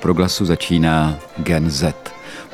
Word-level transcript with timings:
proglasu 0.00 0.44
začíná 0.44 1.18
Gen 1.38 1.70
Z. 1.70 1.94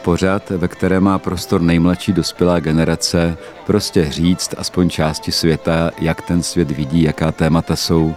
Pořad, 0.03 0.51
ve 0.51 0.69
kterém 0.69 1.05
má 1.05 1.19
prostor 1.19 1.61
nejmladší 1.61 2.13
dospělá 2.13 2.61
generace 2.61 3.37
prostě 3.67 4.11
říct 4.11 4.55
aspoň 4.59 4.91
části 4.91 5.33
světa, 5.33 5.91
jak 5.99 6.23
ten 6.23 6.43
svět 6.43 6.71
vidí, 6.71 7.03
jaká 7.03 7.32
témata 7.32 7.77
jsou 7.77 8.14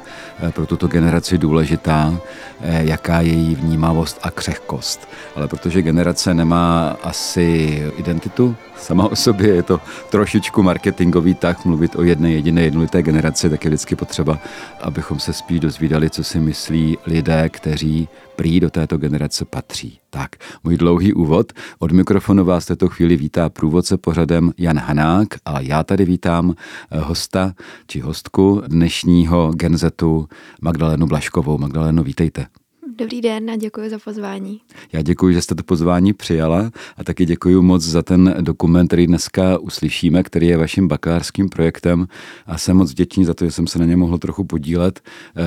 eh, 0.48 0.52
pro 0.52 0.66
tuto 0.66 0.88
generaci 0.88 1.38
důležitá, 1.38 2.14
eh, 2.62 2.82
jaká 2.86 3.22
je 3.22 3.34
její 3.34 3.56
vnímavost 3.56 4.20
a 4.22 4.32
křehkost. 4.32 5.10
Ale 5.36 5.48
protože 5.48 5.82
generace 5.82 6.34
nemá 6.34 6.98
asi 7.04 7.84
identitu 7.98 8.56
sama 8.82 9.08
o 9.08 9.16
sobě, 9.16 9.56
je 9.56 9.64
to 9.64 9.80
trošičku 10.10 10.64
marketingový 10.64 11.36
tak 11.36 11.66
mluvit 11.66 11.96
o 11.96 12.04
jedné 12.04 12.32
jediné 12.32 12.62
jednolité 12.62 13.02
generaci, 13.02 13.50
tak 13.50 13.64
je 13.66 13.70
vždycky 13.70 13.96
potřeba, 13.96 14.40
abychom 14.82 15.20
se 15.20 15.34
spíš 15.34 15.60
dozvídali, 15.60 16.10
co 16.10 16.24
si 16.24 16.40
myslí 16.40 16.98
lidé, 17.06 17.50
kteří 17.50 18.10
prý 18.36 18.60
do 18.60 18.70
této 18.70 18.98
generace 18.98 19.46
patří. 19.46 20.00
Tak, 20.10 20.30
můj 20.64 20.78
dlouhý 20.78 21.14
úvod. 21.14 21.54
Od 21.80 21.92
mikrofonu 21.92 22.46
vás 22.46 22.66
této 22.66 22.90
chvíli 22.90 23.18
vítá 23.18 23.50
průvodce 23.50 23.98
pořadem 23.98 24.52
Jan 24.58 24.78
Hanák 24.78 25.28
a 25.46 25.60
já 25.60 25.84
tady 25.84 26.06
vítám 26.06 26.56
eh, 26.92 27.00
hosta 27.00 27.54
či 27.88 28.00
hostku 28.00 28.62
dnešního 28.68 29.52
Genzetu 29.52 30.28
Magdalenu 30.62 31.08
Blaškovou. 31.08 31.58
Magdaleno, 31.58 32.04
vítejte. 32.04 32.59
Dobrý 33.00 33.22
den 33.22 33.50
a 33.50 33.56
děkuji 33.56 33.90
za 33.90 34.00
pozvání. 34.00 34.62
Já 34.94 35.02
děkuji, 35.02 35.34
že 35.34 35.42
jste 35.42 35.56
to 35.56 35.64
pozvání 35.64 36.14
přijala 36.14 36.72
a 36.98 37.04
taky 37.04 37.26
děkuji 37.26 37.62
moc 37.62 37.84
za 37.84 38.04
ten 38.04 38.36
dokument, 38.42 38.88
který 38.88 39.08
dneska 39.08 39.58
uslyšíme, 39.58 40.24
který 40.24 40.48
je 40.48 40.58
vaším 40.58 40.88
bakalářským 40.88 41.50
projektem 41.50 42.08
a 42.46 42.58
jsem 42.58 42.78
moc 42.78 42.92
vděčný 42.92 43.26
za 43.26 43.34
to, 43.34 43.46
že 43.46 43.52
jsem 43.52 43.68
se 43.68 43.80
na 43.80 43.86
ně 43.86 43.98
mohl 43.98 44.18
trochu 44.18 44.44
podílet, 44.44 45.02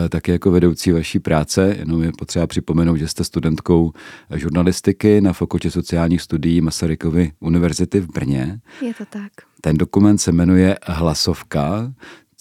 eh, 0.05 0.09
taky 0.09 0.31
jako 0.31 0.51
vedoucí 0.51 0.93
vaší 0.93 1.19
práce. 1.19 1.77
Jenom 1.79 2.03
je 2.03 2.13
potřeba 2.19 2.47
připomenout, 2.47 2.97
že 2.97 3.09
jste 3.09 3.25
studentkou 3.25 3.93
žurnalistiky 4.35 5.21
na 5.21 5.33
Fakultě 5.33 5.71
sociálních 5.71 6.23
studií 6.23 6.61
Masarykovy 6.61 7.33
univerzity 7.41 8.01
v 8.01 8.09
Brně. 8.13 8.61
Je 8.87 8.95
to 8.95 9.05
tak. 9.11 9.33
Ten 9.61 9.77
dokument 9.77 10.19
se 10.19 10.33
jmenuje 10.33 10.79
Hlasovka, 10.87 11.93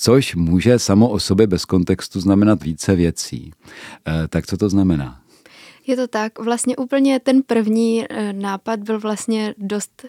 což 0.02 0.36
může 0.36 0.80
samo 0.80 1.10
o 1.10 1.20
sobě 1.20 1.48
bez 1.48 1.66
kontextu 1.66 2.20
znamenat 2.20 2.64
více 2.64 2.96
věcí. 2.96 3.52
E, 4.08 4.28
tak 4.28 4.48
co 4.48 4.58
to 4.58 4.70
znamená? 4.70 5.22
Je 5.88 5.96
to 5.96 6.08
tak. 6.08 6.40
Vlastně 6.40 6.78
úplně 6.78 7.20
ten 7.20 7.44
první 7.44 8.06
eh, 8.10 8.34
nápad 8.34 8.80
byl 8.80 9.00
vlastně 9.00 9.56
dost 9.58 10.06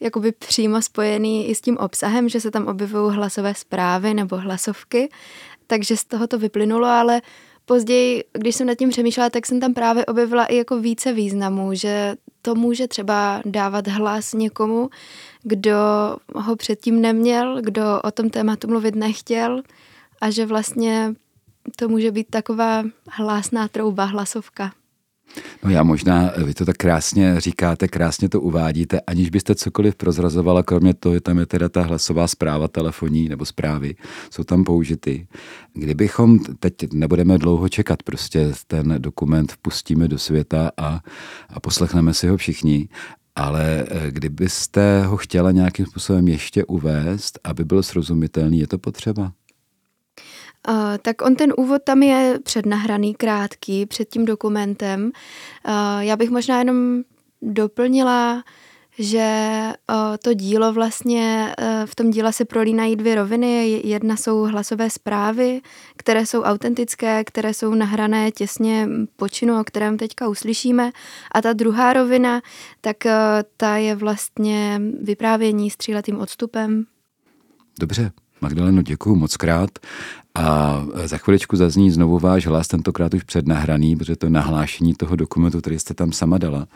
jakoby 0.00 0.32
přímo 0.32 0.82
spojený 0.82 1.48
i 1.48 1.54
s 1.54 1.60
tím 1.60 1.76
obsahem, 1.76 2.28
že 2.28 2.40
se 2.40 2.50
tam 2.50 2.66
objevují 2.66 3.16
hlasové 3.16 3.54
zprávy 3.54 4.14
nebo 4.14 4.36
hlasovky, 4.36 5.08
takže 5.66 5.96
z 5.96 6.04
toho 6.04 6.26
to 6.26 6.38
vyplynulo, 6.38 6.86
ale 6.86 7.22
později, 7.64 8.24
když 8.32 8.56
jsem 8.56 8.66
nad 8.66 8.74
tím 8.74 8.90
přemýšlela, 8.90 9.30
tak 9.30 9.46
jsem 9.46 9.60
tam 9.60 9.74
právě 9.74 10.06
objevila 10.06 10.44
i 10.44 10.56
jako 10.56 10.80
více 10.80 11.12
významů, 11.12 11.74
že 11.74 12.14
to 12.42 12.54
může 12.54 12.88
třeba 12.88 13.42
dávat 13.44 13.88
hlas 13.88 14.32
někomu, 14.32 14.90
kdo 15.42 15.76
ho 16.34 16.56
předtím 16.56 17.00
neměl, 17.00 17.62
kdo 17.62 18.00
o 18.04 18.10
tom 18.10 18.30
tématu 18.30 18.68
mluvit 18.68 18.94
nechtěl 18.94 19.62
a 20.20 20.30
že 20.30 20.46
vlastně 20.46 21.14
to 21.76 21.88
může 21.88 22.10
být 22.10 22.26
taková 22.30 22.84
hlásná 23.10 23.68
trouba, 23.68 24.04
hlasovka. 24.04 24.72
No 25.64 25.70
já 25.70 25.82
možná, 25.82 26.32
vy 26.44 26.54
to 26.54 26.64
tak 26.64 26.76
krásně 26.76 27.40
říkáte, 27.40 27.88
krásně 27.88 28.28
to 28.28 28.40
uvádíte, 28.40 29.00
aniž 29.00 29.30
byste 29.30 29.54
cokoliv 29.54 29.94
prozrazovala, 29.94 30.62
kromě 30.62 30.94
toho, 30.94 31.14
že 31.14 31.20
tam 31.20 31.38
je 31.38 31.46
teda 31.46 31.68
ta 31.68 31.82
hlasová 31.82 32.26
zpráva 32.26 32.68
telefonní 32.68 33.28
nebo 33.28 33.44
zprávy, 33.44 33.94
jsou 34.30 34.44
tam 34.44 34.64
použity. 34.64 35.26
Kdybychom, 35.72 36.38
teď 36.38 36.74
nebudeme 36.92 37.38
dlouho 37.38 37.68
čekat, 37.68 38.02
prostě 38.02 38.52
ten 38.66 38.94
dokument 38.98 39.54
pustíme 39.62 40.08
do 40.08 40.18
světa 40.18 40.70
a, 40.76 41.00
a 41.48 41.60
poslechneme 41.60 42.14
si 42.14 42.28
ho 42.28 42.36
všichni, 42.36 42.88
ale 43.36 43.84
eh, 43.88 44.10
kdybyste 44.10 45.02
ho 45.02 45.16
chtěla 45.16 45.50
nějakým 45.50 45.86
způsobem 45.86 46.28
ještě 46.28 46.64
uvést, 46.64 47.38
aby 47.44 47.64
byl 47.64 47.82
srozumitelný, 47.82 48.58
je 48.58 48.66
to 48.66 48.78
potřeba? 48.78 49.32
Uh, 50.68 50.74
tak 51.02 51.22
on 51.22 51.36
ten 51.36 51.52
úvod 51.56 51.82
tam 51.84 52.02
je 52.02 52.38
přednahraný, 52.44 53.14
krátký, 53.14 53.86
před 53.86 54.08
tím 54.08 54.24
dokumentem. 54.24 55.04
Uh, 55.04 56.00
já 56.00 56.16
bych 56.16 56.30
možná 56.30 56.58
jenom 56.58 57.02
doplnila, 57.42 58.42
že 59.00 59.72
uh, 59.90 59.96
to 60.22 60.34
dílo 60.34 60.72
vlastně, 60.72 61.54
uh, 61.60 61.66
v 61.86 61.94
tom 61.94 62.10
díle 62.10 62.32
se 62.32 62.44
prolínají 62.44 62.96
dvě 62.96 63.14
roviny. 63.14 63.80
Jedna 63.84 64.16
jsou 64.16 64.42
hlasové 64.42 64.90
zprávy, 64.90 65.60
které 65.96 66.26
jsou 66.26 66.42
autentické, 66.42 67.24
které 67.24 67.54
jsou 67.54 67.74
nahrané 67.74 68.30
těsně 68.30 68.88
po 69.16 69.28
činu, 69.28 69.60
o 69.60 69.64
kterém 69.64 69.98
teďka 69.98 70.28
uslyšíme. 70.28 70.90
A 71.32 71.42
ta 71.42 71.52
druhá 71.52 71.92
rovina, 71.92 72.40
tak 72.80 72.96
uh, 73.04 73.12
ta 73.56 73.76
je 73.76 73.96
vlastně 73.96 74.80
vyprávění 75.02 75.70
stříletým 75.70 76.20
odstupem. 76.20 76.84
Dobře, 77.80 78.12
Magdaleno, 78.40 78.82
děkuji 78.82 79.14
moc 79.14 79.36
krát. 79.36 79.70
A 80.34 80.76
za 81.04 81.18
chviličku 81.18 81.56
zazní 81.56 81.90
znovu 81.90 82.18
váš 82.18 82.46
hlas, 82.46 82.68
tentokrát 82.68 83.14
už 83.14 83.22
přednahraný, 83.22 83.96
protože 83.96 84.16
to 84.16 84.26
je 84.26 84.30
nahlášení 84.30 84.94
toho 84.94 85.16
dokumentu, 85.16 85.60
který 85.60 85.78
jste 85.78 85.94
tam 85.94 86.12
sama 86.12 86.38
dala. 86.38 86.66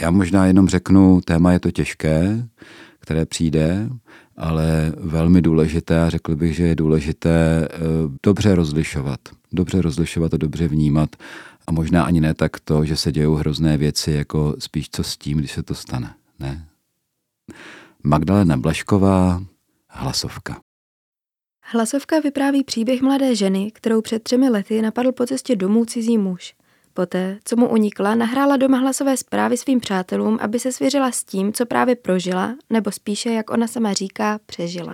Já 0.00 0.10
možná 0.10 0.46
jenom 0.46 0.68
řeknu, 0.68 1.20
téma 1.20 1.52
je 1.52 1.60
to 1.60 1.70
těžké, 1.70 2.48
které 2.98 3.26
přijde, 3.26 3.88
ale 4.36 4.92
velmi 4.96 5.42
důležité 5.42 6.02
a 6.02 6.10
řekl 6.10 6.36
bych, 6.36 6.56
že 6.56 6.66
je 6.66 6.74
důležité 6.74 7.68
eh, 7.70 7.78
dobře 8.22 8.54
rozlišovat. 8.54 9.20
Dobře 9.52 9.82
rozlišovat 9.82 10.34
a 10.34 10.36
dobře 10.36 10.68
vnímat. 10.68 11.16
A 11.66 11.72
možná 11.72 12.04
ani 12.04 12.20
ne 12.20 12.34
tak 12.34 12.60
to, 12.60 12.84
že 12.84 12.96
se 12.96 13.12
dějou 13.12 13.34
hrozné 13.34 13.76
věci, 13.76 14.10
jako 14.12 14.56
spíš 14.58 14.90
co 14.90 15.02
s 15.04 15.16
tím, 15.16 15.38
když 15.38 15.52
se 15.52 15.62
to 15.62 15.74
stane. 15.74 16.14
Ne? 16.38 16.68
Magdalena 18.04 18.56
Blašková, 18.56 19.42
hlasovka. 19.88 20.60
Hlasovka 21.62 22.20
vypráví 22.20 22.64
příběh 22.64 23.02
mladé 23.02 23.34
ženy, 23.34 23.70
kterou 23.74 24.00
před 24.00 24.22
třemi 24.22 24.48
lety 24.48 24.82
napadl 24.82 25.12
po 25.12 25.26
cestě 25.26 25.56
domů 25.56 25.84
cizí 25.84 26.18
muž. 26.18 26.54
Poté, 26.96 27.38
co 27.44 27.56
mu 27.56 27.68
unikla, 27.68 28.14
nahrála 28.14 28.56
doma 28.56 28.78
hlasové 28.78 29.16
zprávy 29.16 29.56
svým 29.56 29.80
přátelům, 29.80 30.38
aby 30.42 30.58
se 30.58 30.72
svěřila 30.72 31.10
s 31.10 31.24
tím, 31.24 31.52
co 31.52 31.66
právě 31.66 31.96
prožila, 31.96 32.54
nebo 32.70 32.92
spíše, 32.92 33.30
jak 33.30 33.50
ona 33.50 33.66
sama 33.66 33.92
říká, 33.92 34.38
přežila. 34.46 34.92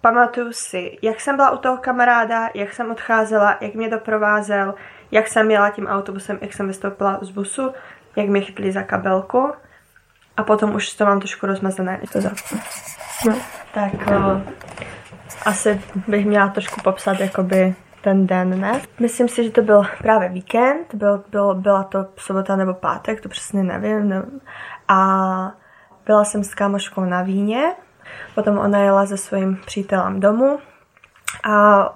Pamatuju 0.00 0.52
si, 0.52 0.98
jak 1.02 1.20
jsem 1.20 1.36
byla 1.36 1.50
u 1.50 1.58
toho 1.58 1.76
kamaráda, 1.76 2.48
jak 2.54 2.74
jsem 2.74 2.90
odcházela, 2.90 3.58
jak 3.60 3.74
mě 3.74 3.88
doprovázel, 3.88 4.74
jak 5.10 5.28
jsem 5.28 5.50
jela 5.50 5.70
tím 5.70 5.86
autobusem, 5.86 6.38
jak 6.40 6.52
jsem 6.52 6.68
vystoupila 6.68 7.18
z 7.22 7.30
busu, 7.30 7.72
jak 8.16 8.28
mě 8.28 8.40
chytli 8.40 8.72
za 8.72 8.82
kabelku 8.82 9.52
a 10.36 10.42
potom 10.42 10.74
už 10.74 10.94
to 10.94 11.04
mám 11.04 11.18
trošku 11.18 11.46
rozmazané. 11.46 12.00
To 12.12 12.20
za... 12.20 12.30
no, 13.26 13.38
tak 13.74 13.92
o, 14.06 14.42
asi 15.44 15.80
bych 16.06 16.26
měla 16.26 16.48
trošku 16.48 16.80
popsat 16.80 17.20
jakoby 17.20 17.74
ten 18.02 18.26
den, 18.26 18.60
ne? 18.60 18.80
Myslím 19.00 19.28
si, 19.28 19.44
že 19.44 19.50
to 19.50 19.62
byl 19.62 19.82
právě 19.98 20.28
víkend, 20.28 20.94
byl, 20.94 21.24
byl, 21.30 21.54
byla 21.54 21.82
to 21.82 22.06
sobota 22.16 22.56
nebo 22.56 22.74
pátek, 22.74 23.20
to 23.20 23.28
přesně 23.28 23.62
nevím. 23.62 24.08
nevím. 24.08 24.40
A 24.88 25.52
byla 26.06 26.24
jsem 26.24 26.44
s 26.44 26.54
kámoškou 26.54 27.04
na 27.04 27.22
víně, 27.22 27.74
potom 28.34 28.58
ona 28.58 28.78
jela 28.78 29.06
se 29.06 29.16
svým 29.16 29.56
přítelem 29.66 30.20
domů 30.20 30.58
a 31.50 31.88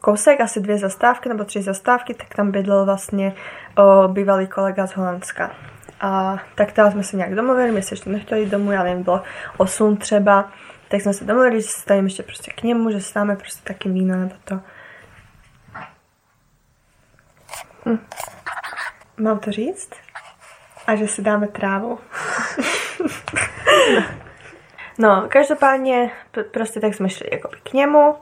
kousek, 0.00 0.40
asi 0.40 0.60
dvě 0.60 0.78
zastávky 0.78 1.28
nebo 1.28 1.44
tři 1.44 1.62
zastávky, 1.62 2.14
tak 2.14 2.34
tam 2.34 2.50
bydlel 2.50 2.84
vlastně 2.84 3.34
o, 3.76 4.08
bývalý 4.08 4.46
kolega 4.46 4.86
z 4.86 4.92
Holandska. 4.92 5.50
A 6.00 6.38
tak 6.54 6.72
tam 6.72 6.92
jsme 6.92 7.02
se 7.02 7.16
nějak 7.16 7.34
domluvili, 7.34 7.72
my 7.72 7.82
se 7.82 7.92
ještě 7.92 8.10
nechtěli 8.10 8.46
domů, 8.46 8.72
já 8.72 8.82
nevím, 8.82 9.02
bylo 9.02 9.22
8 9.56 9.96
třeba, 9.96 10.48
tak 10.88 11.00
jsme 11.00 11.12
se 11.12 11.24
domluvili, 11.24 11.60
že 11.60 11.68
se 11.68 11.80
stavím 11.80 12.04
ještě 12.04 12.22
prostě 12.22 12.52
k 12.52 12.62
němu, 12.62 12.90
že 12.90 13.00
stáme 13.00 13.36
prostě 13.36 13.60
taky 13.64 13.88
víno 13.88 14.16
nebo 14.16 14.34
to. 14.44 14.60
Hm. 17.88 17.98
Mám 19.16 19.38
to 19.38 19.52
říct? 19.52 19.90
A 20.86 20.94
že 20.94 21.08
si 21.08 21.22
dáme 21.22 21.48
trávu. 21.48 21.98
no, 24.98 25.26
každopádně 25.28 26.10
prostě 26.50 26.80
tak 26.80 26.94
jsme 26.94 27.08
šli 27.08 27.28
jako 27.32 27.50
k 27.62 27.72
němu 27.72 28.16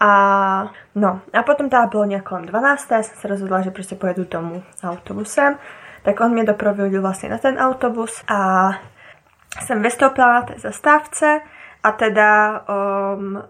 a 0.00 0.72
no, 0.94 1.20
a 1.32 1.42
potom 1.42 1.68
teda 1.68 1.86
bylo 1.86 2.04
nějak 2.04 2.24
kolem 2.24 2.46
12. 2.46 2.88
jsem 2.88 3.02
se 3.02 3.28
rozhodla, 3.28 3.60
že 3.60 3.70
prostě 3.70 3.94
pojedu 3.94 4.24
domů 4.24 4.62
autobusem, 4.84 5.58
tak 6.02 6.20
on 6.20 6.32
mě 6.32 6.44
doprovodil 6.44 7.02
vlastně 7.02 7.28
na 7.28 7.38
ten 7.38 7.58
autobus 7.58 8.24
a 8.28 8.70
jsem 9.64 9.82
vystoupila 9.82 10.32
na 10.32 10.42
té 10.42 10.54
zastávce 10.58 11.40
a 11.82 11.92
teda 11.92 12.60
um, 13.14 13.42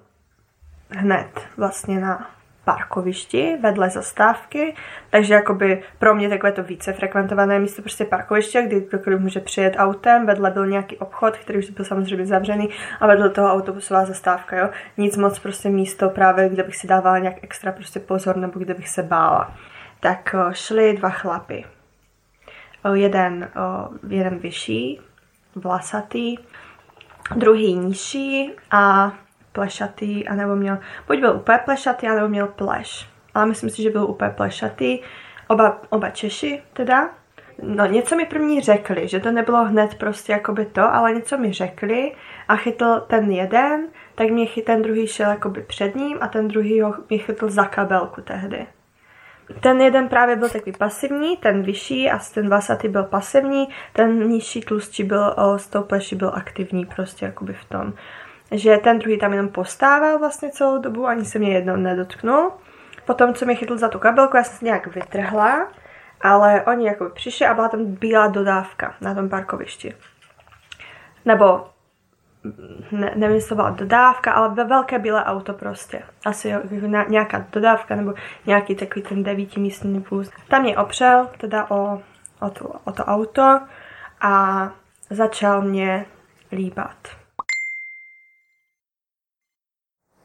hned 0.90 1.48
vlastně 1.56 2.00
na 2.00 2.30
parkovišti 2.64 3.56
vedle 3.60 3.90
zastávky, 3.90 4.74
takže 5.10 5.34
jakoby 5.34 5.82
pro 5.98 6.14
mě 6.14 6.28
takové 6.28 6.52
to 6.52 6.62
více 6.62 6.92
frekventované 6.92 7.58
místo 7.58 7.82
prostě 7.82 8.04
parkoviště, 8.04 8.62
kdy 8.62 8.80
kdokoliv 8.80 9.20
může 9.20 9.40
přijet 9.40 9.74
autem, 9.76 10.26
vedle 10.26 10.50
byl 10.50 10.66
nějaký 10.66 10.96
obchod, 10.96 11.36
který 11.36 11.58
už 11.58 11.70
byl 11.70 11.84
samozřejmě 11.84 12.26
zavřený 12.26 12.70
a 13.00 13.06
vedle 13.06 13.30
toho 13.30 13.52
autobusová 13.52 14.04
zastávka, 14.04 14.56
jo. 14.56 14.68
Nic 14.96 15.16
moc 15.16 15.38
prostě 15.38 15.68
místo 15.68 16.10
právě, 16.10 16.48
kde 16.48 16.62
bych 16.62 16.76
si 16.76 16.86
dávala 16.86 17.18
nějak 17.18 17.36
extra 17.42 17.72
prostě 17.72 18.00
pozor 18.00 18.36
nebo 18.36 18.60
kde 18.60 18.74
bych 18.74 18.88
se 18.88 19.02
bála. 19.02 19.54
Tak 20.00 20.34
šli 20.52 20.96
dva 20.96 21.10
chlapy. 21.10 21.64
jeden, 22.94 23.50
jeden 24.08 24.38
vyšší, 24.38 25.00
vlasatý, 25.54 26.36
druhý 27.36 27.74
nižší 27.74 28.52
a 28.70 29.12
plešatý, 29.54 30.28
anebo 30.28 30.56
měl, 30.56 30.78
buď 31.06 31.20
byl 31.20 31.36
úplně 31.36 31.58
plešatý, 31.64 32.08
anebo 32.08 32.28
měl 32.28 32.46
pleš. 32.46 33.08
Ale 33.34 33.46
myslím 33.46 33.70
si, 33.70 33.82
že 33.82 33.90
byl 33.90 34.04
úplně 34.04 34.30
plešatý. 34.30 34.98
Oba, 35.48 35.82
oba 35.90 36.10
Češi 36.10 36.62
teda. 36.72 37.10
No 37.62 37.86
něco 37.86 38.16
mi 38.16 38.26
první 38.26 38.60
řekli, 38.60 39.08
že 39.08 39.20
to 39.20 39.30
nebylo 39.30 39.64
hned 39.64 39.94
prostě 39.94 40.32
jakoby 40.32 40.66
to, 40.66 40.94
ale 40.94 41.12
něco 41.12 41.38
mi 41.38 41.52
řekli 41.52 42.12
a 42.48 42.56
chytl 42.56 43.00
ten 43.06 43.30
jeden, 43.30 43.88
tak 44.14 44.28
mě 44.30 44.46
chytl, 44.46 44.66
ten 44.66 44.82
druhý 44.82 45.06
šel 45.06 45.30
jakoby 45.30 45.62
před 45.62 45.94
ním 45.96 46.18
a 46.20 46.28
ten 46.28 46.48
druhý 46.48 46.80
ho 46.80 46.94
mě 47.08 47.18
chytl 47.18 47.50
za 47.50 47.64
kabelku 47.64 48.20
tehdy. 48.20 48.66
Ten 49.60 49.80
jeden 49.80 50.08
právě 50.08 50.36
byl 50.36 50.48
takový 50.48 50.72
pasivní, 50.78 51.36
ten 51.36 51.62
vyšší 51.62 52.10
a 52.10 52.18
ten 52.34 52.48
vlasatý 52.48 52.88
byl 52.88 53.04
pasivní, 53.04 53.68
ten 53.92 54.28
nižší 54.28 54.60
tlustší 54.60 55.04
byl 55.04 55.34
o, 55.36 55.58
s 55.58 55.66
tou 55.66 55.82
pleší 55.82 56.16
byl 56.16 56.32
aktivní 56.34 56.86
prostě 56.86 57.26
jakoby 57.26 57.52
v 57.52 57.64
tom. 57.64 57.92
Že 58.50 58.76
ten 58.76 58.98
druhý 58.98 59.18
tam 59.18 59.32
jenom 59.32 59.48
postával 59.48 60.18
vlastně 60.18 60.50
celou 60.50 60.78
dobu, 60.78 61.06
ani 61.06 61.24
se 61.24 61.38
mě 61.38 61.52
jednou 61.52 61.76
nedotknul. 61.76 62.52
Potom, 63.06 63.34
co 63.34 63.44
mě 63.44 63.54
chytl 63.54 63.78
za 63.78 63.88
tu 63.88 63.98
kabelku, 63.98 64.36
já 64.36 64.44
jsem 64.44 64.58
se 64.58 64.64
nějak 64.64 64.86
vytrhla, 64.86 65.68
ale 66.20 66.62
oni 66.62 66.86
jako 66.86 67.08
přišli 67.08 67.46
a 67.46 67.54
byla 67.54 67.68
tam 67.68 67.84
bílá 67.84 68.26
dodávka 68.26 68.94
na 69.00 69.14
tom 69.14 69.28
parkovišti. 69.28 69.94
Nebo 71.24 71.66
ne, 72.92 73.12
nevím, 73.14 73.34
jestli 73.34 73.48
to 73.48 73.54
byla 73.54 73.70
dodávka, 73.70 74.32
ale 74.32 74.48
ve 74.54 74.64
velké 74.64 74.98
bílé 74.98 75.24
auto 75.24 75.52
prostě. 75.52 76.02
Asi 76.26 76.48
jo, 76.48 76.60
nějaká 77.08 77.46
dodávka 77.52 77.96
nebo 77.96 78.14
nějaký 78.46 78.74
takový 78.74 79.02
ten 79.02 79.22
devítimístný 79.22 80.04
vůz. 80.10 80.30
Tam 80.48 80.62
mě 80.62 80.78
opřel 80.78 81.28
teda 81.38 81.70
o, 81.70 82.02
o, 82.40 82.50
to, 82.50 82.64
o 82.84 82.92
to 82.92 83.04
auto 83.04 83.60
a 84.20 84.68
začal 85.10 85.62
mě 85.62 86.06
líbat. 86.52 86.96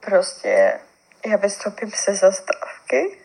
Prostě 0.05 0.79
já 1.25 1.37
vystoupím 1.37 1.91
se 1.91 2.15
zastávky 2.15 3.17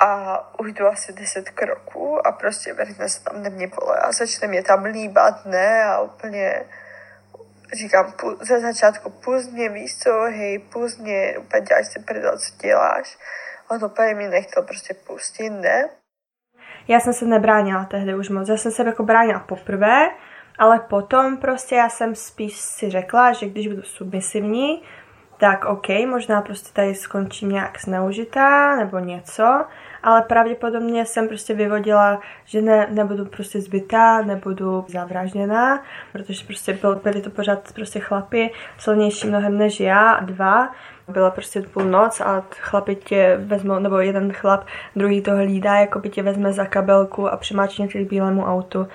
a 0.00 0.40
ujdu 0.60 0.86
asi 0.86 1.12
10 1.12 1.50
kroků 1.50 2.26
a 2.26 2.32
prostě 2.32 2.72
vrhne 2.72 3.08
se 3.08 3.24
tam 3.24 3.42
na 3.42 3.50
mě 3.50 3.68
pole 3.68 3.96
a 3.96 4.12
začne 4.12 4.48
mě 4.48 4.62
tam 4.62 4.84
líbat, 4.84 5.46
ne, 5.46 5.84
a 5.84 6.00
úplně 6.00 6.64
říkám 7.72 8.14
ze 8.40 8.60
začátku 8.60 9.10
pozdě, 9.10 9.68
víš 9.68 9.98
co, 9.98 10.10
hej, 10.10 10.58
pozdě, 10.58 11.38
úplně 11.38 11.62
děláš 11.62 11.86
si 11.86 11.98
prdel, 11.98 12.38
co 12.38 12.56
děláš. 12.62 13.18
On 13.70 13.84
úplně 13.84 14.14
mi 14.14 14.28
nechtěl 14.28 14.62
prostě 14.62 14.94
pustit, 14.94 15.50
ne? 15.50 15.88
Já 16.88 17.00
jsem 17.00 17.12
se 17.12 17.24
nebránila 17.24 17.84
tehdy 17.84 18.14
už 18.14 18.28
moc, 18.28 18.48
já 18.48 18.56
jsem 18.56 18.72
se 18.72 18.84
jako 18.84 19.02
bránila 19.02 19.40
poprvé, 19.40 20.08
ale 20.58 20.78
potom 20.78 21.36
prostě 21.36 21.74
já 21.74 21.88
jsem 21.88 22.14
spíš 22.14 22.60
si 22.60 22.90
řekla, 22.90 23.32
že 23.32 23.46
když 23.46 23.68
budu 23.68 23.82
submisivní, 23.82 24.82
tak 25.40 25.64
OK, 25.64 25.88
možná 26.06 26.40
prostě 26.40 26.70
tady 26.72 26.94
skončím 26.94 27.48
nějak 27.48 27.80
zneužitá 27.80 28.76
nebo 28.76 28.98
něco, 28.98 29.64
ale 30.02 30.22
pravděpodobně 30.22 31.06
jsem 31.06 31.28
prostě 31.28 31.54
vyvodila, 31.54 32.20
že 32.44 32.62
ne, 32.62 32.86
nebudu 32.90 33.24
prostě 33.24 33.60
zbytá, 33.60 34.22
nebudu 34.22 34.84
zavražděná, 34.88 35.82
protože 36.12 36.44
prostě 36.46 36.72
byl, 36.72 37.00
byli 37.04 37.20
to 37.20 37.30
pořád 37.30 37.72
prostě 37.74 38.00
chlapi, 38.00 38.50
silnější 38.78 39.28
mnohem 39.28 39.58
než 39.58 39.80
já, 39.80 40.20
dva, 40.20 40.68
byla 41.08 41.30
prostě 41.30 41.62
půlnoc 41.62 42.20
a 42.20 42.44
chlapi 42.50 42.94
tě 42.94 43.36
vezmou, 43.40 43.78
nebo 43.78 43.98
jeden 43.98 44.32
chlap, 44.32 44.66
druhý 44.96 45.22
to 45.22 45.30
hlídá, 45.30 45.74
jako 45.74 45.98
by 45.98 46.08
tě 46.08 46.22
vezme 46.22 46.52
za 46.52 46.64
kabelku 46.64 47.28
a 47.28 47.36
přimáčně 47.36 47.88
k 47.88 48.08
bílému 48.08 48.44
autu 48.44 48.86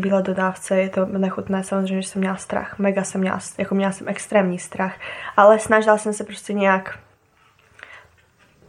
byla 0.00 0.20
dodávce, 0.20 0.76
je 0.76 0.88
to 0.88 1.06
nechutné, 1.06 1.64
samozřejmě, 1.64 2.02
že 2.02 2.08
jsem 2.08 2.20
měla 2.20 2.36
strach, 2.36 2.78
mega 2.78 3.04
jsem 3.04 3.20
měla, 3.20 3.38
jako 3.58 3.74
měla 3.74 3.92
jsem 3.92 4.08
extrémní 4.08 4.58
strach, 4.58 4.94
ale 5.36 5.58
snažila 5.58 5.98
jsem 5.98 6.12
se 6.12 6.24
prostě 6.24 6.52
nějak, 6.52 6.98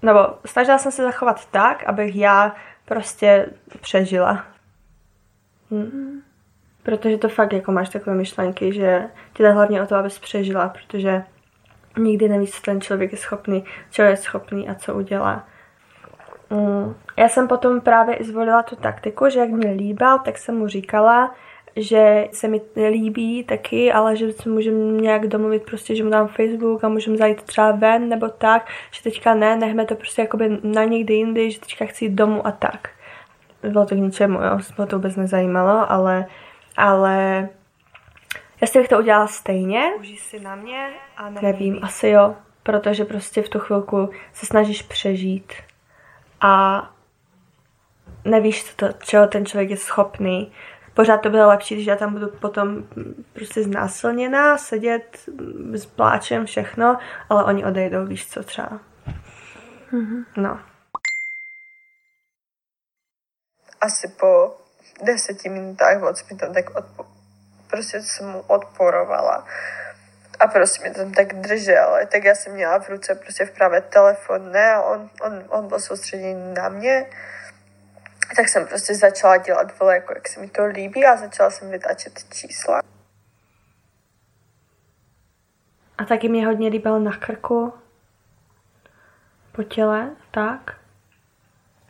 nebo 0.02 0.20
snažila 0.46 0.78
jsem 0.78 0.92
se 0.92 1.04
zachovat 1.04 1.46
tak, 1.52 1.84
abych 1.84 2.16
já 2.16 2.56
prostě 2.86 3.50
přežila. 3.82 4.46
Hmm. 5.72 6.22
Protože 6.84 7.18
to 7.18 7.30
fakt 7.30 7.54
jako 7.54 7.72
máš 7.72 7.90
takové 7.90 8.16
myšlenky, 8.16 8.74
že 8.74 9.04
ti 9.34 9.44
jde 9.44 9.52
hlavně 9.52 9.82
o 9.82 9.86
to, 9.86 9.96
abys 9.96 10.20
přežila, 10.20 10.70
protože 10.70 11.24
nikdy 11.98 12.30
nevíš, 12.30 12.52
co 12.52 12.62
ten 12.62 12.82
člověk 12.82 13.12
je 13.12 13.18
schopný, 13.18 13.64
co 13.90 14.02
je 14.02 14.18
schopný 14.18 14.70
a 14.70 14.76
co 14.76 14.96
udělá. 14.96 15.48
Mm, 16.50 16.96
já 17.18 17.30
jsem 17.30 17.48
potom 17.48 17.82
právě 17.82 18.18
zvolila 18.22 18.64
tu 18.64 18.76
taktiku, 18.76 19.30
že 19.30 19.40
jak 19.40 19.50
mě 19.50 19.72
líbal, 19.72 20.20
tak 20.20 20.38
jsem 20.38 20.58
mu 20.58 20.68
říkala, 20.68 21.36
že 21.78 22.28
se 22.32 22.48
mi 22.48 22.62
líbí 22.90 23.44
taky, 23.44 23.92
ale 23.92 24.16
že 24.16 24.32
se 24.32 24.50
můžeme 24.50 24.78
nějak 24.78 25.28
domluvit 25.28 25.64
prostě, 25.64 25.96
že 25.96 26.04
mu 26.04 26.10
dám 26.10 26.28
Facebook 26.28 26.84
a 26.84 26.90
můžeme 26.90 27.18
zajít 27.18 27.44
třeba 27.44 27.72
ven 27.72 28.10
nebo 28.10 28.30
tak, 28.30 28.70
že 28.92 29.04
teďka 29.04 29.34
ne, 29.34 29.56
nechme 29.56 29.86
to 29.86 29.96
prostě 29.96 30.22
jakoby 30.22 30.60
na 30.64 30.84
někdy 30.84 31.14
jindy, 31.14 31.52
že 31.52 31.60
teďka 31.60 31.86
chci 31.86 32.06
jít 32.06 32.14
domů 32.14 32.48
a 32.48 32.52
tak. 32.52 32.90
Bylo 33.62 33.86
to 33.86 33.96
k 33.96 33.98
ničemu, 33.98 34.42
jo, 34.42 34.60
mě 34.78 34.88
to 34.88 34.96
vůbec 34.96 35.16
nezajímalo, 35.16 35.92
ale, 35.92 36.26
ale 36.78 37.50
jestli 38.62 38.80
bych 38.80 38.90
to 38.90 39.00
udělala 39.00 39.28
stejně, 39.28 39.92
Užij 40.00 40.18
si 40.18 40.40
na 40.40 40.56
mě 40.56 40.90
a 41.18 41.30
nevím, 41.30 41.80
asi 41.82 42.10
jo, 42.10 42.36
protože 42.64 43.06
prostě 43.06 43.42
v 43.42 43.50
tu 43.50 43.60
chvilku 43.60 44.10
se 44.34 44.46
snažíš 44.46 44.82
přežít 44.82 45.54
a 46.42 46.84
nevíš, 48.26 48.64
co 48.64 48.76
to, 48.76 48.94
čeho 48.94 49.28
ten 49.28 49.46
člověk 49.46 49.70
je 49.70 49.78
schopný. 49.78 50.54
Pořád 50.94 51.18
to 51.18 51.30
bylo 51.30 51.48
lepší, 51.48 51.76
když 51.76 51.88
já 51.88 51.96
tam 51.96 52.14
budu 52.14 52.28
potom 52.28 52.84
prostě 53.34 53.64
znásilněná, 53.64 54.58
sedět 54.58 55.30
s 55.74 55.86
pláčem, 55.86 56.46
všechno, 56.46 56.98
ale 57.30 57.44
oni 57.44 57.66
odejdou, 57.66 58.06
víš 58.06 58.30
co 58.30 58.44
třeba. 58.44 58.80
Mm-hmm. 59.92 60.26
No. 60.38 60.60
Asi 63.82 64.08
po 64.08 64.58
deseti 65.06 65.50
minutách 65.50 66.02
moc 66.02 66.30
mi 66.30 66.38
tam 66.38 66.54
tak 66.54 66.70
odpo- 66.70 67.06
prostě 67.70 68.02
jsem 68.02 68.30
mu 68.30 68.42
odporovala 68.42 69.48
a 70.40 70.48
prostě 70.48 70.82
mě 70.82 70.94
tam 70.94 71.12
tak 71.12 71.34
držel, 71.34 72.00
tak 72.12 72.24
já 72.24 72.36
jsem 72.36 72.54
měla 72.54 72.80
v 72.80 72.90
ruce 72.90 73.16
prostě 73.16 73.46
v 73.46 73.52
pravé 73.52 73.82
telefon, 73.82 74.52
ne, 74.52 74.74
a 74.74 74.82
on, 74.82 75.10
on, 75.22 75.44
on 75.50 75.68
byl 75.68 75.80
soustředěný 75.80 76.54
na 76.54 76.70
mě, 76.70 77.06
tak 78.36 78.50
jsem 78.50 78.68
prostě 78.68 78.96
začala 78.96 79.38
dělat 79.38 79.80
vole, 79.80 79.96
jako 79.96 80.14
jak 80.14 80.28
se 80.28 80.40
mi 80.40 80.48
to 80.48 80.66
líbí 80.66 81.06
a 81.06 81.18
začala 81.18 81.50
jsem 81.50 81.72
vytáčet 81.72 82.14
čísla. 82.34 82.82
A 85.98 86.06
taky 86.06 86.30
mě 86.30 86.46
hodně 86.46 86.70
líbal 86.70 87.00
na 87.00 87.18
krku, 87.18 87.74
po 89.58 89.64
těle, 89.64 90.10
tak. 90.32 90.78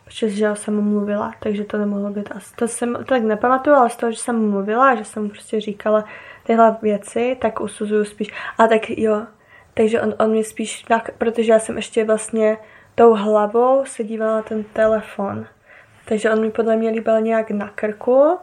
Protože 0.03 0.29
že 0.29 0.55
jsem 0.55 0.75
mu 0.75 0.81
mluvila, 0.81 1.33
takže 1.39 1.63
to 1.63 1.77
nemohlo 1.77 2.09
být 2.09 2.31
asi. 2.31 2.55
To 2.55 2.67
jsem 2.67 3.05
tak 3.05 3.23
nepamatuju, 3.23 3.75
ale 3.75 3.89
z 3.89 3.95
toho, 3.95 4.11
že 4.11 4.17
jsem 4.17 4.49
mluvila, 4.49 4.95
že 4.95 5.05
jsem 5.05 5.29
prostě 5.29 5.61
říkala, 5.61 6.05
tyhle 6.47 6.77
věci, 6.81 7.37
tak 7.41 7.59
usuzuju 7.59 8.05
spíš. 8.05 8.33
A 8.57 8.67
tak 8.67 8.89
jo, 8.89 9.25
takže 9.73 10.01
on, 10.01 10.15
on 10.19 10.29
mě 10.29 10.43
spíš, 10.43 10.85
protože 11.17 11.51
já 11.51 11.59
jsem 11.59 11.75
ještě 11.77 12.05
vlastně 12.05 12.57
tou 12.95 13.13
hlavou 13.13 13.85
se 13.85 14.03
dívala 14.03 14.41
ten 14.41 14.63
telefon. 14.63 15.47
Takže 16.05 16.31
on 16.31 16.41
mi 16.41 16.51
podle 16.51 16.75
mě 16.75 16.89
líbil 16.89 17.21
nějak 17.21 17.51
na 17.51 17.69
krku 17.69 18.37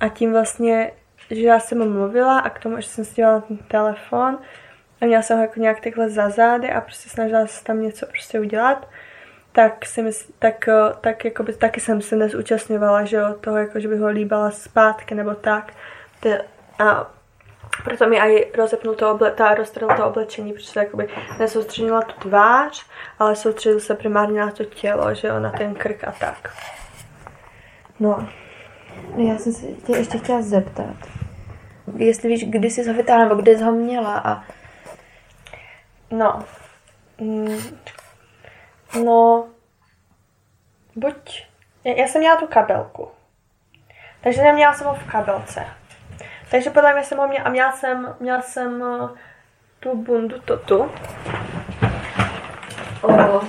a 0.00 0.08
tím 0.08 0.32
vlastně, 0.32 0.92
že 1.30 1.40
já 1.40 1.60
jsem 1.60 1.78
mu 1.78 1.84
mluvila 1.84 2.38
a 2.38 2.50
k 2.50 2.58
tomu 2.58 2.80
že 2.80 2.88
jsem 2.88 3.04
se 3.04 3.14
dívala 3.14 3.34
na 3.34 3.40
ten 3.40 3.56
telefon 3.56 4.38
a 5.00 5.04
měla 5.04 5.22
jsem 5.22 5.36
ho 5.36 5.42
jako 5.42 5.60
nějak 5.60 5.80
takhle 5.80 6.10
za 6.10 6.30
zády 6.30 6.70
a 6.70 6.80
prostě 6.80 7.08
snažila 7.08 7.46
se 7.46 7.64
tam 7.64 7.82
něco 7.82 8.06
prostě 8.06 8.40
udělat, 8.40 8.88
tak 9.52 9.86
si 9.86 10.02
mysl, 10.02 10.32
tak, 10.38 10.68
tak 11.00 11.24
jakoby, 11.24 11.52
taky 11.52 11.80
jsem 11.80 12.02
se 12.02 12.16
nezúčastňovala, 12.16 13.04
že 13.04 13.16
jo, 13.16 13.34
toho, 13.40 13.56
jako, 13.56 13.80
že 13.80 13.88
bych 13.88 14.00
ho 14.00 14.08
líbala 14.08 14.50
zpátky 14.50 15.14
nebo 15.14 15.34
tak. 15.34 15.72
A 16.78 17.10
proto 17.84 18.08
mi 18.08 18.20
aj 18.20 18.44
rozepnul 18.54 18.94
to 18.94 19.10
oble, 19.10 19.30
ta, 19.30 19.54
roztrhl 19.54 19.96
to 19.96 20.06
oblečení, 20.06 20.52
protože 20.52 20.80
jakoby 20.80 21.08
nesoustředila 21.38 22.02
tu 22.02 22.28
tvář, 22.28 22.86
ale 23.18 23.36
soustředil 23.36 23.80
se 23.80 23.94
primárně 23.94 24.40
na 24.40 24.50
to 24.50 24.64
tělo, 24.64 25.14
že 25.14 25.28
jo, 25.28 25.40
na 25.40 25.50
ten 25.50 25.74
krk 25.74 26.04
a 26.04 26.12
tak. 26.12 26.54
No. 28.00 28.28
Já 29.16 29.38
jsem 29.38 29.52
se 29.52 29.66
tě 29.66 29.92
ještě 29.96 30.18
chtěla 30.18 30.42
zeptat. 30.42 30.96
Jestli 31.96 32.28
víš, 32.28 32.44
kdy 32.44 32.70
jsi 32.70 32.88
ho 32.88 32.94
vytáhla, 32.94 33.24
nebo 33.24 33.42
kdy 33.42 33.56
jsi 33.56 33.62
ho 33.62 33.72
měla 33.72 34.18
a... 34.18 34.44
No. 36.10 36.44
Mm. 37.20 37.78
No. 39.04 39.48
Buď... 40.96 41.46
Já 41.84 42.06
jsem 42.06 42.20
měla 42.20 42.36
tu 42.36 42.46
kabelku. 42.46 43.08
Takže 44.20 44.42
neměla 44.42 44.74
jsem 44.74 44.86
ho 44.86 44.94
v 44.94 45.10
kabelce. 45.10 45.66
Takže 46.52 46.70
podle 46.70 46.92
mě 46.92 47.04
jsem 47.04 47.18
ho 47.18 47.28
měla, 47.28 47.44
a 47.44 47.50
měla 47.50 47.72
jsem, 47.72 48.14
měla 48.20 48.42
jsem 48.42 48.80
uh, 48.80 49.10
tu 49.80 49.96
bundu 49.96 50.40
totu. 50.40 50.92
O, 53.02 53.08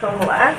tohle. 0.00 0.54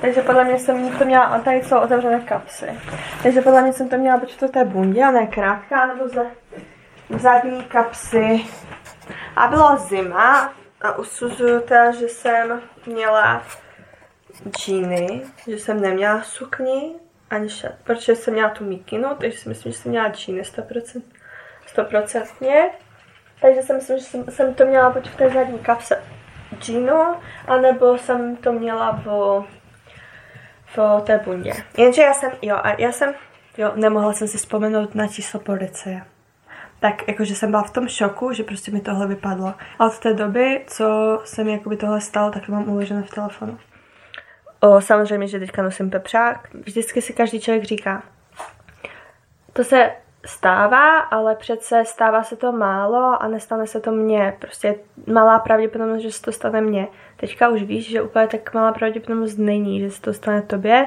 Takže 0.00 0.22
podle 0.22 0.44
mě 0.44 0.58
jsem 0.58 0.98
to 0.98 1.04
měla, 1.04 1.38
tady 1.38 1.62
jsou 1.62 1.78
otevřené 1.78 2.20
kapsy. 2.20 2.80
Takže 3.22 3.40
podle 3.40 3.62
mě 3.62 3.72
jsem 3.72 3.88
to 3.88 3.96
měla 3.96 4.18
buď 4.18 4.36
to 4.36 4.48
té 4.48 4.64
bundě, 4.64 5.04
a 5.04 5.10
ne 5.10 5.26
krátká, 5.26 5.86
nebo 5.86 6.08
za, 6.08 6.22
zadní 7.18 7.64
kapsy. 7.64 8.46
A 9.36 9.48
byla 9.48 9.76
zima 9.76 10.52
a 10.80 10.98
usuzuju 10.98 11.60
teda, 11.60 11.90
že 11.90 12.08
jsem 12.08 12.60
měla 12.86 13.42
džíny, 14.50 15.22
že 15.48 15.58
jsem 15.58 15.80
neměla 15.80 16.22
sukni 16.22 17.05
ani 17.30 17.48
šat, 17.48 17.72
protože 17.84 18.16
jsem 18.16 18.34
měla 18.34 18.50
tu 18.50 18.64
mikinu, 18.64 19.08
takže 19.18 19.38
si 19.38 19.48
myslím, 19.48 19.72
že 19.72 19.78
jsem 19.78 19.90
měla 19.90 20.08
džíny 20.08 20.42
100%, 20.42 21.02
100%. 21.76 22.70
Takže 23.40 23.62
si 23.62 23.72
myslím, 23.72 23.98
že 23.98 24.04
jsem, 24.04 24.24
jsem 24.24 24.54
to 24.54 24.64
měla 24.64 24.90
buď 24.90 25.08
v 25.08 25.16
té 25.16 25.30
zadní 25.30 25.58
kapse 25.58 26.02
džínu, 26.58 27.14
anebo 27.46 27.98
jsem 27.98 28.36
to 28.36 28.52
měla 28.52 29.02
v, 29.04 29.44
v 30.76 31.02
té 31.04 31.18
bundě. 31.18 31.52
Jenže 31.78 32.02
já 32.02 32.14
jsem, 32.14 32.32
jo, 32.42 32.56
a 32.62 32.80
já 32.80 32.92
jsem, 32.92 33.14
jo, 33.58 33.72
nemohla 33.74 34.12
jsem 34.12 34.28
si 34.28 34.38
vzpomenout 34.38 34.94
na 34.94 35.06
číslo 35.06 35.40
policie. 35.40 36.02
Tak 36.80 37.08
jakože 37.08 37.34
jsem 37.34 37.50
byla 37.50 37.62
v 37.62 37.70
tom 37.70 37.88
šoku, 37.88 38.32
že 38.32 38.44
prostě 38.44 38.70
mi 38.70 38.80
tohle 38.80 39.06
vypadlo. 39.06 39.54
A 39.78 39.86
od 39.86 39.98
té 39.98 40.14
doby, 40.14 40.64
co 40.66 41.20
se 41.24 41.44
mi 41.44 41.52
jakoby 41.52 41.76
tohle 41.76 42.00
stalo, 42.00 42.30
tak 42.30 42.46
to 42.46 42.52
mám 42.52 42.68
uložené 42.68 43.02
v 43.02 43.10
telefonu. 43.10 43.58
O, 44.60 44.80
samozřejmě, 44.80 45.28
že 45.28 45.38
teďka 45.38 45.62
nosím 45.62 45.90
pepřák. 45.90 46.48
Vždycky 46.54 47.02
si 47.02 47.12
každý 47.12 47.40
člověk 47.40 47.64
říká, 47.64 48.02
to 49.52 49.64
se 49.64 49.92
stává, 50.26 50.98
ale 50.98 51.34
přece 51.34 51.84
stává 51.84 52.22
se 52.22 52.36
to 52.36 52.52
málo 52.52 53.22
a 53.22 53.28
nestane 53.28 53.66
se 53.66 53.80
to 53.80 53.90
mně. 53.90 54.36
Prostě 54.38 54.74
malá 55.06 55.38
pravděpodobnost, 55.38 56.02
že 56.02 56.12
se 56.12 56.22
to 56.22 56.32
stane 56.32 56.60
mně. 56.60 56.88
Teďka 57.16 57.48
už 57.48 57.62
víš, 57.62 57.90
že 57.90 58.02
úplně 58.02 58.26
tak 58.26 58.54
malá 58.54 58.72
pravděpodobnost 58.72 59.36
není, 59.36 59.80
že 59.80 59.90
se 59.90 60.00
to 60.00 60.12
stane 60.12 60.42
tobě, 60.42 60.86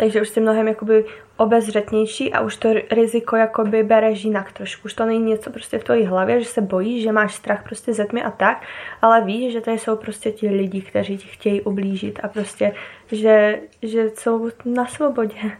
takže 0.00 0.22
už 0.22 0.28
jsi 0.28 0.40
mnohem 0.40 0.68
jakoby 0.68 1.04
obezřetnější 1.36 2.32
a 2.32 2.40
už 2.40 2.56
to 2.56 2.72
riziko 2.90 3.36
jakoby 3.36 3.82
bereš 3.82 4.24
jinak 4.24 4.52
trošku. 4.52 4.82
Už 4.84 4.94
to 4.94 5.06
není 5.06 5.24
něco 5.24 5.50
prostě 5.50 5.78
v 5.78 5.84
tvojí 5.84 6.04
hlavě, 6.04 6.40
že 6.40 6.48
se 6.48 6.60
bojíš, 6.60 7.02
že 7.02 7.12
máš 7.12 7.34
strach 7.34 7.62
prostě 7.64 7.94
ze 7.94 8.04
tmy 8.04 8.22
a 8.22 8.30
tak, 8.30 8.62
ale 9.02 9.24
víš, 9.24 9.52
že 9.52 9.60
tady 9.60 9.78
jsou 9.78 9.96
prostě 9.96 10.32
ti 10.32 10.48
lidi, 10.48 10.82
kteří 10.82 11.18
ti 11.18 11.28
chtějí 11.28 11.60
ublížit 11.60 12.20
a 12.22 12.28
prostě, 12.28 12.74
že, 13.12 13.60
že 13.82 14.10
jsou 14.10 14.50
na 14.64 14.86
svobodě. 14.86 15.50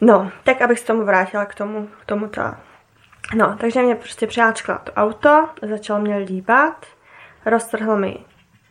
No, 0.00 0.30
tak 0.44 0.62
abych 0.62 0.78
se 0.78 0.86
tomu 0.86 1.04
vrátila 1.04 1.44
k 1.44 1.54
tomu, 1.54 1.88
k 2.02 2.04
tomu 2.04 2.28
to. 2.28 2.42
No, 3.34 3.56
takže 3.60 3.82
mě 3.82 3.94
prostě 3.94 4.26
přiháčkla 4.26 4.78
to 4.78 4.92
auto, 4.92 5.48
začal 5.62 6.00
mě 6.00 6.16
líbat, 6.16 6.86
roztrhl 7.46 7.96
mi 7.96 8.18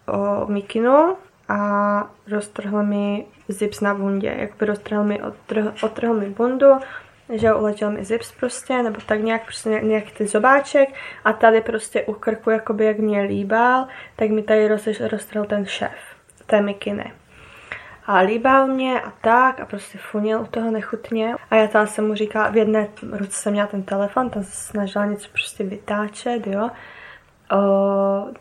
o 0.08 0.46
mikinu 0.48 1.18
a 1.50 2.12
roztrhl 2.28 2.84
mi 2.84 3.26
zips 3.48 3.82
na 3.82 3.94
bundě, 3.94 4.36
jakby 4.38 4.66
roztrhl 4.66 5.04
mi, 5.04 5.22
odtrhl, 5.22 5.74
odtrhl 5.84 6.14
mi 6.14 6.30
bundu, 6.30 6.72
že 7.34 7.54
uletěl 7.54 7.92
mi 7.92 8.06
zips 8.06 8.32
prostě, 8.32 8.84
nebo 8.84 9.02
tak 9.06 9.20
nějak, 9.20 9.44
prostě 9.44 9.70
nějaký 9.70 10.12
ty 10.12 10.28
zobáček 10.28 10.90
a 11.24 11.34
tady 11.34 11.62
prostě 11.62 12.04
u 12.04 12.14
krku, 12.14 12.50
jakoby 12.50 12.86
jak 12.86 12.98
mě 12.98 13.22
líbal, 13.22 13.88
tak 14.16 14.30
mi 14.30 14.44
tady 14.44 14.68
roz, 14.68 14.88
roztrhl 15.12 15.46
ten 15.46 15.66
šéf 15.66 16.00
té 16.46 16.62
mikiny 16.62 17.14
a 18.10 18.18
líbal 18.18 18.68
mě 18.68 19.02
a 19.02 19.12
tak 19.22 19.60
a 19.60 19.66
prostě 19.66 19.98
funil 19.98 20.42
u 20.42 20.46
toho 20.46 20.72
nechutně. 20.72 21.36
A 21.52 21.56
já 21.56 21.68
tam 21.68 21.88
jsem 21.88 22.08
mu 22.08 22.16
říkala, 22.16 22.50
v 22.50 22.58
jedné 22.58 22.88
ruce 23.12 23.32
jsem 23.32 23.54
měla 23.54 23.68
ten 23.68 23.84
telefon, 23.84 24.30
tam 24.30 24.44
se 24.44 24.52
snažila 24.52 25.06
něco 25.06 25.30
prostě 25.32 25.64
vytáčet, 25.64 26.48
jo. 26.48 26.70
O, 27.52 27.58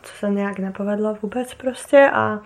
co 0.01 0.13
se 0.13 0.29
nějak 0.29 0.59
nepovedlo 0.59 1.17
vůbec 1.21 1.53
prostě 1.53 2.09
a 2.13 2.39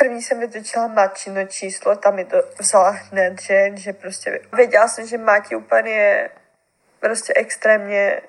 První 0.00 0.22
jsem 0.22 0.40
vytočila 0.40 0.86
Mačino 0.86 1.44
číslo, 1.44 1.96
tam 1.96 2.14
mi 2.14 2.24
to 2.24 2.36
vzala 2.58 2.90
hned, 2.90 3.40
že, 3.40 3.70
že 3.74 3.92
prostě 3.92 4.40
věděla 4.52 4.88
jsem, 4.88 5.06
že 5.06 5.18
Mati 5.18 5.56
úplně 5.56 6.30
prostě 7.00 7.32
extrémně, 7.36 8.20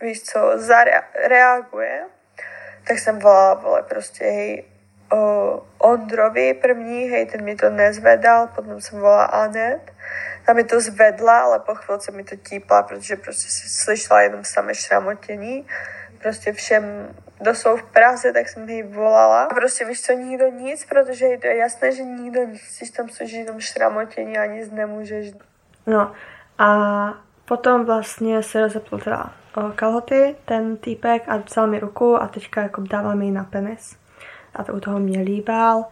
víš 0.00 0.22
co, 0.22 0.52
zareaguje. 0.54 2.02
Tak 2.86 2.98
jsem 2.98 3.18
volala, 3.18 3.54
vole, 3.54 3.82
prostě 3.82 4.24
hej, 4.24 4.64
o 5.12 5.66
Ondrovi 5.78 6.54
první, 6.54 7.04
hej, 7.04 7.26
ten 7.26 7.44
mi 7.44 7.56
to 7.56 7.70
nezvedal, 7.70 8.46
potom 8.46 8.80
jsem 8.80 9.00
volala 9.00 9.24
Anet, 9.24 9.92
ta 10.46 10.52
mi 10.52 10.64
to 10.64 10.80
zvedla, 10.80 11.40
ale 11.40 11.58
po 11.58 11.74
chvilce 11.74 12.12
mi 12.12 12.24
to 12.24 12.36
típla, 12.36 12.82
protože 12.82 13.16
prostě 13.16 13.48
slyšela 13.68 14.22
jenom 14.22 14.44
samé 14.44 14.74
šramotění. 14.74 15.66
Prostě 16.22 16.52
všem, 16.52 17.14
kdo 17.40 17.54
jsou 17.54 17.76
v 17.76 17.82
Praze, 17.82 18.32
tak 18.32 18.48
jsem 18.48 18.68
jí 18.68 18.82
volala. 18.82 19.44
A 19.44 19.54
prostě 19.54 19.84
víš 19.84 20.02
co, 20.02 20.12
nikdo 20.12 20.46
nic, 20.48 20.84
protože 20.84 21.26
je 21.26 21.38
to 21.38 21.46
jasné, 21.46 21.92
že 21.92 22.02
nikdo 22.02 22.44
nic, 22.44 22.78
když 22.78 22.90
tam 22.90 23.08
slyší 23.08 23.36
jenom 23.36 23.60
šramotění 23.60 24.38
a 24.38 24.46
nic 24.46 24.70
nemůžeš. 24.70 25.32
No 25.86 26.12
a 26.58 26.68
potom 27.44 27.84
vlastně 27.84 28.42
se 28.42 28.60
rozepl 28.60 28.98
teda 28.98 29.32
kalhoty, 29.74 30.36
ten 30.44 30.76
týpek 30.76 31.22
a 31.28 31.36
vzal 31.36 31.66
mi 31.66 31.78
ruku 31.78 32.22
a 32.22 32.28
teďka 32.28 32.62
jako 32.62 32.80
dával 32.80 33.16
mi 33.16 33.30
na 33.30 33.44
penis 33.44 33.96
a 34.54 34.64
to 34.64 34.72
u 34.72 34.80
toho 34.80 34.98
mě 34.98 35.20
líbal 35.20 35.84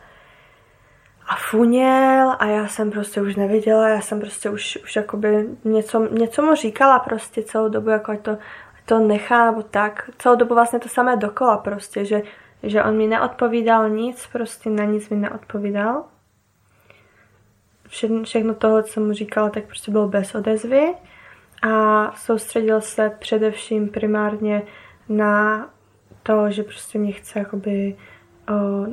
a 1.29 1.37
funěl 1.37 2.37
a 2.39 2.47
já 2.47 2.69
jsem 2.69 2.91
prostě 2.91 3.21
už 3.21 3.37
neviděla, 3.37 3.89
já 3.89 4.01
jsem 4.01 4.21
prostě 4.21 4.51
už, 4.51 4.79
už 4.85 4.97
jakoby 4.97 5.49
něco, 5.65 6.09
něco 6.09 6.43
mu 6.43 6.55
říkala 6.55 6.99
prostě 6.99 7.43
celou 7.43 7.69
dobu, 7.69 7.91
jako 7.91 8.17
to, 8.17 8.39
to 8.89 8.99
nechá 8.99 9.51
nebo 9.51 9.63
tak, 9.63 10.11
celou 10.19 10.37
dobu 10.37 10.55
vlastně 10.55 10.79
to 10.79 10.89
samé 10.89 11.17
dokola 11.17 11.57
prostě, 11.57 12.05
že, 12.05 12.23
že 12.63 12.83
on 12.83 12.97
mi 12.97 13.07
neodpovídal 13.07 13.89
nic, 13.89 14.27
prostě 14.33 14.71
na 14.71 14.85
nic 14.85 15.09
mi 15.09 15.17
neodpovídal. 15.17 16.05
Vše, 17.89 18.09
všechno 18.23 18.55
tohle, 18.55 18.83
co 18.83 19.01
mu 19.01 19.13
říkala, 19.13 19.51
tak 19.51 19.65
prostě 19.65 19.91
bylo 19.91 20.09
bez 20.09 20.35
odezvy 20.35 20.95
a 21.63 22.13
soustředil 22.17 22.81
se 22.81 23.11
především 23.19 23.89
primárně 23.89 24.63
na 25.09 25.69
to, 26.23 26.51
že 26.51 26.63
prostě 26.63 26.99
mě 26.99 27.13
chce 27.13 27.39
jakoby 27.39 27.97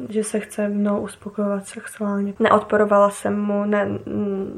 že 0.09 0.23
se 0.23 0.39
chce 0.39 0.67
mnou 0.69 0.99
uspokojovat 0.99 1.67
sexuálně. 1.67 2.33
Neodporovala 2.39 3.09
jsem 3.09 3.41
mu, 3.41 3.65
ne, 3.65 3.87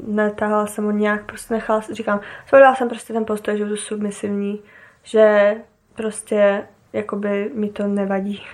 netahala 0.06 0.66
jsem 0.66 0.84
mu 0.84 0.90
nějak, 0.90 1.24
prostě 1.24 1.54
nechala, 1.54 1.80
říkám, 1.90 2.20
zvolila 2.48 2.74
jsem 2.74 2.88
prostě 2.88 3.12
ten 3.12 3.24
postoj, 3.24 3.58
že 3.58 3.64
budu 3.64 3.76
submisivní, 3.76 4.60
že 5.08 5.56
prostě 5.94 6.66
jakoby 6.92 7.50
mi 7.54 7.68
to 7.68 7.86
nevadí, 7.86 8.46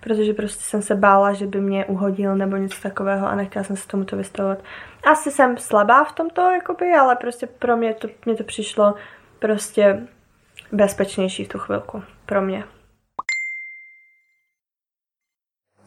protože 0.00 0.32
prostě 0.32 0.64
jsem 0.64 0.82
se 0.82 0.94
bála, 0.94 1.32
že 1.32 1.46
by 1.46 1.60
mě 1.60 1.84
uhodil 1.84 2.36
nebo 2.36 2.56
něco 2.56 2.82
takového 2.82 3.26
a 3.26 3.34
nechtěla 3.34 3.64
jsem 3.64 3.76
se 3.76 3.88
tomuto 3.88 4.16
vystavovat. 4.16 4.58
Asi 5.04 5.30
jsem 5.30 5.58
slabá 5.58 6.04
v 6.04 6.12
tomto, 6.12 6.50
jakoby, 6.50 6.92
ale 6.92 7.16
prostě 7.16 7.46
pro 7.46 7.76
mě 7.76 7.94
to, 7.94 8.08
mě 8.26 8.34
to 8.34 8.44
přišlo 8.44 8.94
prostě 9.38 10.06
bezpečnější 10.72 11.44
v 11.44 11.48
tu 11.48 11.58
chvilku. 11.58 12.02
Pro 12.26 12.42
mě. 12.42 12.64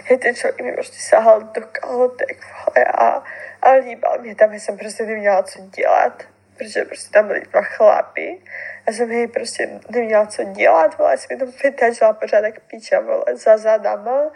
hej, 0.05 0.17
ten 0.17 0.35
člověk 0.35 0.61
mi 0.61 0.73
prostě 0.73 0.97
sahal 0.99 1.41
do 1.41 1.61
kalhotek, 1.71 2.37
vole, 2.65 2.85
a, 2.85 3.23
a 3.61 3.71
líbal 3.71 4.17
mě 4.21 4.35
tam, 4.35 4.53
já 4.53 4.59
jsem 4.59 4.77
prostě 4.77 5.05
neměla 5.05 5.43
co 5.43 5.59
dělat, 5.61 6.23
protože 6.57 6.85
prostě 6.85 7.09
tam 7.13 7.27
byli 7.27 7.41
dva 7.41 7.61
chlapy. 7.61 8.41
Já 8.87 8.93
jsem 8.93 9.09
hej 9.09 9.27
prostě 9.27 9.79
neměla 9.89 10.27
co 10.27 10.43
dělat, 10.43 10.97
vole, 10.97 11.17
jsem 11.17 11.39
tam 11.39 11.51
vytažila 11.63 12.13
pořád 12.13 12.45
jak 12.45 12.59
píča, 12.59 12.99
vole, 12.99 13.23
za 13.33 13.57
zadama 13.57 14.31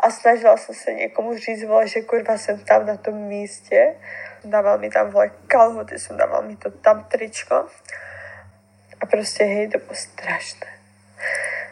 a 0.00 0.10
snažila 0.10 0.56
jsem 0.56 0.74
se 0.74 0.92
někomu 0.92 1.38
říct, 1.38 1.64
vole, 1.64 1.88
že 1.88 2.00
kurva 2.00 2.38
jsem 2.38 2.64
tam 2.64 2.86
na 2.86 2.96
tom 2.96 3.14
místě. 3.14 3.94
Dával 4.44 4.78
mi 4.78 4.90
tam, 4.90 5.10
vole, 5.10 5.30
kalhoty, 5.46 5.98
jsem 5.98 6.16
dával 6.16 6.42
mi 6.42 6.56
to 6.56 6.70
tam 6.70 7.04
tričko. 7.04 7.66
A 9.00 9.06
prostě, 9.06 9.44
hej, 9.44 9.68
to 9.68 9.78
bylo 9.78 9.94
strašné. 9.94 10.66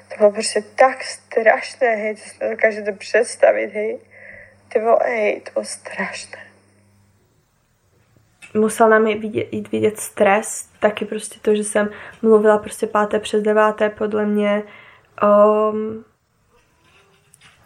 To 0.08 0.16
bylo 0.16 0.30
prostě 0.30 0.62
tak 0.62 1.04
strašné, 1.04 1.96
hej, 1.96 2.14
to 2.14 2.20
si 2.20 2.36
nedokážete 2.40 2.92
představit, 2.92 3.74
hej. 3.74 3.98
Ty 4.68 4.78
bylo, 4.78 4.98
hej, 5.02 5.40
to 5.40 5.50
bylo 5.50 5.64
strašné. 5.64 6.51
Musel 8.54 8.88
na 8.88 8.98
mě 8.98 9.16
vidět, 9.16 9.48
jít 9.52 9.72
vidět 9.72 9.98
stres, 9.98 10.68
taky 10.80 11.04
prostě 11.04 11.38
to, 11.42 11.54
že 11.54 11.64
jsem 11.64 11.90
mluvila 12.22 12.58
prostě 12.58 12.86
páté 12.86 13.18
přes 13.18 13.42
deváté, 13.42 13.90
podle 13.90 14.26
mě 14.26 14.62
um, 15.22 16.04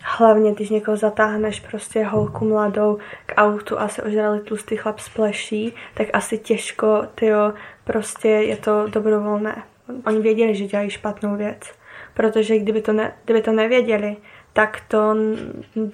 hlavně, 0.02 0.52
když 0.52 0.71
někoho 0.71 0.97
zatáhneš 0.97 1.61
prostě 1.61 2.05
holku 2.05 2.45
mladou 2.45 2.99
k 3.26 3.35
autu 3.37 3.81
a 3.81 3.88
se 3.88 4.02
ožrali 4.02 4.40
tlustý 4.40 4.76
chlap 4.76 4.99
spleší, 4.99 5.75
tak 5.95 6.09
asi 6.12 6.38
těžko, 6.38 7.02
tyjo, 7.14 7.52
prostě 7.85 8.28
je 8.28 8.57
to 8.57 8.87
dobrovolné. 8.87 9.62
Oni 10.07 10.21
věděli, 10.21 10.55
že 10.55 10.64
dělají 10.64 10.90
špatnou 10.90 11.37
věc 11.37 11.73
protože 12.16 12.59
kdyby 12.59 12.83
to, 12.83 12.93
ne, 12.93 13.12
kdyby 13.25 13.43
to 13.43 13.52
nevěděli, 13.52 14.16
tak 14.52 14.81
to 14.88 15.14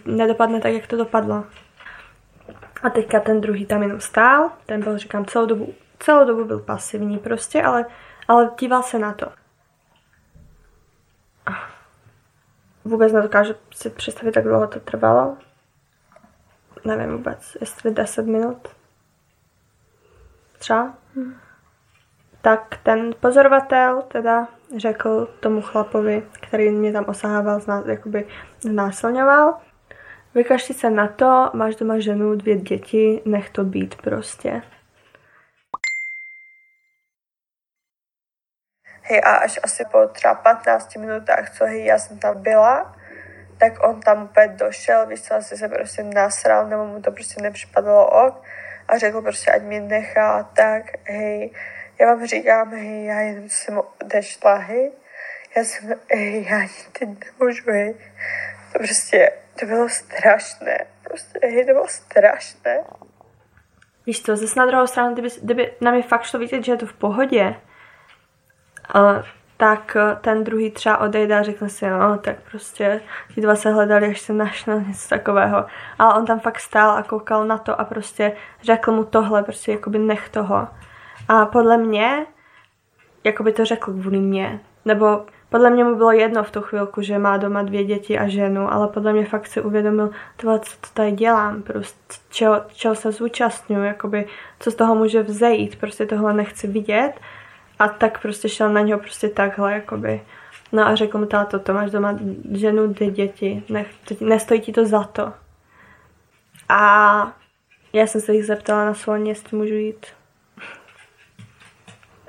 nedopadne 0.06 0.60
tak, 0.60 0.72
jak 0.72 0.86
to 0.86 0.96
dopadlo. 0.96 1.44
A 2.82 2.90
teďka 2.90 3.20
ten 3.20 3.40
druhý 3.40 3.66
tam 3.66 3.82
jenom 3.82 4.00
stál, 4.00 4.50
ten 4.66 4.80
byl, 4.80 4.98
říkám, 4.98 5.24
celou 5.24 5.46
dobu, 5.46 5.74
celou 5.98 6.26
dobu 6.26 6.44
byl 6.44 6.58
pasivní 6.58 7.18
prostě, 7.18 7.62
ale, 7.62 7.84
ale 8.28 8.50
díval 8.60 8.82
se 8.82 8.98
na 8.98 9.12
to. 9.12 9.26
vůbec 12.84 13.12
nedokážu 13.12 13.54
si 13.74 13.90
představit, 13.90 14.36
jak 14.36 14.44
dlouho 14.44 14.66
to 14.66 14.80
trvalo. 14.80 15.36
Nevím 16.84 17.16
vůbec, 17.16 17.56
jestli 17.60 17.90
10 17.90 18.26
minut. 18.26 18.68
Třeba. 20.58 20.94
Hmm. 21.14 21.34
Tak 22.40 22.76
ten 22.82 23.14
pozorovatel 23.20 24.02
teda 24.02 24.48
řekl 24.76 25.28
tomu 25.40 25.62
chlapovi, 25.62 26.26
který 26.40 26.70
mě 26.70 26.92
tam 26.92 27.04
osahával, 27.04 27.60
jakoby 27.86 28.26
znásilňoval, 28.60 29.60
vykašli 30.34 30.74
se 30.74 30.90
na 30.90 31.08
to, 31.08 31.50
máš 31.54 31.76
doma 31.76 31.98
ženu, 31.98 32.34
dvě 32.34 32.56
děti, 32.56 33.22
nech 33.24 33.50
to 33.50 33.64
být 33.64 33.94
prostě. 33.94 34.62
Hej, 39.02 39.20
a 39.24 39.34
až 39.34 39.60
asi 39.62 39.84
po 39.92 40.06
třeba 40.06 40.34
15 40.34 40.96
minutách, 40.96 41.58
co 41.58 41.64
hej, 41.64 41.84
já 41.84 41.98
jsem 41.98 42.18
tam 42.18 42.42
byla, 42.42 42.96
tak 43.58 43.88
on 43.88 44.00
tam 44.00 44.22
opět 44.22 44.50
došel, 44.50 45.06
víš 45.06 45.22
co, 45.22 45.34
asi 45.34 45.56
se 45.56 45.68
prostě 45.68 46.02
nasral, 46.02 46.68
nebo 46.68 46.86
mu 46.86 47.02
to 47.02 47.12
prostě 47.12 47.42
nepřipadalo 47.42 48.26
ok 48.26 48.42
a 48.88 48.98
řekl 48.98 49.22
prostě, 49.22 49.50
ať 49.50 49.62
mě 49.62 49.80
nechá, 49.80 50.42
tak 50.42 50.82
hej, 51.04 51.50
já 52.00 52.06
vám 52.06 52.26
říkám, 52.26 52.70
hej, 52.70 53.04
já 53.04 53.20
jenom 53.20 53.48
jsem 53.48 53.80
odešla, 54.02 54.54
hej, 54.54 54.92
já 55.56 55.64
jsem, 55.64 55.94
hej, 56.10 56.46
já 56.50 56.56
ani 56.56 56.68
teď 56.98 57.08
nemůžu, 57.08 57.70
hej, 57.70 57.94
to 58.72 58.78
prostě, 58.78 59.32
to 59.60 59.66
bylo 59.66 59.88
strašné, 59.88 60.78
prostě, 61.04 61.38
hej, 61.42 61.66
to 61.66 61.72
bylo 61.72 61.88
strašné. 61.88 62.84
Víš 64.06 64.22
co, 64.22 64.36
zase 64.36 64.60
na 64.60 64.66
druhou 64.66 64.86
stranu, 64.86 65.12
kdyby, 65.12 65.28
kdyby 65.42 65.72
nám 65.80 65.94
je 65.94 66.02
fakt 66.02 66.22
šlo 66.22 66.38
vidět, 66.40 66.64
že 66.64 66.72
je 66.72 66.76
to 66.76 66.86
v 66.86 66.92
pohodě, 66.92 67.54
uh, 68.94 69.22
tak 69.56 69.96
ten 70.20 70.44
druhý 70.44 70.70
třeba 70.70 70.98
odejde 70.98 71.38
a 71.38 71.42
řekne 71.42 71.68
si, 71.68 71.90
no, 71.90 72.18
tak 72.18 72.36
prostě 72.50 73.00
ti 73.34 73.40
dva 73.40 73.54
se 73.54 73.72
hledali, 73.72 74.06
až 74.06 74.20
se 74.20 74.32
našel 74.32 74.80
něco 74.80 75.08
takového. 75.08 75.66
Ale 75.98 76.14
on 76.14 76.26
tam 76.26 76.40
fakt 76.40 76.60
stál 76.60 76.90
a 76.90 77.02
koukal 77.02 77.46
na 77.46 77.58
to 77.58 77.80
a 77.80 77.84
prostě 77.84 78.32
řekl 78.62 78.92
mu 78.92 79.04
tohle, 79.04 79.42
prostě 79.42 79.72
jakoby 79.72 79.98
nech 79.98 80.28
toho. 80.28 80.68
A 81.28 81.46
podle 81.46 81.78
mě, 81.78 82.26
jakoby 83.24 83.52
to 83.52 83.64
řekl 83.64 83.92
kvůli 83.92 84.18
mě. 84.18 84.60
Nebo 84.84 85.26
podle 85.52 85.70
mě 85.70 85.84
mu 85.84 85.96
bylo 85.96 86.12
jedno 86.12 86.44
v 86.44 86.50
tu 86.50 86.60
chvilku, 86.60 87.02
že 87.02 87.18
má 87.18 87.36
doma 87.36 87.62
dvě 87.62 87.84
děti 87.84 88.18
a 88.18 88.28
ženu, 88.28 88.72
ale 88.72 88.88
podle 88.88 89.12
mě 89.12 89.24
fakt 89.24 89.46
si 89.46 89.60
uvědomil, 89.60 90.10
tohle, 90.36 90.60
co 90.60 90.76
to 90.80 90.88
tady 90.94 91.12
dělám, 91.12 91.62
prostě 91.62 92.14
čeho, 92.30 92.62
čeho 92.74 92.94
se 92.94 93.12
zúčastňuji, 93.12 93.86
jakoby, 93.86 94.26
co 94.60 94.70
z 94.70 94.74
toho 94.74 94.94
může 94.94 95.22
vzejít, 95.22 95.76
prostě 95.76 96.06
tohle 96.06 96.32
nechci 96.32 96.66
vidět 96.66 97.12
a 97.78 97.88
tak 97.88 98.22
prostě 98.22 98.48
šel 98.48 98.72
na 98.72 98.80
něho 98.80 99.00
prostě 99.00 99.28
takhle, 99.28 99.72
jakoby. 99.72 100.22
No 100.72 100.86
a 100.86 100.94
řekl 100.94 101.18
mu 101.18 101.26
táto, 101.26 101.58
to 101.58 101.74
máš 101.74 101.90
doma 101.90 102.18
ženu, 102.52 102.86
dvě 102.86 103.10
děti, 103.10 103.62
nech, 103.68 103.88
nestojí 104.20 104.60
ti 104.60 104.72
to 104.72 104.86
za 104.86 105.04
to. 105.04 105.32
A 106.68 107.32
já 107.92 108.06
jsem 108.06 108.20
se 108.20 108.34
jich 108.34 108.46
zeptala 108.46 108.84
na 108.84 108.94
svolně, 108.94 109.30
jestli 109.30 109.56
můžu 109.56 109.74
jít. 109.74 110.06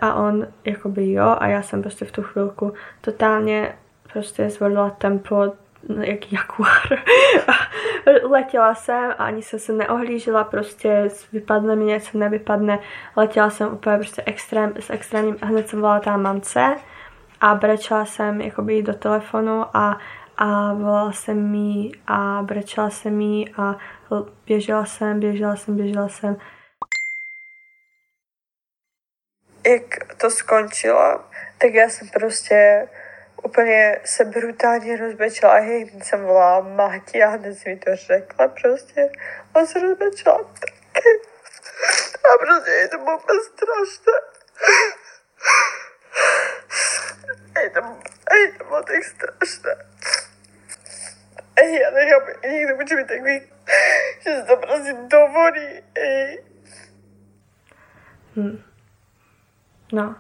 A 0.03 0.13
on 0.13 0.47
jakoby 0.65 1.11
jo 1.11 1.35
a 1.39 1.47
já 1.47 1.61
jsem 1.61 1.81
prostě 1.81 2.05
v 2.05 2.11
tu 2.11 2.23
chvilku 2.23 2.73
totálně 3.01 3.75
prostě 4.13 4.49
zvolila 4.49 4.89
tempo 4.89 5.53
jak 5.99 6.33
jaguar. 6.33 6.99
letěla 8.29 8.75
jsem 8.75 9.11
a 9.17 9.23
ani 9.23 9.41
jsem 9.41 9.59
se 9.59 9.73
neohlížela, 9.73 10.43
prostě 10.43 11.09
vypadne 11.33 11.75
mi 11.75 11.85
něco, 11.85 12.17
nevypadne. 12.17 12.79
Letěla 13.15 13.49
jsem 13.49 13.73
úplně 13.73 13.97
prostě 13.97 14.23
extrém, 14.25 14.73
s 14.79 14.89
extrémním, 14.89 15.37
a 15.41 15.45
hned 15.45 15.69
jsem 15.69 15.81
volala 15.81 15.99
tam 15.99 16.21
mamce 16.21 16.75
a 17.41 17.55
brečela 17.55 18.05
jsem 18.05 18.41
jakoby 18.41 18.83
do 18.83 18.93
telefonu 18.93 19.65
a, 19.73 19.97
a 20.37 20.73
volala 20.73 21.11
jsem 21.11 21.51
mi 21.51 21.91
a 22.07 22.39
brečela 22.45 22.89
jsem 22.89 23.17
mi 23.17 23.45
a 23.57 23.75
běžela 24.45 24.85
jsem, 24.85 25.19
běžela 25.19 25.55
jsem, 25.55 25.75
běžela 25.75 26.07
jsem. 26.07 26.35
Jak 29.65 30.15
to 30.17 30.29
skončilo, 30.29 31.23
tak 31.57 31.73
já 31.73 31.89
jsem 31.89 32.09
prostě 32.09 32.87
úplně 33.43 33.99
se 34.05 34.25
brutálně 34.25 34.97
rozbečela 34.97 35.53
hej, 35.53 35.91
jsem 36.03 36.23
volala 36.23 36.59
Máti 36.59 37.23
a 37.23 37.29
hned 37.29 37.65
mi 37.65 37.77
to 37.77 37.95
řekla 37.95 38.47
prostě 38.47 39.09
a 39.53 39.65
se 39.65 39.79
rozbečela 39.79 40.37
taky. 40.37 41.09
A 42.23 42.37
prostě 42.37 42.71
je 42.71 42.87
to 42.87 42.97
bylo 42.97 43.17
úplně 43.17 43.39
strašné. 43.39 44.13
Ej, 47.55 47.69
to, 47.69 47.81
to 48.57 48.63
bylo 48.63 48.83
tak 48.83 49.03
strašné. 49.03 49.75
Ej, 51.55 51.79
já 51.79 51.91
nechápu, 51.91 52.47
někdo 52.47 52.75
může 52.75 52.95
být 52.95 53.07
takový, 53.07 53.51
že 54.19 54.35
se 54.35 54.43
to 54.43 54.57
prostě 54.57 54.93
dovolí, 54.93 55.83
ej. 55.95 56.43
Hmm. 58.35 58.72
No, 59.93 60.15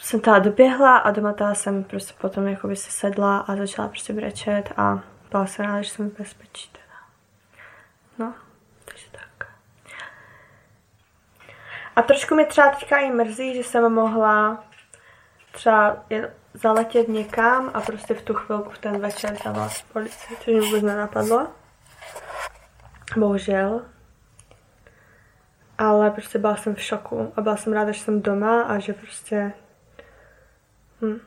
jsem 0.00 0.20
teda 0.20 0.38
doběhla 0.38 0.96
a 0.96 1.10
doma 1.10 1.32
teda 1.32 1.54
jsem 1.54 1.84
prostě 1.84 2.14
potom 2.20 2.48
jakoby 2.48 2.76
si 2.76 2.92
sedla 2.92 3.38
a 3.38 3.56
začala 3.56 3.88
prostě 3.88 4.12
brečet 4.12 4.72
a 4.76 5.00
byla 5.30 5.46
jsem 5.46 5.64
ráda, 5.64 5.82
že 5.82 5.90
jsem 5.90 6.10
v 6.10 6.18
bezpečí 6.18 6.70
teda. 6.72 6.96
No, 8.18 8.34
takže 8.84 9.06
tak. 9.10 9.48
A 11.96 12.02
trošku 12.02 12.34
mi 12.34 12.46
třeba 12.46 12.70
teďka 12.70 12.98
i 12.98 13.10
mrzí, 13.10 13.54
že 13.54 13.64
jsem 13.64 13.92
mohla 13.92 14.64
třeba 15.52 16.04
zaletět 16.54 17.08
někam 17.08 17.70
a 17.74 17.80
prostě 17.80 18.14
v 18.14 18.22
tu 18.22 18.34
chvilku 18.34 18.70
v 18.70 18.78
ten 18.78 19.00
večer 19.00 19.36
zavolat 19.44 19.72
policii, 19.92 20.36
což 20.36 20.46
mi 20.46 20.60
vůbec 20.60 20.82
nenapadlo. 20.82 21.48
Bohužel. 23.16 23.82
Ale 25.78 26.10
prostě 26.10 26.38
byla 26.38 26.56
jsem 26.56 26.74
v 26.74 26.82
šoku 26.82 27.32
a 27.36 27.40
byla 27.40 27.56
jsem 27.56 27.72
ráda, 27.72 27.92
že 27.92 28.00
jsem 28.00 28.22
doma 28.22 28.62
a 28.62 28.78
že 28.78 28.92
prostě 28.92 29.52
Hmm. 31.04 31.20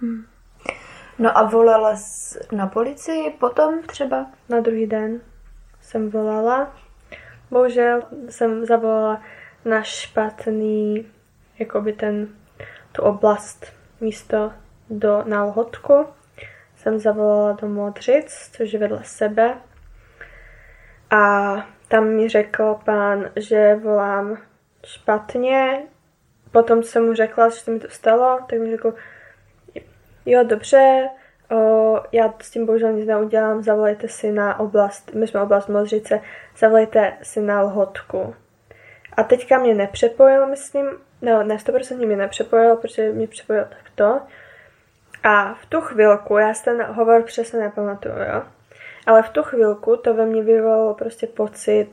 Hmm. 0.00 0.26
No 1.18 1.38
a 1.38 1.42
volala 1.42 1.96
jsi 1.96 2.38
na 2.52 2.66
policii 2.66 3.30
potom 3.30 3.82
třeba? 3.82 4.26
Na 4.48 4.60
druhý 4.60 4.86
den 4.86 5.20
jsem 5.80 6.10
volala. 6.10 6.76
Bohužel 7.50 8.02
jsem 8.28 8.66
zavolala 8.66 9.22
na 9.64 9.82
špatný, 9.82 11.06
jakoby 11.58 11.92
ten, 11.92 12.28
tu 12.92 13.02
oblast 13.02 13.66
místo 14.00 14.52
do, 14.90 15.24
na 15.26 15.44
Lhotku. 15.44 16.06
Jsem 16.76 16.98
zavolala 16.98 17.52
do 17.52 17.68
Modřic, 17.68 18.50
což 18.56 18.72
je 18.72 18.78
vedle 18.78 19.04
sebe. 19.04 19.58
A 21.10 21.54
tam 21.92 22.08
mi 22.08 22.28
řekl 22.28 22.78
pán, 22.84 23.30
že 23.36 23.74
volám 23.74 24.38
špatně, 24.86 25.82
potom 26.52 26.82
jsem 26.82 27.04
mu 27.04 27.14
řekla, 27.14 27.48
že 27.48 27.56
se 27.56 27.70
mi 27.70 27.80
to 27.80 27.88
stalo, 27.90 28.38
tak 28.50 28.58
mi 28.58 28.70
řekl, 28.70 28.94
jo, 30.26 30.44
dobře, 30.44 31.08
o, 31.50 32.00
já 32.12 32.34
s 32.42 32.50
tím 32.50 32.66
bohužel 32.66 32.92
nic 32.92 33.06
neudělám, 33.06 33.62
zavolejte 33.62 34.08
si 34.08 34.32
na 34.32 34.60
oblast, 34.60 35.14
my 35.14 35.26
jsme 35.26 35.42
oblast 35.42 35.68
Modřice, 35.68 36.20
zavolejte 36.58 37.12
si 37.22 37.40
na 37.40 37.62
Lhotku. 37.62 38.34
A 39.16 39.22
teďka 39.22 39.58
mě 39.58 39.74
nepřepojil, 39.74 40.46
myslím, 40.46 40.86
no, 41.22 41.42
ne, 41.42 41.56
100% 41.56 42.06
mě 42.06 42.16
nepřepojil, 42.16 42.76
protože 42.76 43.12
mě 43.12 43.28
přepojil 43.28 43.64
takto. 43.64 44.20
A 45.22 45.54
v 45.54 45.66
tu 45.66 45.80
chvilku, 45.80 46.36
já 46.36 46.52
ten 46.64 46.82
hovor 46.82 47.22
přesně 47.22 47.58
nepamatuju, 47.58 48.14
jo. 48.14 48.42
Ale 49.06 49.22
v 49.22 49.30
tu 49.30 49.42
chvilku 49.42 49.96
to 49.96 50.14
ve 50.14 50.26
mně 50.26 50.42
vyvolalo 50.42 50.94
prostě 50.94 51.26
pocit, 51.26 51.88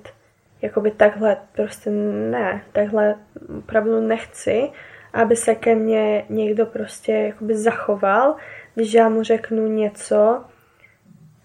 jakoby 0.61 0.91
takhle 0.91 1.37
prostě 1.51 1.89
ne, 1.89 2.63
takhle 2.71 3.15
opravdu 3.57 4.01
nechci, 4.01 4.69
aby 5.13 5.35
se 5.35 5.55
ke 5.55 5.75
mně 5.75 6.25
někdo 6.29 6.65
prostě 6.65 7.11
jakoby 7.13 7.57
zachoval, 7.57 8.35
když 8.75 8.93
já 8.93 9.09
mu 9.09 9.23
řeknu 9.23 9.67
něco 9.67 10.43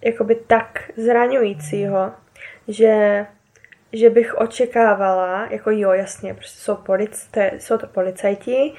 jakoby 0.05 0.35
tak 0.35 0.91
zraňujícího, 0.97 2.13
že, 2.69 3.27
že 3.93 4.11
bych 4.11 4.35
očekávala, 4.35 5.47
jako 5.51 5.71
jo, 5.71 5.91
jasně, 5.93 6.35
prostě 6.35 6.59
jsou, 6.61 6.77
polic, 6.77 7.29
to, 7.31 7.41
jsou 7.59 7.79
to 7.79 7.87
policajti, 7.87 8.73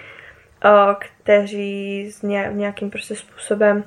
o, 0.65 0.95
kteří 1.00 2.12
s 2.12 2.21
ně, 2.21 2.50
nějakým 2.54 2.89
prostě 2.89 3.15
způsobem 3.15 3.84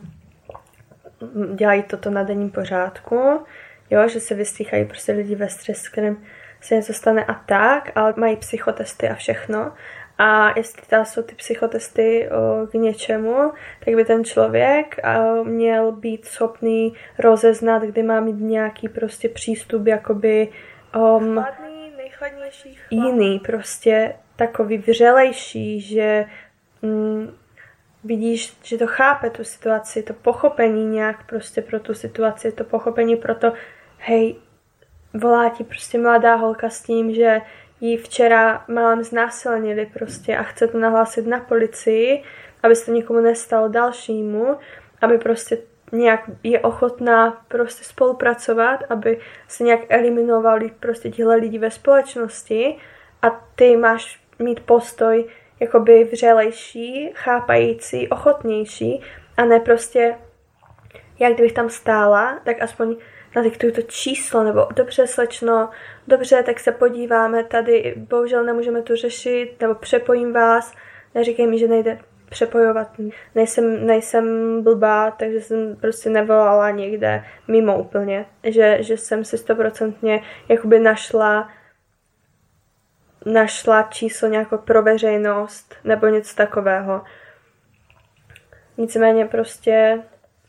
dělají 1.55 1.83
toto 1.83 2.11
na 2.11 2.23
denním 2.23 2.51
pořádku, 2.51 3.45
jo, 3.91 4.09
že 4.09 4.21
se 4.21 4.35
vystříhají 4.35 4.85
prostě 4.85 5.13
lidi 5.13 5.35
ve 5.35 5.49
stres, 5.49 5.89
kterým 5.89 6.25
se 6.61 6.75
něco 6.75 6.93
stane 6.93 7.25
a 7.25 7.35
tak, 7.35 7.93
ale 7.95 8.15
mají 8.17 8.37
psychotesty 8.37 9.09
a 9.09 9.15
všechno. 9.15 9.73
A 10.19 10.59
jestli 10.59 10.83
tam 10.87 11.05
jsou 11.05 11.23
ty 11.23 11.35
psychotesty 11.35 12.29
o, 12.31 12.67
k 12.67 12.75
něčemu, 12.75 13.53
tak 13.85 13.95
by 13.95 14.05
ten 14.05 14.25
člověk 14.25 14.97
o, 15.05 15.45
měl 15.45 15.93
být 15.93 16.25
schopný 16.25 16.93
rozeznat, 17.19 17.83
kdy 17.83 18.03
má 18.03 18.21
mít 18.21 18.41
nějaký 18.41 18.89
prostě 18.89 19.29
přístup 19.29 19.87
jakoby 19.87 20.49
um, 20.97 21.35
Chladný, 21.35 21.93
nejchladnější 21.97 22.75
chlad. 22.75 22.91
jiný, 22.91 23.39
prostě 23.39 24.15
takový 24.37 24.79
vřelejší, 24.79 25.81
že 25.81 26.25
mm, 26.83 27.35
vidíš, 28.05 28.57
že 28.63 28.79
to 28.79 28.87
chápe 28.87 29.31
tu 29.31 29.45
situaci, 29.45 30.03
to 30.03 30.13
pochopení 30.13 30.87
nějak 30.87 31.27
prostě 31.27 31.63
pro 31.63 31.81
tu 31.81 31.95
situaci, 31.95 32.53
to 32.53 32.65
pochopení 32.65 33.17
pro 33.17 33.35
to, 33.35 33.53
hej, 33.99 34.37
volá 35.15 35.49
ti 35.49 35.65
prostě 35.65 35.99
mladá 35.99 36.35
holka 36.35 36.71
s 36.71 36.83
tím, 36.83 37.15
že 37.15 37.41
ji 37.81 37.97
včera 37.97 38.65
málem 38.69 39.05
znásilnili 39.05 39.87
prostě 39.87 40.37
a 40.37 40.43
chce 40.43 40.69
to 40.69 40.79
nahlásit 40.79 41.27
na 41.27 41.41
policii, 41.41 42.23
aby 42.63 42.77
se 42.77 42.87
to 42.87 42.93
nikomu 42.93 43.21
nestalo 43.21 43.69
dalšímu, 43.69 44.57
aby 45.01 45.19
prostě 45.19 45.59
nějak 45.93 46.31
je 46.43 46.61
ochotná 46.61 47.45
prostě 47.49 47.85
spolupracovat, 47.85 48.81
aby 48.89 49.21
se 49.49 49.65
nějak 49.65 49.81
eliminovali 49.89 50.71
prostě 50.81 51.11
tihle 51.11 51.37
lidi 51.37 51.59
ve 51.59 51.71
společnosti 51.71 52.77
a 53.23 53.31
ty 53.55 53.77
máš 53.77 54.21
mít 54.39 54.61
postoj 54.61 55.25
jakoby 55.61 56.05
vřelejší, 56.05 57.11
chápající, 57.15 58.09
ochotnější 58.09 59.03
a 59.37 59.45
ne 59.45 59.61
prostě 59.61 60.15
jak 61.19 61.35
kdybych 61.35 61.53
tam 61.53 61.71
stála, 61.71 62.41
tak 62.45 62.63
aspoň 62.63 62.97
nadiktuju 63.37 63.73
to 63.73 63.83
číslo, 63.83 64.45
nebo 64.45 64.67
dobře 64.75 65.07
slečno, 65.07 65.69
dobře, 66.09 66.43
tak 66.43 66.61
se 66.61 66.73
podíváme 66.73 67.45
tady, 67.45 67.95
bohužel 67.97 68.45
nemůžeme 68.45 68.83
tu 68.83 68.97
řešit, 68.97 69.57
nebo 69.61 69.75
přepojím 69.75 70.33
vás, 70.33 70.75
neříkej 71.15 71.47
mi, 71.47 71.59
že 71.59 71.69
nejde 71.69 71.99
přepojovat. 72.29 72.89
Nejsem, 73.35 73.87
nejsem 73.87 74.25
blbá, 74.63 75.11
takže 75.11 75.41
jsem 75.41 75.77
prostě 75.81 76.11
nevolala 76.11 76.71
někde 76.71 77.25
mimo 77.49 77.79
úplně. 77.79 78.27
Že, 78.45 78.79
že 78.81 78.97
jsem 78.97 79.25
si 79.25 79.39
stoprocentně 79.39 80.23
jakoby 80.49 80.79
našla 80.79 81.49
našla 83.27 83.83
číslo 83.83 84.29
nějakou 84.29 84.59
pro 84.59 84.83
veřejnost 84.83 85.75
nebo 85.85 86.07
něco 86.07 86.37
takového. 86.37 87.03
Nicméně 88.77 89.27
prostě 89.27 90.03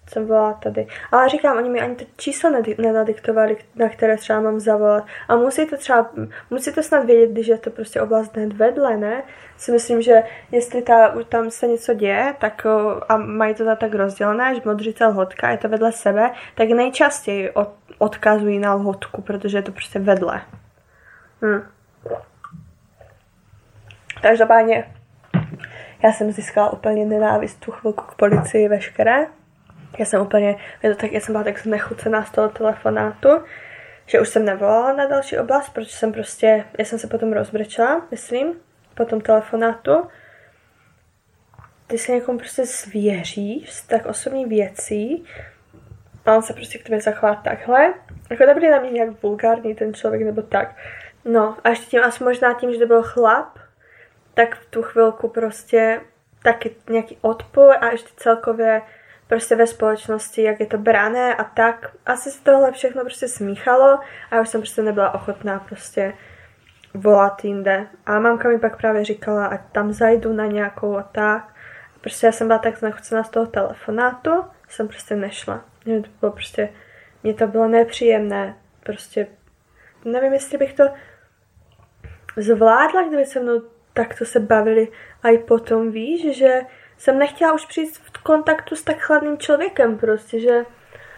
jsem 0.10 0.26
volala 0.26 0.54
tady. 0.54 0.88
Ale 1.12 1.30
říkám, 1.30 1.58
oni 1.58 1.70
mi 1.70 1.82
ani 1.82 1.96
to 1.96 2.06
číslo 2.18 2.52
nenadiktovali, 2.78 3.58
na 3.76 3.90
které 3.90 4.18
třeba 4.18 4.42
mám 4.42 4.60
zavolat. 4.60 5.04
A 5.28 5.36
musí 5.36 5.66
to 5.66 5.78
třeba, 5.78 6.12
musí 6.50 6.74
to 6.74 6.84
snad 6.84 7.06
vědět, 7.06 7.32
když 7.32 7.48
je 7.48 7.58
to 7.58 7.70
prostě 7.70 8.02
oblast 8.02 8.38
hned 8.38 8.54
vedle, 8.54 8.98
ne? 8.98 9.24
Si 9.58 9.72
myslím, 9.72 10.02
že 10.02 10.24
jestli 10.52 10.82
ta, 10.82 11.16
tam 11.30 11.52
se 11.52 11.68
něco 11.68 11.94
děje, 11.94 12.36
tak 12.40 12.66
a 13.10 13.18
mají 13.18 13.56
to 13.56 13.76
tak 13.76 13.94
rozdělené, 13.94 14.56
že 14.56 14.62
modřice 14.66 15.08
lhotka 15.08 15.50
je 15.50 15.58
to 15.58 15.70
vedle 15.70 15.92
sebe, 15.92 16.32
tak 16.56 16.70
nejčastěji 16.70 17.50
od, 17.50 17.74
odkazují 17.98 18.60
na 18.60 18.74
lhotku, 18.74 19.22
protože 19.22 19.58
je 19.58 19.62
to 19.62 19.72
prostě 19.72 20.00
vedle. 20.00 20.42
Hm. 21.42 21.62
Každopádně 24.22 24.86
já 26.04 26.12
jsem 26.12 26.32
získala 26.32 26.74
úplně 26.74 27.06
nenávist 27.06 27.60
tu 27.60 27.72
chvilku 27.72 28.04
k 28.04 28.16
policii 28.16 28.68
veškeré. 28.68 29.28
Já 30.00 30.06
jsem 30.06 30.22
úplně, 30.22 30.56
já, 30.84 30.96
tak, 30.96 31.12
já 31.12 31.20
jsem 31.20 31.34
byla 31.34 31.44
tak 31.44 31.60
znechucená 31.60 32.26
z 32.26 32.32
toho 32.32 32.50
telefonátu, 32.50 33.30
že 34.06 34.20
už 34.20 34.30
jsem 34.30 34.46
nevolala 34.46 34.94
na 34.94 35.06
další 35.06 35.38
oblast, 35.38 35.70
protože 35.70 35.92
jsem 35.92 36.14
prostě, 36.14 36.64
já 36.78 36.86
jsem 36.86 37.00
se 37.00 37.08
potom 37.08 37.34
rozbrečela, 37.34 38.08
myslím, 38.12 38.54
po 38.96 39.06
tom 39.06 39.22
telefonátu. 39.22 40.08
Ty 41.88 41.98
se 41.98 42.12
někomu 42.12 42.38
prostě 42.38 42.66
svěříš 42.66 43.74
z 43.74 43.88
tak 43.88 44.06
osobní 44.06 44.46
věcí 44.46 45.26
a 46.26 46.36
on 46.36 46.42
se 46.42 46.54
prostě 46.54 46.78
k 46.78 46.84
tobě 46.84 47.02
zachová 47.02 47.36
takhle. 47.36 47.94
Jako 48.30 48.46
nebyl 48.46 48.72
na 48.72 48.80
mě 48.80 48.92
nějak 48.92 49.24
vulgární 49.24 49.76
ten 49.76 49.94
člověk 49.94 50.22
nebo 50.24 50.42
tak. 50.42 50.76
No 51.26 51.58
a 51.64 51.70
ještě 51.70 51.86
tím, 51.86 52.04
asi 52.04 52.24
možná 52.24 52.54
tím, 52.54 52.74
že 52.74 52.80
to 52.80 52.86
byl 52.86 53.04
chlap, 53.04 53.60
tak 54.40 54.56
v 54.56 54.66
tu 54.66 54.84
chvilku 54.84 55.28
prostě 55.28 56.02
taky 56.44 56.76
nějaký 56.90 57.18
odpor 57.22 57.76
a 57.82 57.92
ještě 57.92 58.10
celkově 58.16 58.82
prostě 59.28 59.56
ve 59.56 59.68
společnosti, 59.68 60.44
jak 60.44 60.60
je 60.60 60.66
to 60.66 60.78
brané 60.78 61.36
a 61.36 61.44
tak. 61.44 61.92
Asi 62.06 62.32
se 62.32 62.44
tohle 62.44 62.72
všechno 62.72 63.02
prostě 63.02 63.28
smíchalo 63.28 64.00
a 64.32 64.36
já 64.36 64.42
už 64.42 64.50
jsem 64.50 64.62
prostě 64.62 64.82
nebyla 64.82 65.14
ochotná 65.14 65.60
prostě 65.60 66.14
volat 66.94 67.46
jinde. 67.46 67.88
A 68.06 68.20
mamka 68.20 68.50
mi 68.50 68.60
pak 68.60 68.78
právě 68.78 69.06
říkala, 69.06 69.46
ať 69.46 69.62
tam 69.72 69.94
zajdu 69.94 70.34
na 70.34 70.46
nějakou 70.46 70.98
a 70.98 71.04
tak. 71.04 71.56
Prostě 72.02 72.26
já 72.26 72.32
jsem 72.32 72.48
byla 72.48 72.60
tak 72.60 72.78
znechucená 72.78 73.24
z 73.24 73.30
toho 73.30 73.46
telefonátu, 73.46 74.32
jsem 74.70 74.88
prostě 74.88 75.16
nešla. 75.16 75.62
Mě 75.86 76.02
to 76.02 76.10
bylo 76.20 76.32
prostě, 76.32 76.70
mě 77.24 77.34
to 77.34 77.48
bylo 77.48 77.68
nepříjemné. 77.68 78.56
Prostě 78.84 79.28
nevím, 80.06 80.34
jestli 80.34 80.58
bych 80.58 80.74
to 80.74 80.84
zvládla, 82.38 83.04
kdyby 83.08 83.26
se 83.26 83.40
mnou 83.40 83.62
takto 84.00 84.26
se 84.26 84.40
bavili 84.40 84.88
a 85.24 85.30
i 85.30 85.38
potom, 85.38 85.92
víš, 85.92 86.38
že 86.38 86.62
jsem 86.98 87.20
nechtěla 87.20 87.54
už 87.54 87.66
přijít 87.66 87.98
v 87.98 88.24
kontaktu 88.24 88.76
s 88.76 88.84
tak 88.84 88.98
chladným 88.98 89.38
člověkem 89.38 89.98
prostě, 89.98 90.40
že 90.40 90.66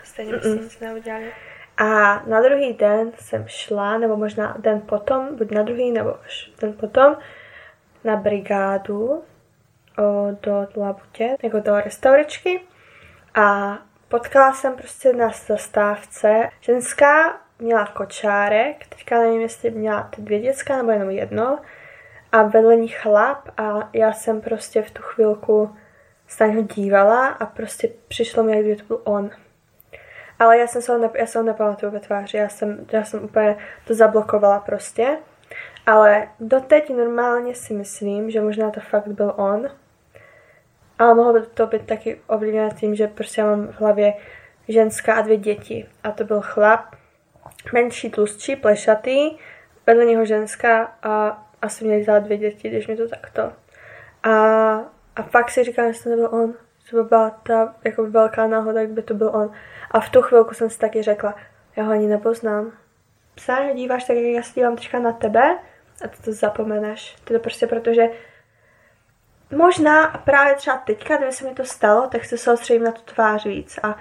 stejně 0.04 0.34
byste 0.34 0.50
nic 0.50 0.80
neudělali. 0.80 1.32
A 1.78 2.22
na 2.26 2.41
druhý 2.41 2.74
den 2.74 3.12
jsem 3.15 3.44
šla, 3.48 3.98
nebo 3.98 4.17
možná 4.17 4.56
den 4.60 4.82
potom, 4.82 5.36
buď 5.36 5.52
na 5.52 5.63
druhý, 5.63 5.91
nebo 5.91 6.24
až 6.26 6.52
den 6.62 6.74
potom, 6.74 7.17
na 8.04 8.15
brigádu 8.15 9.24
o, 9.98 10.28
do 10.41 10.67
Labutě, 10.76 11.36
jako 11.44 11.60
do 11.60 11.76
restauračky. 11.80 12.62
A 13.36 13.78
potkala 14.08 14.54
jsem 14.54 14.76
prostě 14.76 15.13
na 15.13 15.30
zastávce 15.48 16.50
ženská, 16.62 17.41
měla 17.60 17.86
kočárek, 17.86 18.88
teďka 18.88 19.20
nevím, 19.20 19.41
jestli 19.41 19.72
měla 19.72 20.04
ty 20.15 20.22
dvě 20.22 20.39
děcka 20.39 20.78
nebo 20.78 20.91
jenom 20.91 21.10
jedno, 21.10 21.60
a 22.32 22.44
vedle 22.44 22.76
ní 22.76 22.88
chlap 22.88 23.50
a 23.58 23.89
já 23.94 24.13
jsem 24.13 24.41
prostě 24.41 24.82
v 24.82 24.91
tu 24.91 25.02
chvilku 25.02 25.76
se 26.28 26.44
na 26.44 26.54
něho 26.54 26.62
dívala 26.62 27.28
a 27.28 27.46
prostě 27.46 27.89
přišlo 28.08 28.44
mi, 28.44 28.52
jak 28.52 28.65
kdyby 28.65 28.76
to 28.76 28.84
byl 28.88 29.02
on. 29.04 29.30
Ale 30.39 30.58
já 30.58 30.67
jsem 30.67 30.82
se 30.82 30.91
ho, 30.91 30.98
ne, 30.98 31.10
já 31.13 31.26
se 31.26 31.39
ho 31.39 31.46
nepamatuju 31.46 31.91
ve 31.91 32.00
tváři, 32.00 32.38
já 32.38 32.50
jsem, 32.50 32.86
já 32.91 33.04
jsem 33.04 33.24
úplně 33.24 33.58
to 33.88 33.94
zablokovala 33.94 34.60
prostě. 34.60 35.17
Ale 35.86 36.28
doteď 36.39 36.89
normálně 36.89 37.56
si 37.56 37.74
myslím, 37.74 38.32
že 38.32 38.41
možná 38.41 38.72
to 38.72 38.80
fakt 38.80 39.08
byl 39.08 39.34
on. 39.38 39.70
Ale 41.00 41.15
mohlo 41.15 41.34
by 41.34 41.41
to 41.41 41.67
být 41.67 41.88
taky 41.88 42.22
ovlivněné 42.28 42.70
tím, 42.70 42.96
že 42.96 43.08
prostě 43.08 43.41
já 43.41 43.48
mám 43.48 43.67
v 43.67 43.80
hlavě 43.80 44.13
ženská 44.67 45.13
a 45.13 45.22
dvě 45.22 45.38
děti. 45.38 45.88
A 46.04 46.12
to 46.12 46.24
byl 46.24 46.41
chlap, 46.41 46.96
menší, 47.74 48.10
tlustší, 48.10 48.56
plešatý, 48.56 49.38
vedle 49.88 50.06
něho 50.06 50.26
ženská 50.26 50.96
a 51.04 51.44
asi 51.62 51.86
měli 51.86 52.06
dát 52.06 52.19
dvě 52.19 52.38
děti, 52.38 52.69
když 52.69 52.88
mi 52.88 52.97
to 52.97 53.08
takto. 53.08 53.41
A, 54.24 54.32
a 55.15 55.24
pak 55.32 55.52
si 55.52 55.63
říkám, 55.63 55.86
jestli 55.86 56.04
to 56.04 56.10
nebyl 56.10 56.30
on. 56.32 56.54
To 56.89 56.95
by 56.95 57.04
byla 57.04 57.30
ta 57.30 57.76
jako 57.84 58.06
velká 58.06 58.47
náhoda, 58.47 58.82
jak 58.82 58.89
by 58.89 59.02
to 59.02 59.13
byl 59.13 59.32
on. 59.36 59.52
A 59.91 60.00
v 60.00 60.10
tu 60.10 60.21
chvilku 60.21 60.54
jsem 60.54 60.69
si 60.69 60.80
taky 60.80 61.02
řekla, 61.02 61.36
já 61.76 61.84
ho 61.84 61.91
ani 61.91 62.08
nepoznám. 62.08 62.71
Se 63.39 63.54
díváš 63.76 64.04
tak, 64.04 64.15
jak 64.15 64.26
já 64.26 64.43
se 64.43 64.54
dívám 64.54 64.76
teďka 64.76 65.00
na 65.00 65.12
tebe 65.12 65.60
a 66.06 66.08
ty 66.08 66.24
to 66.24 66.32
zapomeneš. 66.32 67.15
To 67.24 67.34
je 67.34 67.39
prostě 67.39 67.67
proto, 67.67 67.93
že 67.93 68.10
možná 69.52 70.08
právě 70.08 70.56
třeba 70.56 70.78
teďka, 70.78 71.17
kdyby 71.17 71.32
se 71.32 71.45
mi 71.45 71.54
to 71.54 71.65
stalo, 71.65 72.08
tak 72.08 72.26
se 72.26 72.38
soustředím 72.38 72.84
na 72.84 72.91
tu 72.91 73.02
tvář 73.02 73.45
víc 73.45 73.80
a 73.84 73.97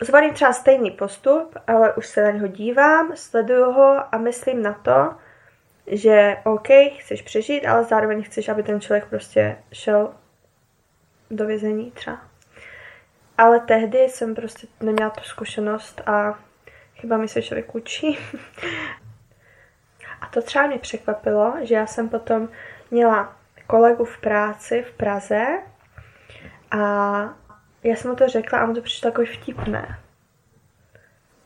zvolím 0.00 0.34
třeba 0.34 0.52
stejný 0.52 0.90
postup, 0.90 1.56
ale 1.66 1.94
už 1.94 2.06
se 2.06 2.22
na 2.22 2.30
něho 2.30 2.46
dívám, 2.46 3.12
sleduju 3.16 3.72
ho 3.72 4.14
a 4.14 4.18
myslím 4.18 4.62
na 4.62 4.72
to, 4.72 5.14
že 5.86 6.36
OK, 6.44 6.68
chceš 6.98 7.22
přežít, 7.22 7.66
ale 7.66 7.84
zároveň 7.84 8.22
chceš, 8.22 8.48
aby 8.48 8.62
ten 8.62 8.80
člověk 8.80 9.06
prostě 9.06 9.56
šel 9.72 10.14
do 11.30 11.46
vězení 11.46 11.90
třeba. 11.90 12.20
Ale 13.38 13.60
tehdy 13.60 13.98
jsem 13.98 14.34
prostě 14.34 14.66
neměla 14.80 15.10
tu 15.10 15.24
zkušenost 15.24 16.00
a 16.06 16.38
chyba 16.94 17.16
mi 17.16 17.28
se 17.28 17.42
člověk 17.42 17.74
učí. 17.74 18.18
a 20.20 20.26
to 20.26 20.42
třeba 20.42 20.66
mě 20.66 20.78
překvapilo, 20.78 21.54
že 21.62 21.74
já 21.74 21.86
jsem 21.86 22.08
potom 22.08 22.48
měla 22.90 23.36
kolegu 23.66 24.04
v 24.04 24.18
práci 24.18 24.82
v 24.82 24.92
Praze 24.92 25.46
a 26.70 26.78
já 27.82 27.96
jsem 27.96 28.10
mu 28.10 28.16
to 28.16 28.28
řekla 28.28 28.58
a 28.58 28.66
mu 28.66 28.74
to 28.74 28.82
přišlo 28.82 29.10
takový 29.10 29.26
vtipné. 29.26 29.98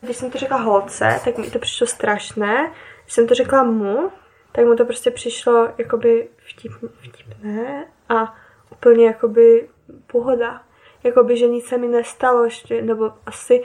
Když 0.01 0.17
jsem 0.17 0.31
to 0.31 0.37
řekla 0.37 0.57
holce, 0.57 1.19
tak 1.25 1.37
mi 1.37 1.51
to 1.51 1.59
přišlo 1.59 1.87
strašné. 1.87 2.71
Když 3.03 3.13
jsem 3.13 3.27
to 3.27 3.33
řekla 3.33 3.63
mu, 3.63 4.11
tak 4.51 4.65
mu 4.65 4.75
to 4.75 4.85
prostě 4.85 5.11
přišlo 5.11 5.69
jakoby 5.77 6.29
vtip, 6.37 6.71
vtipné 6.99 7.85
a 8.09 8.35
úplně 8.71 9.05
jakoby 9.05 9.69
pohoda. 10.07 10.61
Jakoby, 11.03 11.37
že 11.37 11.47
nic 11.47 11.65
se 11.65 11.77
mi 11.77 11.87
nestalo 11.87 12.43
ještě, 12.43 12.81
nebo 12.81 13.13
asi, 13.25 13.63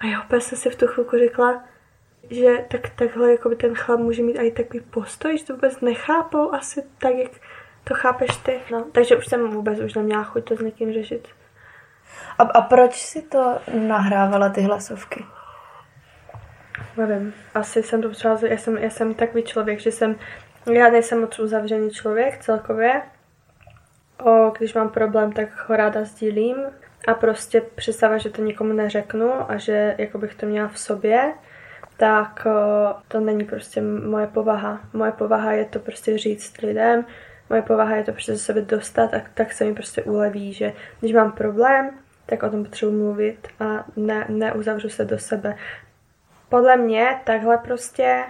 a 0.00 0.06
já 0.06 0.22
opět 0.22 0.40
jsem 0.40 0.58
si 0.58 0.70
v 0.70 0.76
tu 0.76 0.86
chvilku 0.86 1.18
řekla, 1.18 1.64
že 2.30 2.64
tak, 2.70 2.90
takhle 2.90 3.30
jakoby 3.30 3.56
ten 3.56 3.74
chlap 3.74 4.00
může 4.00 4.22
mít 4.22 4.38
i 4.38 4.50
takový 4.50 4.80
postoj, 4.80 5.38
že 5.38 5.44
to 5.44 5.54
vůbec 5.54 5.80
nechápou 5.80 6.54
asi 6.54 6.82
tak, 6.98 7.14
jak 7.14 7.30
to 7.84 7.94
chápeš 7.94 8.36
ty. 8.36 8.60
No, 8.72 8.84
takže 8.92 9.16
už 9.16 9.26
jsem 9.26 9.50
vůbec 9.50 9.80
už 9.80 9.94
neměla 9.94 10.24
chuť 10.24 10.44
to 10.44 10.56
s 10.56 10.60
někým 10.60 10.92
řešit. 10.92 11.28
A, 12.38 12.42
a 12.42 12.60
proč 12.60 12.94
si 12.94 13.22
to 13.22 13.58
nahrávala 13.74 14.48
ty 14.48 14.60
hlasovky? 14.60 15.24
Nevím, 16.96 17.34
asi 17.54 17.82
jsem 17.82 18.02
to 18.02 18.10
třeba, 18.10 18.38
já 18.42 18.56
jsem, 18.56 18.78
já 18.78 18.90
jsem 18.90 19.14
takový 19.14 19.42
člověk, 19.42 19.80
že 19.80 19.92
jsem, 19.92 20.16
já 20.72 20.90
nejsem 20.90 21.20
moc 21.20 21.38
uzavřený 21.38 21.90
člověk 21.90 22.38
celkově 22.38 23.02
o, 24.20 24.52
když 24.58 24.74
mám 24.74 24.88
problém, 24.88 25.32
tak 25.32 25.68
ho 25.68 25.76
ráda 25.76 26.04
sdílím 26.04 26.56
a 27.08 27.14
prostě 27.14 27.60
představa, 27.74 28.18
že 28.18 28.30
to 28.30 28.42
nikomu 28.42 28.72
neřeknu 28.72 29.50
a 29.50 29.56
že 29.56 29.94
jako 29.98 30.18
bych 30.18 30.34
to 30.34 30.46
měla 30.46 30.68
v 30.68 30.78
sobě, 30.78 31.32
tak 31.96 32.46
o, 32.46 32.94
to 33.08 33.20
není 33.20 33.44
prostě 33.44 33.82
moje 33.82 34.26
povaha. 34.26 34.80
Moje 34.92 35.12
povaha 35.12 35.52
je 35.52 35.64
to 35.64 35.78
prostě 35.78 36.18
říct 36.18 36.62
lidem, 36.62 37.04
moje 37.50 37.62
povaha 37.62 37.96
je 37.96 38.04
to 38.04 38.12
prostě 38.12 38.32
ze 38.32 38.38
sebe 38.38 38.60
dostat 38.60 39.14
a 39.14 39.20
tak 39.34 39.52
se 39.52 39.64
mi 39.64 39.74
prostě 39.74 40.02
uleví, 40.02 40.52
že 40.52 40.72
když 41.00 41.12
mám 41.12 41.32
problém, 41.32 41.90
tak 42.26 42.42
o 42.42 42.50
tom 42.50 42.64
potřebuji 42.64 43.04
mluvit 43.04 43.48
a 43.60 43.84
ne, 43.96 44.26
neuzavřu 44.28 44.88
se 44.88 45.04
do 45.04 45.18
sebe. 45.18 45.56
Podle 46.50 46.76
mě 46.76 47.20
takhle 47.24 47.58
prostě 47.58 48.24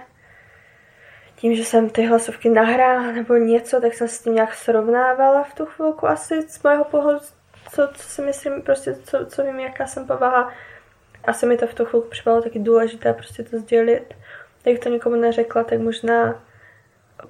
tím, 1.35 1.55
že 1.55 1.65
jsem 1.65 1.89
ty 1.89 2.05
hlasovky 2.05 2.49
nahrála 2.49 3.11
nebo 3.11 3.35
něco, 3.35 3.81
tak 3.81 3.93
jsem 3.93 4.07
s 4.07 4.23
tím 4.23 4.35
nějak 4.35 4.53
srovnávala 4.53 5.43
v 5.43 5.53
tu 5.53 5.65
chvilku 5.65 6.07
asi 6.07 6.41
z 6.41 6.63
mého 6.63 6.83
pohledu, 6.83 7.19
co, 7.71 7.89
co 7.93 8.03
si 8.03 8.21
myslím, 8.21 8.61
prostě 8.61 8.95
co, 8.95 9.25
co 9.25 9.43
vím, 9.43 9.59
jaká 9.59 9.87
jsem 9.87 10.07
povaha. 10.07 10.51
Asi 11.23 11.45
mi 11.45 11.57
to 11.57 11.67
v 11.67 11.73
tu 11.73 11.85
chvilku 11.85 12.09
připadalo 12.09 12.41
taky 12.41 12.59
důležité 12.59 13.13
prostě 13.13 13.43
to 13.43 13.59
sdělit. 13.59 14.13
Jak 14.65 14.79
to 14.79 14.89
nikomu 14.89 15.15
neřekla, 15.15 15.63
tak 15.63 15.79
možná 15.79 16.43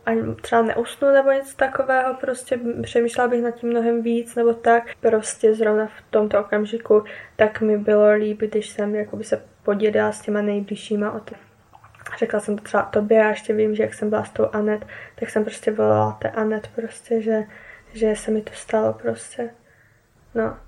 ani 0.05 0.35
třeba 0.35 0.61
neusnu 0.61 1.11
nebo 1.11 1.31
něco 1.31 1.55
takového, 1.57 2.13
prostě 2.13 2.59
přemýšlela 2.83 3.27
bych 3.27 3.43
nad 3.43 3.51
tím 3.51 3.69
mnohem 3.69 4.01
víc 4.01 4.35
nebo 4.35 4.53
tak. 4.53 4.83
Prostě 4.99 5.53
zrovna 5.53 5.87
v 5.87 6.11
tomto 6.11 6.39
okamžiku 6.39 7.03
tak 7.35 7.61
mi 7.61 7.77
bylo 7.77 8.11
líp, 8.11 8.39
když 8.39 8.69
jsem 8.69 8.95
jakoby 8.95 9.23
se 9.23 9.50
podělila 9.63 10.11
s 10.11 10.21
těma 10.21 10.41
nejbližšíma 10.41 11.11
o 11.11 11.19
to. 11.19 11.35
Řekla 12.17 12.39
jsem 12.39 12.57
to 12.57 12.63
třeba 12.63 12.83
tobě 12.83 13.25
a 13.25 13.29
ještě 13.29 13.53
vím, 13.53 13.75
že 13.75 13.83
jak 13.83 13.93
jsem 13.93 14.09
byla 14.09 14.23
s 14.23 14.29
tou 14.29 14.49
Anet, 14.53 14.85
tak 15.15 15.29
jsem 15.29 15.43
prostě 15.43 15.71
volala 15.71 16.17
té 16.21 16.29
Anet 16.29 16.67
prostě, 16.75 17.21
že, 17.21 17.43
že 17.93 18.15
se 18.15 18.31
mi 18.31 18.41
to 18.41 18.53
stalo 18.53 18.93
prostě. 18.93 19.49
No. 20.35 20.59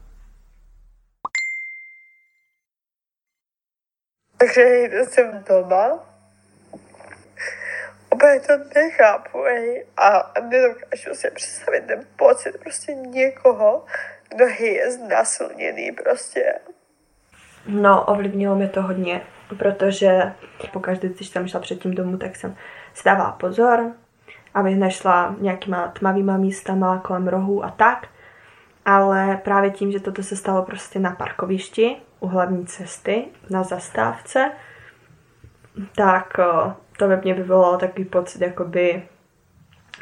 Takže 4.38 4.62
jsem 5.08 5.43
doma 5.49 6.13
úplně 8.13 8.39
to 8.39 8.53
nechápu, 8.75 9.45
ej, 9.45 9.86
a 9.97 10.34
nedokážu 10.41 11.13
si 11.13 11.32
představit 11.32 11.88
ten 11.88 12.08
pocit 12.15 12.58
prostě 12.58 12.93
někoho, 12.93 13.86
kdo 14.29 14.45
je 14.47 14.91
znásilněný 14.91 15.91
prostě. 15.91 16.60
No, 17.67 18.06
ovlivnilo 18.06 18.56
mě 18.56 18.67
to 18.67 18.82
hodně, 18.82 19.21
protože 19.58 20.34
pokaždé, 20.73 21.10
když 21.10 21.28
jsem 21.28 21.47
šla 21.47 21.60
před 21.60 21.80
tím 21.80 21.93
domů, 21.93 22.17
tak 22.17 22.36
jsem 22.36 22.56
si 22.93 23.04
dávala 23.06 23.32
pozor, 23.32 23.91
abych 24.54 24.78
nešla 24.78 25.36
nějakýma 25.39 25.88
tmavýma 25.88 26.38
místama 26.38 26.99
kolem 26.99 27.28
rohů 27.28 27.65
a 27.65 27.69
tak. 27.69 28.08
Ale 28.86 29.41
právě 29.43 29.69
tím, 29.69 29.91
že 29.91 29.99
toto 29.99 30.23
se 30.23 30.36
stalo 30.36 30.63
prostě 30.63 30.99
na 30.99 31.12
parkovišti 31.12 31.95
u 32.19 32.28
hlavní 32.28 32.65
cesty, 32.65 33.26
na 33.49 33.63
zastávce, 33.63 34.52
tak 35.95 36.34
to 36.97 37.08
ve 37.08 37.17
mně 37.17 37.34
vyvolalo 37.34 37.78
takový 37.78 38.06
pocit, 38.06 38.41
jakoby, 38.41 39.04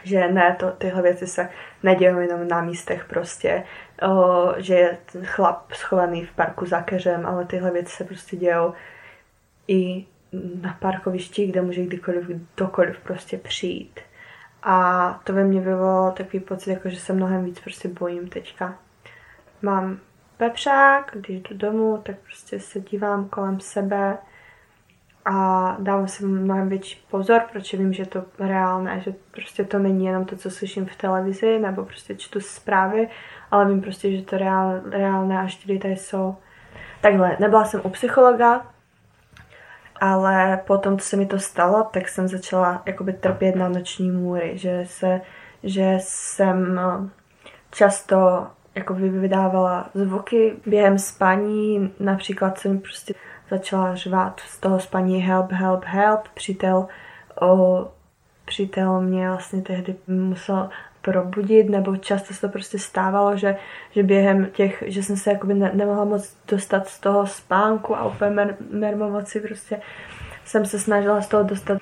že 0.03 0.27
ne, 0.27 0.55
to, 0.59 0.71
tyhle 0.71 1.01
věci 1.01 1.27
se 1.27 1.49
nedějí 1.83 2.15
jenom 2.21 2.47
na 2.47 2.61
místech 2.61 3.05
prostě, 3.05 3.63
o, 4.01 4.53
že 4.57 4.75
je 4.75 4.97
ten 5.11 5.25
chlap 5.25 5.71
schovaný 5.71 6.25
v 6.25 6.31
parku 6.31 6.65
za 6.65 6.81
keřem, 6.81 7.25
ale 7.25 7.45
tyhle 7.45 7.71
věci 7.71 7.95
se 7.95 8.03
prostě 8.03 8.37
dějou 8.37 8.73
i 9.67 10.05
na 10.61 10.77
parkovišti, 10.79 11.47
kde 11.47 11.61
může 11.61 11.85
kdykoliv, 11.85 12.25
kdokoliv 12.27 12.99
prostě 12.99 13.37
přijít. 13.37 13.99
A 14.63 15.19
to 15.23 15.33
ve 15.33 15.43
mně 15.43 15.61
vyvolalo 15.61 16.11
takový 16.11 16.39
pocit, 16.39 16.71
jako 16.71 16.89
že 16.89 16.99
se 16.99 17.13
mnohem 17.13 17.45
víc 17.45 17.59
prostě 17.59 17.87
bojím 17.87 18.29
teďka. 18.29 18.75
Mám 19.61 19.99
pepřák, 20.37 21.11
když 21.13 21.41
jdu 21.41 21.57
domů, 21.57 22.01
tak 22.05 22.15
prostě 22.19 22.59
se 22.59 22.79
dívám 22.79 23.29
kolem 23.29 23.59
sebe, 23.59 24.17
a 25.25 25.75
dávám 25.79 26.07
si 26.07 26.25
mnohem 26.25 26.69
větší 26.69 27.05
pozor, 27.11 27.41
protože 27.51 27.77
vím, 27.77 27.93
že 27.93 28.05
to 28.05 28.25
reálné, 28.39 29.01
že 29.05 29.13
prostě 29.31 29.63
to 29.63 29.79
není 29.79 30.05
jenom 30.05 30.25
to, 30.25 30.35
co 30.35 30.51
slyším 30.51 30.85
v 30.85 30.95
televizi, 30.95 31.59
nebo 31.59 31.85
prostě 31.85 32.15
čtu 32.15 32.39
zprávy, 32.39 33.09
ale 33.51 33.65
vím 33.65 33.81
prostě, 33.81 34.17
že 34.17 34.21
to 34.21 34.37
reál, 34.37 34.81
reálné 34.91 35.39
a 35.39 35.45
že 35.47 35.79
tady 35.79 35.95
jsou. 35.95 36.35
Takhle, 37.01 37.37
nebyla 37.39 37.65
jsem 37.65 37.81
u 37.83 37.89
psychologa, 37.89 38.65
ale 40.01 40.61
potom, 40.67 40.97
co 40.97 41.05
se 41.05 41.17
mi 41.17 41.25
to 41.25 41.39
stalo, 41.39 41.83
tak 41.93 42.09
jsem 42.09 42.27
začala 42.27 42.81
jakoby 42.85 43.13
trpět 43.13 43.55
na 43.55 43.69
noční 43.69 44.11
můry, 44.11 44.57
že, 44.57 44.83
se, 44.85 45.21
že 45.63 45.97
jsem 45.99 46.75
no, 46.75 47.09
často 47.71 48.47
jako 48.75 48.93
vydávala 48.93 49.89
zvuky 49.93 50.55
během 50.65 50.97
spaní, 50.99 51.93
například 51.99 52.59
jsem 52.59 52.79
prostě 52.79 53.13
začala 53.49 53.95
řvát 53.95 54.39
z 54.39 54.59
toho 54.59 54.79
spaní 54.79 55.21
help, 55.21 55.51
help, 55.51 55.83
help. 55.85 56.27
Přítel, 56.33 56.87
o, 57.41 57.87
přítel 58.45 59.01
mě 59.01 59.29
vlastně 59.29 59.61
tehdy 59.61 59.95
musel 60.07 60.69
probudit, 61.01 61.69
nebo 61.69 61.97
často 61.97 62.33
se 62.33 62.41
to 62.41 62.49
prostě 62.49 62.79
stávalo, 62.79 63.37
že, 63.37 63.55
že 63.91 64.03
během 64.03 64.45
těch, 64.45 64.83
že 64.87 65.03
jsem 65.03 65.17
se 65.17 65.31
jakoby 65.31 65.53
ne, 65.53 65.71
nemohla 65.73 66.05
moc 66.05 66.35
dostat 66.47 66.87
z 66.87 66.99
toho 66.99 67.27
spánku 67.27 67.97
a 67.97 68.05
úplně 68.05 68.31
mer, 68.31 68.55
mermomoci 68.71 69.39
prostě 69.39 69.81
jsem 70.45 70.65
se 70.65 70.79
snažila 70.79 71.21
z 71.21 71.27
toho 71.27 71.43
dostat. 71.43 71.77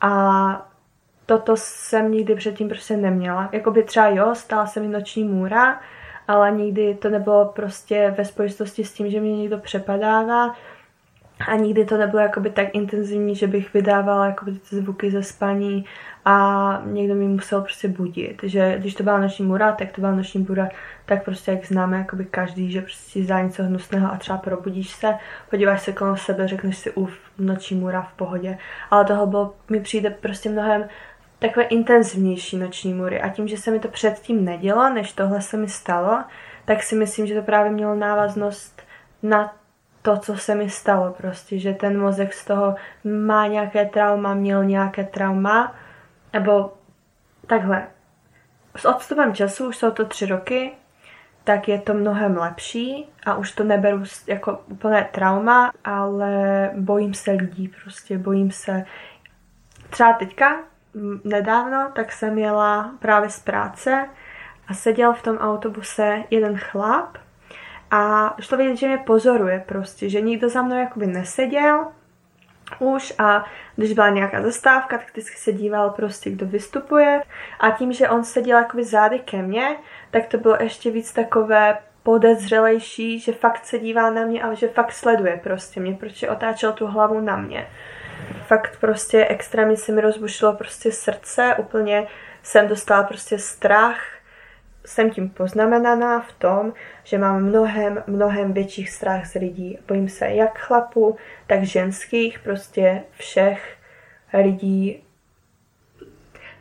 A 0.00 0.68
toto 1.26 1.56
jsem 1.56 2.12
nikdy 2.12 2.34
předtím 2.34 2.68
prostě 2.68 2.96
neměla. 2.96 3.48
Jakoby 3.52 3.82
třeba 3.82 4.08
jo, 4.08 4.34
stala 4.34 4.66
se 4.66 4.80
mi 4.80 4.88
noční 4.88 5.24
můra, 5.24 5.80
ale 6.28 6.52
nikdy 6.52 6.94
to 6.94 7.10
nebylo 7.10 7.44
prostě 7.44 8.14
ve 8.18 8.24
spojitosti 8.24 8.84
s 8.84 8.92
tím, 8.92 9.10
že 9.10 9.20
mě 9.20 9.36
někdo 9.36 9.58
přepadává, 9.58 10.54
a 11.40 11.56
nikdy 11.56 11.84
to 11.84 11.96
nebylo 11.96 12.22
jakoby 12.22 12.50
tak 12.50 12.74
intenzivní, 12.74 13.34
že 13.34 13.46
bych 13.46 13.74
vydávala 13.74 14.26
jakoby 14.26 14.52
ty 14.52 14.76
zvuky 14.76 15.10
ze 15.10 15.22
spaní 15.22 15.84
a 16.24 16.82
někdo 16.84 17.14
mi 17.14 17.28
musel 17.28 17.60
prostě 17.60 17.88
budit. 17.88 18.40
Že 18.42 18.74
když 18.78 18.94
to 18.94 19.02
byla 19.02 19.20
noční 19.20 19.44
mura, 19.44 19.72
tak 19.72 19.92
to 19.92 20.00
byla 20.00 20.14
noční 20.14 20.46
mura, 20.48 20.68
tak 21.06 21.24
prostě 21.24 21.50
jak 21.50 21.66
známe 21.66 21.98
jakoby 21.98 22.24
každý, 22.24 22.70
že 22.70 22.80
prostě 22.80 23.22
zdá 23.22 23.40
něco 23.40 23.62
hnusného 23.62 24.12
a 24.12 24.16
třeba 24.16 24.38
probudíš 24.38 24.90
se, 24.90 25.14
podíváš 25.50 25.82
se 25.82 25.92
kolem 25.92 26.16
sebe, 26.16 26.48
řekneš 26.48 26.78
si 26.78 26.90
uf, 26.90 27.12
noční 27.38 27.76
mura 27.76 28.02
v 28.02 28.12
pohodě. 28.12 28.58
Ale 28.90 29.04
toho 29.04 29.26
bylo, 29.26 29.54
mi 29.70 29.80
přijde 29.80 30.10
prostě 30.10 30.50
mnohem 30.50 30.84
takové 31.38 31.66
intenzivnější 31.66 32.56
noční 32.56 32.94
mury. 32.94 33.20
A 33.20 33.28
tím, 33.28 33.48
že 33.48 33.56
se 33.56 33.70
mi 33.70 33.80
to 33.80 33.88
předtím 33.88 34.44
nedělo, 34.44 34.90
než 34.90 35.12
tohle 35.12 35.40
se 35.40 35.56
mi 35.56 35.68
stalo, 35.68 36.24
tak 36.64 36.82
si 36.82 36.94
myslím, 36.94 37.26
že 37.26 37.34
to 37.34 37.42
právě 37.42 37.72
mělo 37.72 37.94
návaznost 37.94 38.82
na 39.22 39.56
to, 40.04 40.16
co 40.16 40.36
se 40.36 40.54
mi 40.54 40.70
stalo 40.70 41.12
prostě, 41.12 41.58
že 41.58 41.72
ten 41.72 42.00
mozek 42.00 42.34
z 42.34 42.44
toho 42.44 42.74
má 43.04 43.46
nějaké 43.46 43.84
trauma, 43.84 44.34
měl 44.34 44.64
nějaké 44.64 45.04
trauma, 45.04 45.74
nebo 46.32 46.72
takhle. 47.46 47.86
S 48.76 48.84
odstupem 48.84 49.34
času, 49.34 49.68
už 49.68 49.76
jsou 49.76 49.90
to 49.90 50.04
tři 50.04 50.26
roky, 50.26 50.72
tak 51.44 51.68
je 51.68 51.78
to 51.78 51.94
mnohem 51.94 52.36
lepší 52.36 53.08
a 53.26 53.34
už 53.34 53.52
to 53.52 53.64
neberu 53.64 54.04
jako 54.26 54.60
úplné 54.66 55.08
trauma, 55.12 55.72
ale 55.84 56.70
bojím 56.76 57.14
se 57.14 57.30
lidí 57.30 57.72
prostě, 57.82 58.18
bojím 58.18 58.50
se. 58.50 58.84
Třeba 59.90 60.12
teďka, 60.12 60.58
nedávno, 61.24 61.90
tak 61.94 62.12
jsem 62.12 62.38
jela 62.38 62.94
právě 62.98 63.30
z 63.30 63.40
práce 63.40 64.08
a 64.68 64.74
seděl 64.74 65.12
v 65.12 65.22
tom 65.22 65.38
autobuse 65.38 66.22
jeden 66.30 66.58
chlap 66.58 67.23
a 67.90 68.34
šlo 68.40 68.58
vidět, 68.58 68.76
že 68.76 68.86
mě 68.86 68.98
pozoruje 68.98 69.64
prostě, 69.68 70.08
že 70.08 70.20
nikdo 70.20 70.48
za 70.48 70.62
mnou 70.62 70.78
jakoby 70.78 71.06
neseděl 71.06 71.86
už 72.78 73.14
a 73.18 73.44
když 73.76 73.92
byla 73.92 74.08
nějaká 74.08 74.42
zastávka, 74.42 74.98
tak 74.98 75.10
vždycky 75.10 75.36
se 75.36 75.52
díval 75.52 75.90
prostě, 75.90 76.30
kdo 76.30 76.46
vystupuje 76.46 77.22
a 77.60 77.70
tím, 77.70 77.92
že 77.92 78.08
on 78.08 78.24
seděl 78.24 78.58
jakoby 78.58 78.84
zády 78.84 79.18
ke 79.18 79.42
mně, 79.42 79.76
tak 80.10 80.26
to 80.26 80.38
bylo 80.38 80.56
ještě 80.60 80.90
víc 80.90 81.12
takové 81.12 81.78
podezřelejší, 82.02 83.20
že 83.20 83.32
fakt 83.32 83.64
se 83.64 83.78
dívá 83.78 84.10
na 84.10 84.24
mě 84.24 84.42
a 84.42 84.54
že 84.54 84.68
fakt 84.68 84.92
sleduje 84.92 85.40
prostě 85.42 85.80
mě, 85.80 85.94
protože 85.94 86.28
otáčel 86.28 86.72
tu 86.72 86.86
hlavu 86.86 87.20
na 87.20 87.36
mě. 87.36 87.68
Fakt 88.46 88.80
prostě 88.80 89.26
extrémně 89.26 89.76
se 89.76 89.92
mi 89.92 90.00
rozbušilo 90.00 90.52
prostě 90.52 90.92
srdce, 90.92 91.54
úplně 91.58 92.06
jsem 92.42 92.68
dostala 92.68 93.02
prostě 93.02 93.38
strach, 93.38 94.13
jsem 94.84 95.10
tím 95.10 95.30
poznamenaná 95.30 96.20
v 96.20 96.32
tom, 96.32 96.72
že 97.04 97.18
mám 97.18 97.42
mnohem, 97.42 98.02
mnohem 98.06 98.52
větších 98.52 98.90
strach 98.90 99.26
z 99.26 99.34
lidí. 99.34 99.78
Bojím 99.88 100.08
se 100.08 100.28
jak 100.28 100.58
chlapů, 100.58 101.16
tak 101.46 101.62
ženských, 101.62 102.38
prostě 102.38 103.02
všech 103.10 103.76
lidí. 104.34 105.02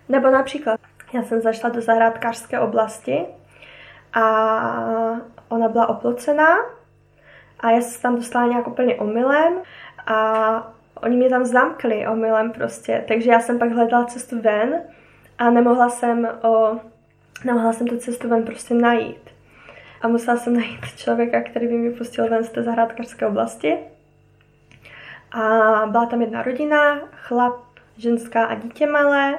Nebo 0.10 0.30
například, 0.30 0.80
já 1.14 1.24
jsem 1.24 1.42
zašla 1.42 1.70
do 1.70 1.82
zahrádkářské 1.82 2.60
oblasti 2.60 3.26
a 4.14 4.24
ona 5.50 5.68
byla 5.68 5.90
oplocená 5.90 6.58
a 7.60 7.72
já 7.72 7.82
jsem 7.82 8.02
tam 8.02 8.16
dostala 8.16 8.48
nějak 8.48 8.68
úplně 8.68 8.96
omylem 8.96 9.54
a 10.08 10.74
oni 10.96 11.18
mě 11.18 11.30
tam 11.30 11.46
zamkli 11.46 12.08
omylem 12.08 12.52
prostě, 12.52 13.04
takže 13.08 13.32
já 13.32 13.40
jsem 13.40 13.60
pak 13.60 13.72
hledala 13.72 14.06
cestu 14.06 14.42
ven 14.42 14.82
a 15.38 15.50
nemohla 15.50 15.90
jsem 15.90 16.30
o, 16.42 16.80
nemohla 17.46 17.74
jsem 17.74 17.88
tu 17.88 17.98
cestu 17.98 18.30
ven 18.30 18.44
prostě 18.44 18.74
najít. 18.74 19.30
A 20.02 20.08
musela 20.08 20.38
jsem 20.38 20.54
najít 20.54 20.86
člověka, 20.96 21.42
který 21.42 21.68
by 21.68 21.74
mi 21.74 21.92
pustil 21.92 22.30
ven 22.30 22.44
z 22.44 22.50
té 22.50 22.64
zahrádkářské 22.64 23.28
oblasti. 23.28 23.78
A 25.32 25.40
byla 25.88 26.06
tam 26.06 26.22
jedna 26.22 26.44
rodina, 26.44 27.00
chlap, 27.12 27.56
ženská 27.98 28.46
a 28.46 28.56
dítě 28.56 28.88
malé. 28.88 29.38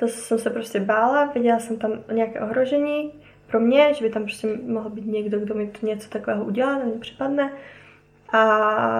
Zase 0.00 0.16
jsem 0.16 0.38
se 0.38 0.50
prostě 0.50 0.80
bála, 0.80 1.24
viděla 1.24 1.58
jsem 1.58 1.76
tam 1.76 1.92
nějaké 2.12 2.40
ohrožení 2.40 3.12
pro 3.46 3.60
mě, 3.60 3.94
že 3.94 4.04
by 4.04 4.10
tam 4.10 4.22
prostě 4.22 4.48
mohl 4.66 4.90
být 4.90 5.06
někdo, 5.06 5.40
kdo 5.40 5.54
mi 5.54 5.70
něco 5.82 6.08
takového 6.08 6.44
udělá, 6.44 6.78
na 6.78 6.84
mě 6.84 6.98
připadne. 7.00 7.52
A, 8.28 8.42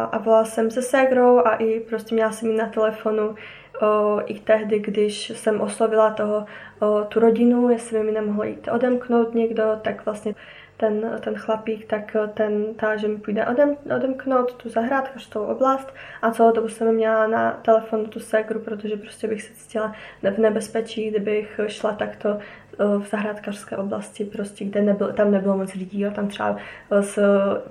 a 0.04 0.18
volala 0.18 0.44
jsem 0.44 0.70
se 0.70 0.82
ségrou 0.82 1.38
a 1.38 1.54
i 1.54 1.80
prostě 1.80 2.14
měla 2.14 2.32
jsem 2.32 2.50
ji 2.50 2.56
na 2.56 2.66
telefonu 2.66 3.34
o, 3.82 4.20
i 4.26 4.40
tehdy, 4.40 4.78
když 4.78 5.30
jsem 5.30 5.60
oslovila 5.60 6.10
toho, 6.10 6.46
o, 6.78 7.04
tu 7.04 7.20
rodinu, 7.20 7.70
jestli 7.70 7.98
by 7.98 8.04
mi 8.04 8.12
nemohl 8.12 8.44
jít 8.44 8.68
odemknout 8.72 9.34
někdo, 9.34 9.64
tak 9.82 10.04
vlastně 10.04 10.34
ten, 10.76 11.20
ten 11.20 11.34
chlapík, 11.34 11.86
tak 11.86 12.16
ten 12.34 12.74
tá, 12.74 12.96
že 12.96 13.08
mi 13.08 13.16
půjde 13.16 13.46
odem, 13.46 13.76
odemknout 13.96 14.54
tu 14.54 14.68
zahrádkařskou 14.68 15.40
oblast 15.40 15.94
a 16.22 16.30
celou 16.30 16.52
dobu 16.52 16.68
jsem 16.68 16.94
měla 16.94 17.26
na 17.26 17.52
telefonu 17.52 18.06
tu 18.06 18.20
segru, 18.20 18.60
protože 18.60 18.96
prostě 18.96 19.28
bych 19.28 19.42
se 19.42 19.54
cítila 19.54 19.94
v 20.22 20.38
nebezpečí, 20.38 21.10
kdybych 21.10 21.60
šla 21.66 21.92
takto 21.92 22.38
v 22.78 23.06
zahrádkařské 23.10 23.76
oblasti, 23.76 24.24
prostě, 24.24 24.64
kde 24.64 24.82
nebyl, 24.82 25.12
tam 25.12 25.30
nebylo 25.30 25.56
moc 25.56 25.74
lidí, 25.74 26.00
jo, 26.00 26.10
tam 26.10 26.28
třeba 26.28 26.56
z, 27.00 27.18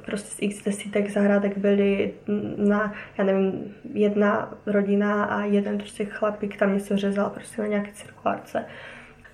prostě 0.06 0.30
z 0.30 0.42
x 0.42 0.64
desítek 0.64 1.10
zahrádek 1.10 1.58
byly 1.58 2.14
na, 2.58 2.94
já 3.18 3.24
nevím, 3.24 3.76
jedna 3.94 4.54
rodina 4.66 5.24
a 5.24 5.44
jeden 5.44 5.78
prostě 5.78 6.06
chlapík 6.06 6.58
tam 6.58 6.74
něco 6.74 6.98
řezal 6.98 7.30
prostě 7.30 7.62
na 7.62 7.68
nějaké 7.68 7.92
cirkulárce 7.94 8.66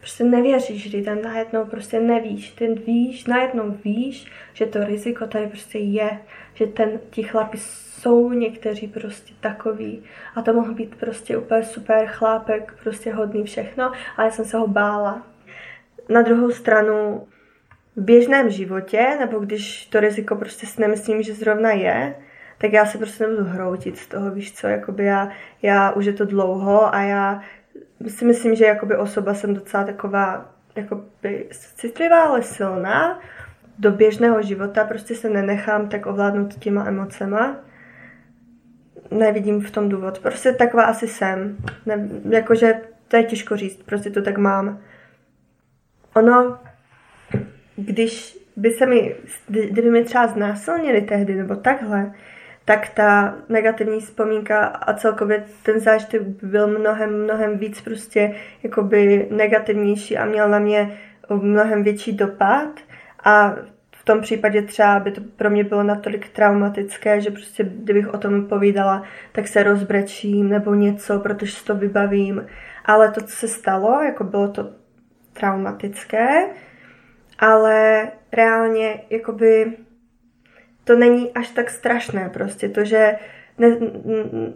prostě 0.02 0.24
nevěříš, 0.24 0.90
kdy 0.90 1.02
tam 1.02 1.22
najednou 1.22 1.66
prostě 1.66 2.00
nevíš, 2.00 2.52
ty 2.52 2.68
víš, 2.68 3.26
najednou 3.26 3.78
víš, 3.84 4.32
že 4.54 4.66
to 4.66 4.84
riziko 4.84 5.28
tady 5.28 5.48
prostě 5.48 5.80
je, 5.80 6.20
že 6.54 6.68
ten, 6.68 7.00
ti 7.10 7.24
chlapi 7.24 7.58
jsou 7.58 8.32
někteří 8.32 8.88
prostě 8.88 9.34
takový 9.40 10.04
a 10.36 10.42
to 10.42 10.54
mohl 10.54 10.74
být 10.74 10.96
prostě 10.96 11.38
úplně 11.38 11.64
super 11.64 12.08
chlápek, 12.08 12.74
prostě 12.84 13.14
hodný 13.14 13.44
všechno, 13.44 13.92
ale 14.18 14.28
já 14.28 14.32
jsem 14.32 14.46
se 14.46 14.58
ho 14.58 14.68
bála. 14.68 15.28
Na 16.10 16.22
druhou 16.22 16.52
stranu 16.52 17.28
v 17.96 18.02
běžném 18.02 18.50
životě, 18.50 19.18
nebo 19.20 19.40
když 19.40 19.86
to 19.86 20.00
riziko 20.00 20.36
prostě 20.36 20.66
si 20.68 20.82
nemyslím, 20.82 21.24
že 21.24 21.34
zrovna 21.34 21.72
je, 21.72 22.16
tak 22.58 22.74
já 22.74 22.86
se 22.86 22.98
prostě 22.98 23.28
nebudu 23.28 23.44
hroutit 23.44 23.98
z 23.98 24.08
toho, 24.08 24.32
víš 24.32 24.54
co, 24.54 24.68
jakoby 24.68 25.06
já, 25.06 25.30
já 25.62 25.92
už 25.92 26.06
je 26.06 26.14
to 26.14 26.26
dlouho 26.26 26.96
a 26.96 27.02
já 27.02 27.42
si 28.08 28.26
myslím, 28.26 28.56
že 28.56 28.66
jakoby 28.66 28.98
osoba 28.98 29.34
jsem 29.34 29.54
docela 29.54 29.84
taková 29.84 30.52
jakoby 30.76 31.48
citlivá, 31.52 32.22
ale 32.22 32.44
silná. 32.44 33.20
Do 33.80 33.92
běžného 33.92 34.42
života 34.42 34.86
prostě 34.86 35.16
se 35.16 35.30
nenechám 35.30 35.90
tak 35.90 36.06
ovládnout 36.06 36.54
těma 36.54 36.86
emocema. 36.86 37.56
Nevidím 39.12 39.62
v 39.62 39.72
tom 39.72 39.90
důvod. 39.90 40.20
Prostě 40.20 40.54
taková 40.54 40.84
asi 40.84 41.08
jsem. 41.08 41.58
Ne, 41.86 42.10
jakože 42.30 42.82
to 43.08 43.18
je 43.18 43.24
těžko 43.24 43.58
říct, 43.58 43.84
prostě 43.84 44.10
to 44.10 44.22
tak 44.22 44.38
mám. 44.38 44.80
Ono, 46.16 46.60
když 47.76 48.38
by 48.56 48.72
se 48.72 48.86
mi, 48.86 49.16
kdyby 49.48 49.90
mi 49.90 50.04
třeba 50.04 50.28
znásilnili 50.28 51.02
tehdy, 51.02 51.36
nebo 51.36 51.56
takhle, 51.56 52.14
tak 52.66 52.90
ta 52.90 53.36
negativní 53.50 54.00
vzpomínka 54.00 54.66
a 54.66 54.94
celkově 54.94 55.44
ten 55.64 55.80
zážitek 55.80 56.22
byl 56.22 56.68
mnohem, 56.68 57.24
mnohem 57.24 57.58
víc 57.58 57.82
prostě 57.82 58.36
jakoby 58.64 59.28
negativnější 59.32 60.18
a 60.18 60.26
měl 60.26 60.50
na 60.50 60.60
mě 60.60 60.98
mnohem 61.30 61.84
větší 61.84 62.14
dopad 62.14 62.80
a 63.24 63.56
v 64.02 64.06
tom 64.06 64.22
případě 64.22 64.62
třeba 64.62 65.00
by 65.00 65.12
to 65.12 65.22
pro 65.36 65.50
mě 65.50 65.64
bylo 65.64 65.84
natolik 65.84 66.30
traumatické, 66.30 67.22
že 67.22 67.32
prostě 67.32 67.64
kdybych 67.64 68.14
o 68.14 68.18
tom 68.18 68.46
povídala, 68.48 69.04
tak 69.32 69.48
se 69.48 69.64
rozbrečím 69.64 70.50
nebo 70.50 70.76
něco, 70.76 71.20
protože 71.20 71.52
si 71.52 71.66
to 71.66 71.76
vybavím. 71.76 72.46
Ale 72.86 73.12
to, 73.12 73.22
co 73.22 73.36
se 73.36 73.48
stalo, 73.48 74.02
jako 74.02 74.24
bylo 74.24 74.48
to 74.48 74.70
traumatické, 75.34 76.48
ale 77.40 78.08
reálně 78.32 79.02
jakoby 79.10 79.78
to 80.84 80.96
není 80.96 81.32
až 81.34 81.50
tak 81.50 81.70
strašné 81.70 82.30
prostě, 82.30 82.70
to, 82.70 82.86
že 82.86 83.16
ne, 83.58 83.78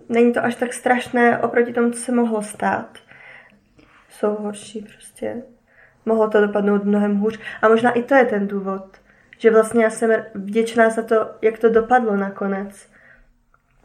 není 0.10 0.34
to 0.34 0.44
až 0.44 0.56
tak 0.56 0.74
strašné 0.74 1.40
oproti 1.40 1.74
tomu, 1.74 1.92
co 1.92 2.00
se 2.00 2.12
mohlo 2.12 2.42
stát. 2.42 2.98
Jsou 4.10 4.36
horší 4.36 4.88
prostě. 4.94 5.44
Mohlo 6.06 6.30
to 6.30 6.42
dopadnout 6.42 6.84
mnohem 6.84 7.18
hůř. 7.18 7.40
A 7.62 7.70
možná 7.70 7.92
i 7.92 8.04
to 8.04 8.16
je 8.16 8.26
ten 8.26 8.48
důvod, 8.48 8.84
že 9.38 9.52
vlastně 9.52 9.84
já 9.84 9.90
jsem 9.90 10.12
vděčná 10.36 10.90
za 10.90 11.02
to, 11.02 11.30
jak 11.42 11.60
to 11.60 11.70
dopadlo 11.70 12.16
nakonec. 12.16 12.90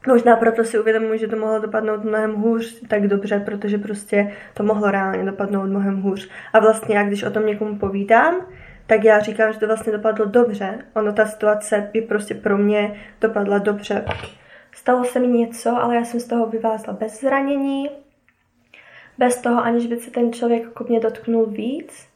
Možná 0.07 0.37
proto 0.37 0.65
si 0.65 0.79
uvědomuji, 0.79 1.19
že 1.19 1.29
to 1.29 1.37
mohlo 1.37 1.59
dopadnout 1.59 2.05
mnohem 2.05 2.35
hůř 2.35 2.81
tak 2.89 3.09
dobře, 3.09 3.41
protože 3.41 3.79
prostě 3.79 4.33
to 4.55 4.63
mohlo 4.63 4.91
reálně 4.91 5.25
dopadnout 5.25 5.67
mnohem 5.67 6.03
hůř. 6.03 6.31
A 6.53 6.59
vlastně 6.59 6.97
já, 6.97 7.03
když 7.03 7.23
o 7.23 7.31
tom 7.31 7.47
někomu 7.47 7.79
povídám, 7.79 8.47
tak 8.91 9.05
já 9.05 9.21
říkám, 9.21 9.53
že 9.53 9.59
to 9.59 9.67
vlastně 9.67 9.93
dopadlo 9.93 10.25
dobře. 10.25 10.79
Ono, 10.95 11.13
ta 11.13 11.27
situace 11.27 11.91
by 11.93 12.03
prostě 12.03 12.35
pro 12.35 12.59
mě 12.59 13.01
dopadla 13.21 13.59
dobře. 13.59 14.05
Stalo 14.73 15.05
se 15.05 15.21
mi 15.21 15.27
něco, 15.27 15.77
ale 15.77 15.95
já 15.95 16.05
jsem 16.05 16.21
z 16.21 16.25
toho 16.25 16.47
vyvázla 16.47 16.93
bez 16.93 17.21
zranění, 17.21 17.91
bez 19.19 19.41
toho, 19.41 19.63
aniž 19.63 19.87
by 19.87 19.97
se 19.97 20.11
ten 20.11 20.33
člověk 20.33 20.63
jako 20.63 20.85
mě 20.85 21.01
dotknul 21.01 21.47
víc, 21.47 22.09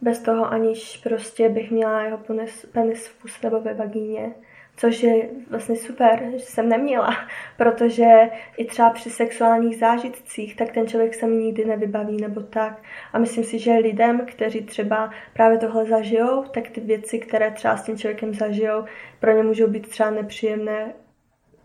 bez 0.00 0.18
toho, 0.18 0.52
aniž 0.52 0.96
prostě 0.96 1.48
bych 1.48 1.70
měla 1.70 2.02
jeho 2.02 2.18
penis, 2.18 2.66
penis 2.72 3.06
v 3.06 3.22
puse 3.22 3.38
nebo 3.42 3.60
ve 3.60 3.74
vagíně 3.74 4.34
což 4.78 5.02
je 5.02 5.28
vlastně 5.50 5.76
super, 5.76 6.22
že 6.32 6.38
jsem 6.38 6.68
neměla, 6.68 7.16
protože 7.56 8.30
i 8.56 8.64
třeba 8.64 8.90
při 8.90 9.10
sexuálních 9.10 9.76
zážitcích, 9.76 10.56
tak 10.56 10.72
ten 10.72 10.86
člověk 10.86 11.14
se 11.14 11.26
mi 11.26 11.36
nikdy 11.36 11.64
nevybaví 11.64 12.16
nebo 12.16 12.40
tak. 12.40 12.82
A 13.12 13.18
myslím 13.18 13.44
si, 13.44 13.58
že 13.58 13.72
lidem, 13.72 14.26
kteří 14.26 14.60
třeba 14.60 15.10
právě 15.32 15.58
tohle 15.58 15.84
zažijou, 15.84 16.44
tak 16.44 16.70
ty 16.70 16.80
věci, 16.80 17.18
které 17.18 17.50
třeba 17.50 17.76
s 17.76 17.82
tím 17.82 17.98
člověkem 17.98 18.34
zažijou, 18.34 18.84
pro 19.20 19.36
ně 19.36 19.42
můžou 19.42 19.66
být 19.66 19.88
třeba 19.88 20.10
nepříjemné 20.10 20.92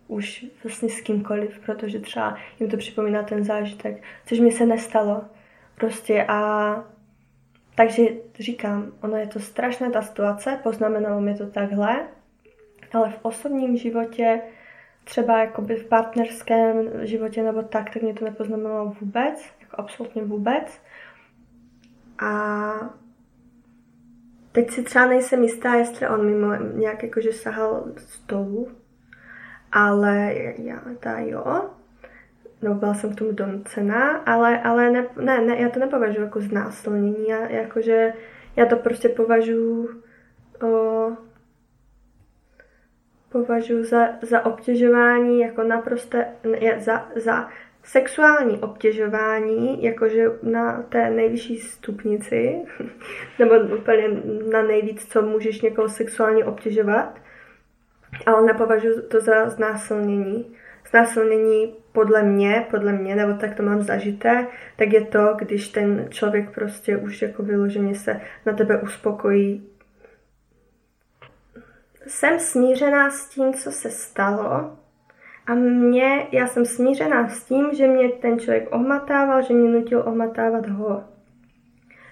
už 0.08 0.46
vlastně 0.64 0.90
s 0.90 1.02
kýmkoliv, 1.02 1.60
protože 1.66 2.00
třeba 2.00 2.38
jim 2.60 2.70
to 2.70 2.78
připomíná 2.78 3.24
ten 3.24 3.44
zážitek, 3.44 4.04
což 4.26 4.40
mi 4.40 4.52
se 4.52 4.66
nestalo. 4.66 5.22
Prostě 5.76 6.26
a 6.28 6.76
takže 7.76 8.04
říkám, 8.40 8.92
ono 9.02 9.18
je 9.18 9.28
to 9.28 9.40
strašné 9.40 9.90
ta 9.90 10.02
situace, 10.02 10.60
poznamenalo 10.64 11.22
mi 11.22 11.36
to 11.36 11.48
takhle, 11.48 12.08
ale 12.94 13.10
v 13.10 13.20
osobním 13.22 13.78
životě, 13.78 14.42
třeba 15.04 15.40
jakoby 15.40 15.76
v 15.76 15.86
partnerském 15.86 16.90
životě 17.02 17.44
nebo 17.44 17.62
tak, 17.62 17.90
tak 17.94 18.04
mě 18.04 18.14
to 18.14 18.26
nepoznamenalo 18.26 18.96
vůbec, 19.02 19.46
jako 19.62 19.76
absolutně 19.80 20.24
vůbec. 20.24 20.82
A 22.20 22.74
teď 24.52 24.72
si 24.72 24.84
třeba 24.84 25.06
nejsem 25.06 25.44
jistá, 25.44 25.74
jestli 25.74 26.08
on 26.08 26.26
mimo 26.26 26.56
nějak 26.56 27.04
jakože 27.04 27.34
sahal 27.34 27.86
stolu, 27.98 28.68
ale 29.72 30.34
já 30.58 30.82
ta 31.00 31.20
jo, 31.20 31.70
no 32.62 32.76
byla 32.76 32.94
jsem 32.94 33.16
k 33.16 33.18
tomu 33.18 33.32
donucená, 33.32 34.18
ale, 34.18 34.62
ale 34.62 34.92
ne, 34.92 35.08
ne, 35.22 35.42
ne, 35.42 35.62
já 35.62 35.70
to 35.70 35.80
nepovažuji 35.80 36.22
jako 36.22 36.42
znásilnění, 36.42 37.28
já, 37.28 37.50
jakože 37.50 38.14
já 38.56 38.66
to 38.66 38.76
prostě 38.76 39.10
považuji 39.10 40.04
považuji 43.34 43.84
za, 43.84 44.08
za 44.22 44.46
obtěžování 44.46 45.40
jako 45.40 45.64
naprosté, 45.64 46.26
za, 46.80 47.08
za 47.16 47.50
sexuální 47.84 48.60
obtěžování, 48.60 49.84
jakože 49.84 50.26
na 50.44 50.82
té 50.82 51.10
nejvyšší 51.10 51.58
stupnici, 51.58 52.62
nebo 53.40 53.56
úplně 53.76 54.10
na 54.52 54.62
nejvíc, 54.62 55.06
co 55.06 55.22
můžeš 55.22 55.62
někoho 55.62 55.90
sexuálně 55.90 56.46
obtěžovat, 56.46 57.20
ale 58.26 58.46
nepovažuji 58.46 59.02
to 59.02 59.22
za 59.22 59.50
znásilnění. 59.50 60.56
Znásilnění 60.90 61.76
podle 61.92 62.24
mě, 62.24 62.66
podle 62.70 62.92
mě, 62.94 63.16
nebo 63.16 63.34
tak 63.34 63.56
to 63.56 63.64
mám 63.64 63.82
zažité, 63.82 64.48
tak 64.76 64.94
je 64.94 65.06
to, 65.06 65.36
když 65.38 65.68
ten 65.70 66.08
člověk 66.10 66.56
prostě 66.56 66.98
už 66.98 67.22
jako 67.22 67.44
vyloženě 67.44 67.96
se 67.96 68.22
na 68.46 68.54
tebe 68.54 68.82
uspokojí 68.82 69.70
jsem 72.08 72.40
smířená 72.40 73.10
s 73.10 73.30
tím, 73.30 73.54
co 73.54 73.72
se 73.72 73.90
stalo. 73.90 74.78
A 75.48 75.56
mě, 75.56 76.28
já 76.32 76.48
jsem 76.48 76.66
smířená 76.66 77.30
s 77.30 77.44
tím, 77.44 77.70
že 77.74 77.88
mě 77.88 78.10
ten 78.10 78.40
člověk 78.40 78.76
ohmatával, 78.76 79.42
že 79.42 79.54
mě 79.54 79.70
nutil 79.70 80.04
ohmatávat 80.06 80.68
ho, 80.68 81.04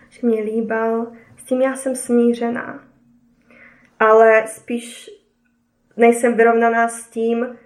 že 0.10 0.28
mě 0.28 0.42
líbal, 0.42 1.12
s 1.38 1.44
tím 1.44 1.62
já 1.62 1.76
jsem 1.76 1.96
smířená. 1.96 2.84
Ale 4.00 4.44
spíš 4.48 5.10
nejsem 5.98 6.34
vyrovnaná 6.34 6.88
s 6.88 7.10
tím, 7.10 7.58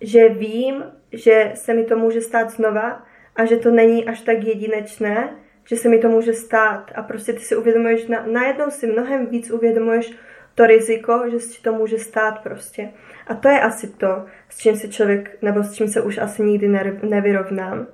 že 0.00 0.28
vím, 0.28 0.84
že 1.12 1.52
se 1.54 1.74
mi 1.74 1.84
to 1.84 1.96
může 1.96 2.20
stát 2.20 2.50
znova 2.50 3.06
a 3.36 3.44
že 3.44 3.56
to 3.56 3.70
není 3.70 4.06
až 4.06 4.20
tak 4.20 4.42
jedinečné, 4.42 5.36
že 5.64 5.76
se 5.76 5.88
mi 5.88 5.98
to 5.98 6.08
může 6.08 6.32
stát. 6.32 6.92
A 6.94 7.02
prostě 7.02 7.32
ty 7.32 7.38
si 7.38 7.56
uvědomuješ, 7.56 8.06
na, 8.06 8.26
najednou 8.26 8.70
si 8.70 8.86
mnohem 8.86 9.26
víc 9.26 9.50
uvědomuješ 9.50 10.14
to 10.54 10.66
riziko, 10.66 11.30
že 11.30 11.40
si 11.40 11.62
to 11.62 11.72
může 11.72 11.98
stát 11.98 12.42
prostě. 12.42 12.90
A 13.26 13.34
to 13.34 13.48
je 13.48 13.60
asi 13.60 13.88
to, 13.88 14.26
s 14.48 14.58
čím 14.58 14.76
se 14.76 14.88
člověk, 14.88 15.42
nebo 15.42 15.62
s 15.62 15.74
čím 15.74 15.88
se 15.88 16.00
už 16.00 16.18
asi 16.18 16.42
nikdy 16.42 16.68
nevyrovnám. 17.02 17.86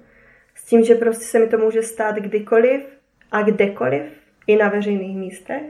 S 0.54 0.64
tím, 0.64 0.84
že 0.84 0.94
prostě 0.94 1.24
se 1.24 1.38
mi 1.38 1.48
to 1.48 1.58
může 1.58 1.82
stát 1.82 2.16
kdykoliv 2.16 2.80
a 3.30 3.42
kdekoliv, 3.42 4.02
i 4.46 4.56
na 4.56 4.68
veřejných 4.68 5.16
místech. 5.16 5.62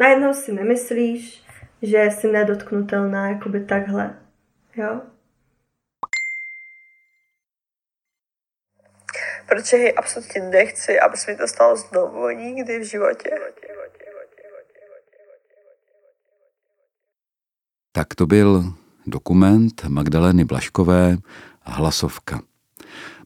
Najednou 0.00 0.34
si 0.34 0.52
nemyslíš, 0.52 1.44
že 1.82 2.02
jsi 2.10 2.32
nedotknutelná 2.32 3.28
jakoby 3.28 3.60
takhle. 3.60 4.18
Jo? 4.76 5.00
Protože 9.48 9.92
absolutně 9.92 10.40
nechci, 10.40 11.00
aby 11.00 11.16
se 11.16 11.30
mi 11.30 11.36
to 11.36 11.48
stalo 11.48 11.76
znovu 11.76 12.30
nikdy 12.30 12.78
v 12.78 12.82
životě. 12.82 13.30
Tak 17.96 18.14
to 18.14 18.26
byl 18.26 18.72
dokument 19.06 19.84
Magdaleny 19.88 20.44
Blaškové 20.44 21.18
Hlasovka. 21.62 22.42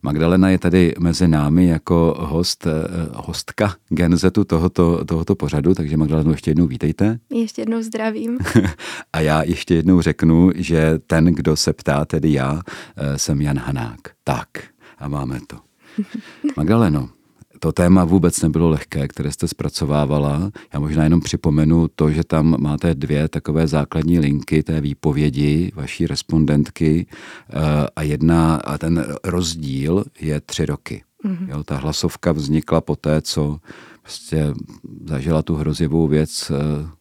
Magdalena 0.02 0.50
je 0.50 0.58
tady 0.58 0.94
mezi 0.98 1.28
námi 1.28 1.66
jako 1.66 2.16
host, 2.20 2.66
eh, 2.66 2.70
hostka 3.14 3.74
Genzetu 3.88 4.44
tohoto, 4.44 5.04
tohoto 5.04 5.34
pořadu, 5.34 5.74
takže 5.74 5.96
Magdalenu 5.96 6.30
ještě 6.30 6.50
jednou 6.50 6.66
vítejte. 6.66 7.18
Ještě 7.30 7.62
jednou 7.62 7.82
zdravím. 7.82 8.38
A 9.12 9.20
já 9.20 9.42
ještě 9.42 9.74
jednou 9.74 10.00
řeknu, 10.00 10.50
že 10.54 10.98
ten, 11.06 11.24
kdo 11.24 11.56
se 11.56 11.72
ptá, 11.72 12.04
tedy 12.04 12.32
já, 12.32 12.62
eh, 12.96 13.18
jsem 13.18 13.40
Jan 13.40 13.58
Hanák. 13.58 14.00
Tak, 14.24 14.48
a 14.98 15.08
máme 15.08 15.40
to. 15.46 15.56
Magdaleno, 16.56 17.08
to 17.60 17.72
téma 17.72 18.04
vůbec 18.04 18.42
nebylo 18.42 18.68
lehké, 18.68 19.08
které 19.08 19.32
jste 19.32 19.48
zpracovávala. 19.48 20.50
Já 20.72 20.80
možná 20.80 21.04
jenom 21.04 21.20
připomenu 21.20 21.88
to, 21.88 22.10
že 22.10 22.24
tam 22.24 22.56
máte 22.58 22.94
dvě 22.94 23.28
takové 23.28 23.66
základní 23.66 24.18
linky 24.18 24.62
té 24.62 24.80
výpovědi 24.80 25.72
vaší 25.74 26.06
respondentky 26.06 27.06
eh, 27.06 27.54
a 27.96 28.02
jedna 28.02 28.56
a 28.56 28.78
ten 28.78 29.06
rozdíl 29.24 30.04
je 30.20 30.40
tři 30.40 30.66
roky. 30.66 31.02
Mm-hmm. 31.24 31.48
Jo, 31.48 31.64
ta 31.64 31.76
hlasovka 31.76 32.32
vznikla 32.32 32.80
po 32.80 32.96
té, 32.96 33.22
co 33.22 33.60
prostě 34.02 34.54
zažila 35.04 35.42
tu 35.42 35.54
hrozivou 35.54 36.08
věc 36.08 36.50
eh, 36.50 36.99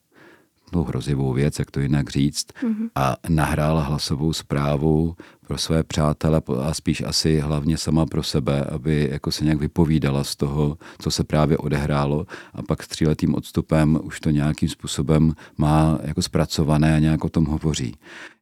no, 0.73 0.83
hrozivou 0.83 1.33
věc, 1.33 1.59
jak 1.59 1.71
to 1.71 1.79
jinak 1.79 2.09
říct, 2.09 2.47
mm-hmm. 2.47 2.89
a 2.95 3.15
nahrála 3.29 3.81
hlasovou 3.81 4.33
zprávu 4.33 5.15
pro 5.47 5.57
své 5.57 5.83
přátele 5.83 6.41
a 6.63 6.73
spíš 6.73 7.01
asi 7.01 7.39
hlavně 7.39 7.77
sama 7.77 8.05
pro 8.05 8.23
sebe, 8.23 8.63
aby 8.63 9.09
jako 9.11 9.31
se 9.31 9.43
nějak 9.43 9.59
vypovídala 9.59 10.23
z 10.23 10.35
toho, 10.35 10.77
co 10.99 11.11
se 11.11 11.23
právě 11.23 11.57
odehrálo 11.57 12.25
a 12.53 12.61
pak 12.61 12.83
s 12.83 12.87
tříletým 12.87 13.35
odstupem 13.35 13.99
už 14.03 14.19
to 14.19 14.29
nějakým 14.29 14.69
způsobem 14.69 15.33
má 15.57 15.99
jako 16.03 16.21
zpracované 16.21 16.95
a 16.95 16.99
nějak 16.99 17.25
o 17.25 17.29
tom 17.29 17.45
hovoří. 17.45 17.95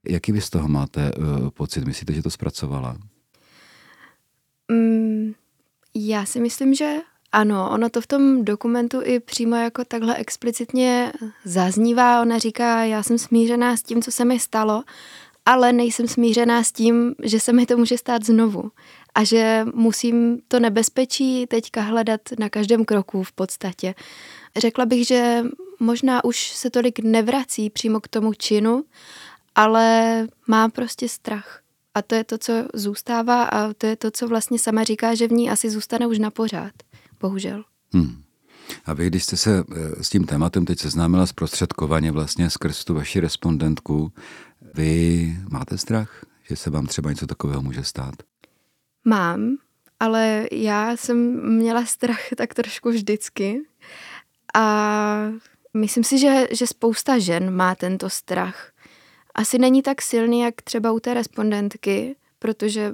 Jaký 0.08 0.32
vy 0.32 0.42
z 0.42 0.50
toho 0.50 0.68
máte 0.68 1.12
uh, 1.12 1.50
pocit? 1.50 1.86
Myslíte, 1.86 2.14
že 2.14 2.22
to 2.22 2.30
zpracovala? 2.30 2.98
Mm, 4.72 5.32
já 5.96 6.26
si 6.26 6.40
myslím, 6.40 6.74
že 6.74 6.96
ano, 7.32 7.70
ono 7.72 7.90
to 7.90 8.02
v 8.02 8.08
tom 8.08 8.46
dokumentu 8.46 9.02
i 9.04 9.20
přímo 9.20 9.56
jako 9.56 9.86
takhle 9.86 10.16
explicitně 10.16 11.14
zaznívá. 11.46 12.22
Ona 12.22 12.38
říká, 12.38 12.84
já 12.84 13.04
jsem 13.04 13.18
smířená 13.18 13.78
s 13.78 13.84
tím, 13.84 14.02
co 14.02 14.12
se 14.12 14.26
mi 14.26 14.40
stalo, 14.40 14.84
ale 15.46 15.74
nejsem 15.74 16.08
smířená 16.08 16.64
s 16.64 16.72
tím, 16.72 17.16
že 17.24 17.40
se 17.40 17.54
mi 17.54 17.66
to 17.66 17.78
může 17.78 17.98
stát 17.98 18.26
znovu. 18.26 18.72
A 19.16 19.24
že 19.24 19.66
musím 19.74 20.42
to 20.48 20.60
nebezpečí 20.60 21.48
teďka 21.48 21.82
hledat 21.82 22.22
na 22.40 22.50
každém 22.50 22.86
kroku 22.86 23.24
v 23.24 23.32
podstatě. 23.32 23.96
Řekla 24.58 24.86
bych, 24.86 25.08
že 25.08 25.44
možná 25.80 26.24
už 26.24 26.48
se 26.48 26.70
tolik 26.70 27.00
nevrací 27.00 27.70
přímo 27.70 28.00
k 28.00 28.08
tomu 28.08 28.34
činu, 28.34 28.84
ale 29.56 30.28
má 30.48 30.70
prostě 30.70 31.10
strach. 31.10 31.62
A 31.94 32.02
to 32.02 32.16
je 32.16 32.24
to, 32.24 32.38
co 32.38 32.54
zůstává 32.74 33.44
a 33.44 33.74
to 33.74 33.86
je 33.88 33.96
to, 33.96 34.12
co 34.12 34.28
vlastně 34.28 34.60
sama 34.60 34.84
říká, 34.84 35.16
že 35.16 35.28
v 35.28 35.32
ní 35.32 35.50
asi 35.50 35.70
zůstane 35.70 36.08
už 36.08 36.20
na 36.20 36.32
pořád 36.32 36.72
bohužel. 37.20 37.64
Hmm. 37.94 38.24
A 38.86 38.94
vy, 38.94 39.08
když 39.08 39.24
jste 39.24 39.38
se 39.38 39.64
eh, 39.72 40.04
s 40.04 40.10
tím 40.10 40.24
tématem 40.24 40.66
teď 40.66 40.80
seznámila 40.80 41.26
zprostředkovaně 41.26 42.12
vlastně 42.12 42.50
skrz 42.50 42.84
tu 42.84 42.94
vaši 42.94 43.20
respondentku, 43.20 44.12
vy 44.74 45.38
máte 45.50 45.78
strach, 45.78 46.26
že 46.50 46.56
se 46.56 46.70
vám 46.70 46.88
třeba 46.88 47.10
něco 47.10 47.28
takového 47.28 47.62
může 47.62 47.84
stát? 47.84 48.16
Mám, 49.06 49.58
ale 50.00 50.48
já 50.52 50.98
jsem 50.98 51.18
měla 51.58 51.86
strach 51.86 52.20
tak 52.38 52.54
trošku 52.54 52.90
vždycky 52.90 53.62
a 54.56 55.18
myslím 55.74 56.04
si, 56.04 56.18
že, 56.18 56.48
že 56.52 56.68
spousta 56.68 57.20
žen 57.20 57.56
má 57.56 57.76
tento 57.76 58.10
strach. 58.10 58.72
Asi 59.36 59.58
není 59.58 59.82
tak 59.82 60.02
silný, 60.02 60.40
jak 60.40 60.62
třeba 60.62 60.92
u 60.92 61.00
té 61.00 61.14
respondentky, 61.14 62.16
protože 62.40 62.94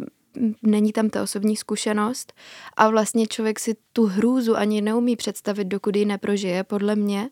není 0.62 0.94
tam 0.94 1.10
ta 1.10 1.24
osobní 1.24 1.56
zkušenost 1.56 2.34
a 2.78 2.90
vlastně 2.90 3.28
člověk 3.28 3.60
si 3.60 3.76
tu 3.94 4.06
hrůzu 4.06 4.58
ani 4.58 4.82
neumí 4.82 5.16
představit, 5.16 5.66
dokud 5.66 5.96
ji 5.96 6.06
neprožije, 6.06 6.64
podle 6.64 6.96
mě. 6.96 7.30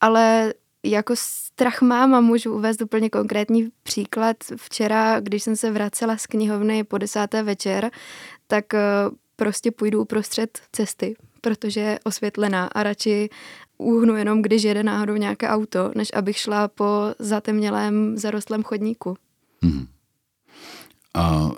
Ale 0.00 0.54
jako 0.82 1.14
strach 1.16 1.82
mám 1.82 2.14
a 2.14 2.20
můžu 2.20 2.54
uvést 2.54 2.82
úplně 2.82 3.10
konkrétní 3.10 3.68
příklad. 3.82 4.36
Včera, 4.56 5.20
když 5.20 5.42
jsem 5.42 5.56
se 5.56 5.70
vracela 5.70 6.16
z 6.16 6.26
knihovny 6.26 6.84
po 6.84 6.98
desáté 6.98 7.42
večer, 7.42 7.90
tak 8.46 8.74
eh, 8.74 8.80
prostě 9.36 9.70
půjdu 9.70 10.02
uprostřed 10.02 10.58
cesty, 10.72 11.16
protože 11.40 11.80
je 11.80 11.98
osvětlená 12.04 12.66
a 12.66 12.82
radši 12.82 13.28
uhnu 13.78 14.16
jenom, 14.16 14.42
když 14.42 14.62
jede 14.62 14.82
náhodou 14.82 15.16
nějaké 15.16 15.48
auto, 15.48 15.90
než 15.94 16.08
abych 16.14 16.38
šla 16.38 16.68
po 16.68 16.84
zatemnělém, 17.18 18.18
zarostlém 18.18 18.62
chodníku. 18.62 19.16
Hmm. 19.62 19.86
A 21.14 21.50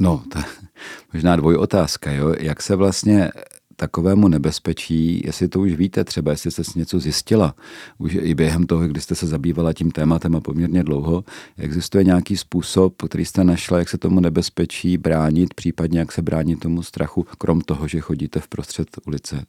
No, 0.00 0.22
to 0.32 0.38
možná 1.12 1.36
dvojotázka, 1.36 2.12
jo? 2.12 2.34
Jak 2.40 2.62
se 2.62 2.76
vlastně 2.76 3.30
takovému 3.76 4.28
nebezpečí, 4.28 5.22
jestli 5.24 5.48
to 5.48 5.60
už 5.60 5.72
víte 5.72 6.04
třeba, 6.04 6.30
jestli 6.30 6.50
jste 6.50 6.64
si 6.64 6.78
něco 6.78 7.00
zjistila, 7.00 7.54
už 7.98 8.14
i 8.20 8.34
během 8.34 8.66
toho, 8.66 8.88
kdy 8.88 9.00
jste 9.00 9.14
se 9.14 9.26
zabývala 9.26 9.72
tím 9.72 9.90
tématem 9.90 10.36
a 10.36 10.40
poměrně 10.40 10.84
dlouho, 10.84 11.24
existuje 11.58 12.04
nějaký 12.04 12.36
způsob, 12.36 13.02
který 13.02 13.24
jste 13.24 13.44
našla, 13.44 13.78
jak 13.78 13.88
se 13.88 13.98
tomu 13.98 14.20
nebezpečí 14.20 14.98
bránit, 14.98 15.54
případně 15.54 15.98
jak 15.98 16.12
se 16.12 16.22
bránit 16.22 16.60
tomu 16.60 16.82
strachu, 16.82 17.26
krom 17.38 17.60
toho, 17.60 17.88
že 17.88 18.00
chodíte 18.00 18.40
v 18.40 18.48
prostřed 18.48 18.88
ulice? 19.06 19.44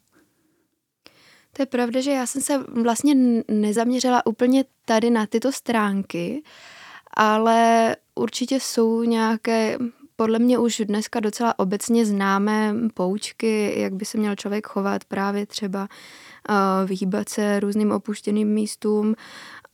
To 1.52 1.62
je 1.62 1.66
pravda, 1.66 2.00
že 2.00 2.10
já 2.10 2.26
jsem 2.26 2.42
se 2.42 2.58
vlastně 2.82 3.14
nezaměřila 3.48 4.26
úplně 4.26 4.64
tady 4.84 5.10
na 5.10 5.26
tyto 5.26 5.52
stránky, 5.52 6.42
ale 7.16 7.96
určitě 8.14 8.58
jsou 8.60 9.02
nějaké 9.02 9.78
podle 10.16 10.38
mě 10.38 10.58
už 10.58 10.82
dneska 10.84 11.20
docela 11.20 11.58
obecně 11.58 12.06
známé 12.06 12.74
poučky, 12.94 13.80
jak 13.80 13.94
by 13.94 14.04
se 14.04 14.18
měl 14.18 14.36
člověk 14.36 14.66
chovat 14.66 15.04
právě 15.04 15.46
třeba 15.46 15.88
uh, 16.48 16.88
vyhýbat 16.88 17.28
se 17.28 17.60
různým 17.60 17.92
opuštěným 17.92 18.48
místům 18.48 19.14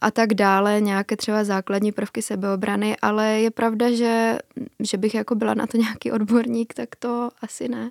a 0.01 0.11
tak 0.11 0.35
dále, 0.35 0.81
nějaké 0.81 1.17
třeba 1.17 1.45
základní 1.45 1.93
prvky 1.93 2.23
sebeobrany, 2.23 2.97
ale 3.03 3.41
je 3.41 3.51
pravda, 3.51 3.91
že, 3.93 4.39
že 4.81 4.97
bych 4.97 5.15
jako 5.15 5.35
byla 5.35 5.55
na 5.55 5.67
to 5.67 5.77
nějaký 5.77 6.13
odborník, 6.13 6.75
tak 6.75 6.97
to 6.97 7.29
asi 7.43 7.69
ne. 7.69 7.91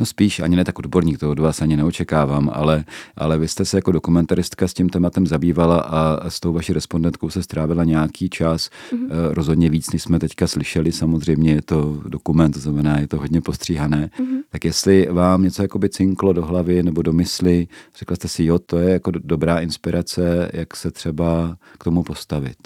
No 0.00 0.06
spíš, 0.06 0.40
ani 0.40 0.56
ne 0.56 0.64
tak 0.64 0.78
odborník, 0.78 1.18
to 1.18 1.30
od 1.30 1.38
vás 1.38 1.62
ani 1.62 1.76
neočekávám, 1.76 2.50
ale, 2.52 2.84
ale 3.16 3.38
vy 3.38 3.48
jste 3.48 3.64
se 3.64 3.76
jako 3.76 3.92
dokumentaristka 3.92 4.68
s 4.68 4.74
tím 4.74 4.88
tématem 4.88 5.26
zabývala 5.26 5.80
a 5.80 6.30
s 6.30 6.40
tou 6.40 6.52
vaší 6.52 6.72
respondentkou 6.72 7.30
se 7.30 7.42
strávila 7.42 7.84
nějaký 7.84 8.30
čas, 8.30 8.70
mm-hmm. 8.92 9.08
rozhodně 9.30 9.70
víc, 9.70 9.92
než 9.92 10.02
jsme 10.02 10.18
teďka 10.18 10.46
slyšeli, 10.46 10.92
samozřejmě 10.92 11.52
je 11.52 11.62
to 11.62 12.02
dokument, 12.08 12.52
to 12.52 12.60
znamená, 12.60 13.00
je 13.00 13.08
to 13.08 13.18
hodně 13.18 13.40
postříhané. 13.40 14.10
Mm-hmm. 14.18 14.38
Tak 14.48 14.64
jestli 14.64 15.08
vám 15.10 15.42
něco 15.42 15.62
jako 15.62 15.78
by 15.78 15.88
cinklo 15.88 16.32
do 16.32 16.46
hlavy 16.46 16.82
nebo 16.82 17.02
do 17.02 17.12
mysli, 17.12 17.68
řekla 17.98 18.16
jste 18.16 18.28
si, 18.28 18.44
jo, 18.44 18.58
to 18.58 18.78
je 18.78 18.90
jako 18.90 19.10
dobrá 19.10 19.60
inspirace, 19.60 20.50
jak 20.52 20.76
se 20.76 20.90
třeba 20.90 21.56
k 21.78 21.84
tomu 21.84 22.02
postavit. 22.02 22.56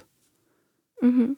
Mm-hmm. 1.03 1.29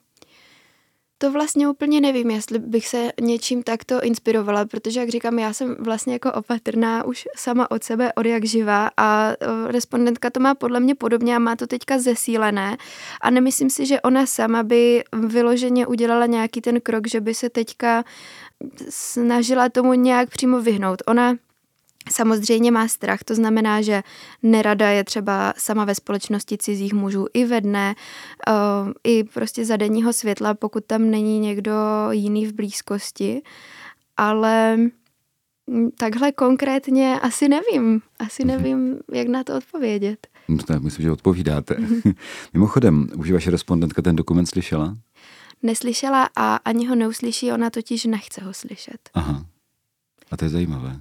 To 1.19 1.33
vlastně 1.33 1.69
úplně 1.69 2.01
nevím, 2.01 2.31
jestli 2.31 2.59
bych 2.59 2.89
se 2.89 3.13
něčím 3.21 3.63
takto 3.63 4.01
inspirovala, 4.03 4.65
protože, 4.65 5.01
jak 5.01 5.09
říkám, 5.09 5.39
já 5.39 5.53
jsem 5.53 5.77
vlastně 5.79 6.13
jako 6.13 6.33
opatrná 6.33 7.05
už 7.05 7.29
sama 7.37 7.71
od 7.71 7.85
sebe 7.85 8.13
od 8.13 8.27
jak 8.27 8.45
živá 8.45 8.91
a 8.97 9.33
respondentka 9.67 10.31
to 10.31 10.41
má 10.41 10.55
podle 10.55 10.81
mě 10.81 10.95
podobně 10.95 11.37
a 11.37 11.39
má 11.39 11.57
to 11.57 11.67
teďka 11.67 11.99
zesílené 11.99 12.77
a 13.21 13.31
nemyslím 13.31 13.71
si, 13.71 13.87
že 13.87 14.01
ona 14.01 14.27
sama 14.27 14.63
by 14.63 15.05
vyloženě 15.13 15.87
udělala 15.87 16.27
nějaký 16.27 16.61
ten 16.61 16.81
krok, 16.81 17.09
že 17.09 17.21
by 17.21 17.35
se 17.35 17.51
teďka 17.51 18.05
snažila 18.89 19.69
tomu 19.69 19.95
nějak 19.95 20.31
přímo 20.31 20.61
vyhnout. 20.61 21.03
Ona 21.07 21.37
Samozřejmě 22.11 22.71
má 22.71 22.89
strach, 22.89 23.25
to 23.25 23.35
znamená, 23.35 23.83
že 23.83 24.03
nerada 24.43 24.89
je 24.91 25.05
třeba 25.05 25.55
sama 25.57 25.85
ve 25.85 25.95
společnosti 25.95 26.59
cizích 26.59 26.95
mužů 26.95 27.27
i 27.35 27.45
ve 27.45 27.61
dne, 27.61 27.95
uh, 28.49 28.93
i 29.05 29.25
prostě 29.25 29.65
za 29.65 29.77
denního 29.77 30.13
světla, 30.13 30.55
pokud 30.55 30.85
tam 30.85 31.11
není 31.11 31.39
někdo 31.39 31.73
jiný 32.11 32.47
v 32.47 32.53
blízkosti. 32.53 33.43
Ale 34.17 34.79
Mm, 35.67 35.91
Takhle 35.91 36.33
konkrétně 36.33 37.21
asi 37.21 37.49
nevím. 37.49 38.03
Asi 38.19 38.45
nevím, 38.45 38.99
jak 39.13 39.29
na 39.29 39.45
to 39.45 39.57
odpovědět. 39.57 40.27
Tak 40.67 40.83
myslím, 40.83 41.03
že 41.03 41.13
odpovídáte. 41.13 41.77
Mimochodem, 42.53 43.09
už 43.17 43.31
vaše 43.31 43.51
respondentka 43.51 44.03
ten 44.03 44.17
dokument 44.17 44.47
slyšela? 44.47 44.97
Neslyšela 45.63 46.29
a 46.37 46.57
ani 46.57 46.87
ho 46.87 46.95
neuslyší, 46.95 47.53
ona 47.53 47.71
totiž 47.71 48.05
nechce 48.05 48.45
ho 48.45 48.55
slyšet. 48.55 49.11
Aha. 49.15 49.47
A 50.31 50.37
to 50.37 50.45
je 50.45 50.49
zajímavé. 50.49 51.01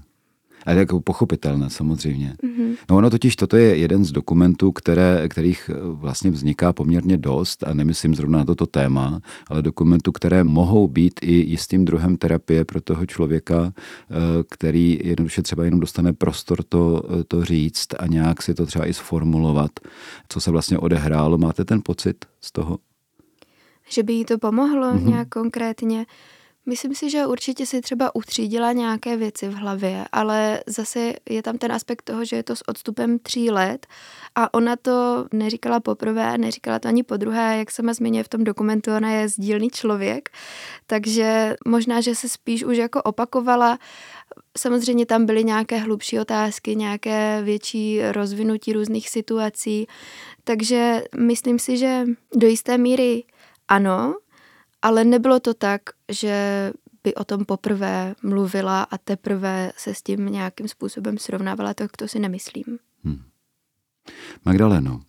Ale 0.65 0.77
jako 0.79 1.01
pochopitelné 1.01 1.69
samozřejmě. 1.69 2.35
Mhm. 2.43 2.75
No 2.89 2.97
ono 2.97 3.09
totiž 3.09 3.35
toto 3.35 3.57
je 3.57 3.77
jeden 3.77 4.05
z 4.05 4.11
dokumentů, 4.11 4.71
které, 4.71 5.29
kterých 5.29 5.69
eh, 5.73 5.77
vlastně 5.83 6.31
vzniká 6.31 6.73
poměrně 6.73 7.17
dost 7.17 7.63
a 7.63 7.73
nemyslím 7.73 8.15
zrovna 8.15 8.39
na 8.39 8.45
toto 8.45 8.65
téma, 8.65 9.19
ale 9.47 9.61
dokumentů, 9.61 10.11
které 10.11 10.43
mohou 10.43 10.87
být 10.87 11.19
i 11.21 11.31
jistým 11.33 11.85
druhem 11.85 12.17
terapie 12.17 12.65
pro 12.65 12.81
toho 12.81 13.05
člověka, 13.05 13.73
eh, 13.73 14.15
který 14.49 14.99
jednoduše 15.03 15.41
třeba 15.41 15.63
jenom 15.65 15.79
dostane 15.79 16.13
prostor 16.13 16.63
to, 16.63 17.03
eh, 17.19 17.23
to 17.23 17.45
říct 17.45 17.87
a 17.99 18.07
nějak 18.07 18.41
si 18.41 18.53
to 18.53 18.65
třeba 18.65 18.85
i 18.87 18.93
sformulovat, 18.93 19.71
co 20.29 20.39
se 20.41 20.51
vlastně 20.51 20.77
odehrálo. 20.77 21.37
Máte 21.37 21.65
ten 21.65 21.81
pocit 21.85 22.25
z 22.41 22.51
toho? 22.51 22.79
Že 23.89 24.03
by 24.03 24.13
jí 24.13 24.25
to 24.25 24.37
pomohlo 24.37 24.87
Mhm. 24.93 24.97
mm-hmm. 24.99 25.07
nějak 25.07 25.29
konkrétně. 25.29 26.05
Myslím 26.65 26.95
si, 26.95 27.09
že 27.09 27.25
určitě 27.25 27.65
si 27.65 27.81
třeba 27.81 28.15
utřídila 28.15 28.71
nějaké 28.71 29.17
věci 29.17 29.47
v 29.47 29.53
hlavě, 29.53 30.05
ale 30.11 30.63
zase 30.67 31.13
je 31.29 31.43
tam 31.43 31.57
ten 31.57 31.71
aspekt 31.71 32.01
toho, 32.01 32.25
že 32.25 32.35
je 32.35 32.43
to 32.43 32.55
s 32.55 32.67
odstupem 32.67 33.19
tří 33.19 33.51
let 33.51 33.87
a 34.35 34.53
ona 34.53 34.75
to 34.75 35.25
neříkala 35.33 35.79
poprvé, 35.79 36.37
neříkala 36.37 36.79
to 36.79 36.87
ani 36.87 37.03
po 37.03 37.17
druhé, 37.17 37.57
jak 37.57 37.71
sama 37.71 37.93
zmiňuje 37.93 38.23
v 38.23 38.29
tom 38.29 38.43
dokumentu, 38.43 38.91
ona 38.95 39.11
je 39.11 39.29
sdílný 39.29 39.69
člověk, 39.69 40.29
takže 40.87 41.55
možná, 41.65 42.01
že 42.01 42.15
se 42.15 42.29
spíš 42.29 42.63
už 42.63 42.77
jako 42.77 43.01
opakovala. 43.01 43.79
Samozřejmě 44.57 45.05
tam 45.05 45.25
byly 45.25 45.43
nějaké 45.43 45.77
hlubší 45.77 46.19
otázky, 46.19 46.75
nějaké 46.75 47.41
větší 47.43 48.01
rozvinutí 48.11 48.73
různých 48.73 49.09
situací, 49.09 49.87
takže 50.43 51.03
myslím 51.17 51.59
si, 51.59 51.77
že 51.77 52.05
do 52.35 52.47
jisté 52.47 52.77
míry 52.77 53.23
ano, 53.67 54.15
ale 54.83 55.03
nebylo 55.03 55.39
to 55.39 55.53
tak, 55.53 55.81
že 56.11 56.71
by 57.03 57.15
o 57.15 57.23
tom 57.23 57.45
poprvé 57.45 58.15
mluvila 58.23 58.83
a 58.83 58.97
teprve 58.97 59.71
se 59.77 59.93
s 59.93 60.01
tím 60.01 60.25
nějakým 60.25 60.67
způsobem 60.67 61.17
srovnávala, 61.17 61.73
tak 61.73 61.97
to 61.97 62.07
si 62.07 62.19
nemyslím. 62.19 62.77
Magdaleno, 64.45 65.01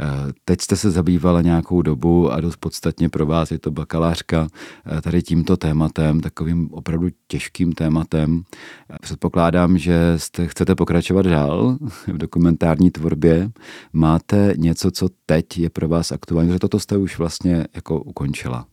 eh, 0.00 0.06
teď 0.44 0.60
jste 0.60 0.76
se 0.76 0.90
zabývala 0.90 1.42
nějakou 1.42 1.82
dobu 1.82 2.32
a 2.32 2.40
dost 2.40 2.56
podstatně 2.56 3.08
pro 3.08 3.26
vás 3.26 3.50
je 3.50 3.58
to 3.58 3.70
bakalářka 3.70 4.48
eh, 4.86 5.00
tady 5.00 5.22
tímto 5.22 5.56
tématem, 5.56 6.20
takovým 6.20 6.72
opravdu 6.72 7.08
těžkým 7.26 7.72
tématem. 7.72 8.42
Eh, 8.90 8.96
Předpokládám, 9.00 9.78
že 9.78 10.14
jste, 10.16 10.46
chcete 10.46 10.74
pokračovat 10.74 11.26
dál 11.26 11.78
v 12.06 12.18
dokumentární 12.18 12.90
tvorbě. 12.90 13.50
Máte 13.92 14.54
něco, 14.56 14.90
co 14.90 15.08
teď 15.26 15.58
je 15.58 15.70
pro 15.70 15.88
vás 15.88 16.12
aktuální, 16.12 16.52
že 16.52 16.58
toto 16.58 16.80
jste 16.80 16.96
už 16.96 17.18
vlastně 17.18 17.66
jako 17.74 18.00
ukončila. 18.00 18.66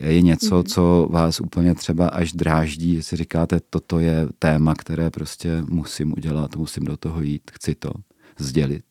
Je 0.00 0.22
něco, 0.22 0.54
Mhm. 0.54 0.64
co 0.64 1.08
vás 1.10 1.40
úplně 1.40 1.74
třeba 1.74 2.08
až 2.08 2.32
dráždí, 2.32 2.94
že 2.94 3.02
si 3.02 3.16
říkáte, 3.16 3.60
toto 3.70 3.98
je 3.98 4.28
téma, 4.38 4.74
které 4.74 5.10
prostě 5.10 5.62
musím 5.68 6.12
udělat, 6.12 6.56
musím 6.56 6.84
do 6.84 6.96
toho 6.96 7.22
jít, 7.22 7.50
chci 7.52 7.74
to 7.74 7.90
sdělit. 8.38 8.84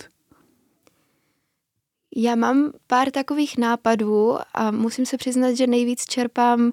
Já 2.15 2.35
mám 2.35 2.71
pár 2.87 3.11
takových 3.11 3.57
nápadů 3.57 4.35
a 4.53 4.71
musím 4.71 5.05
se 5.05 5.17
přiznat, 5.17 5.53
že 5.53 5.67
nejvíc 5.67 6.05
čerpám 6.05 6.71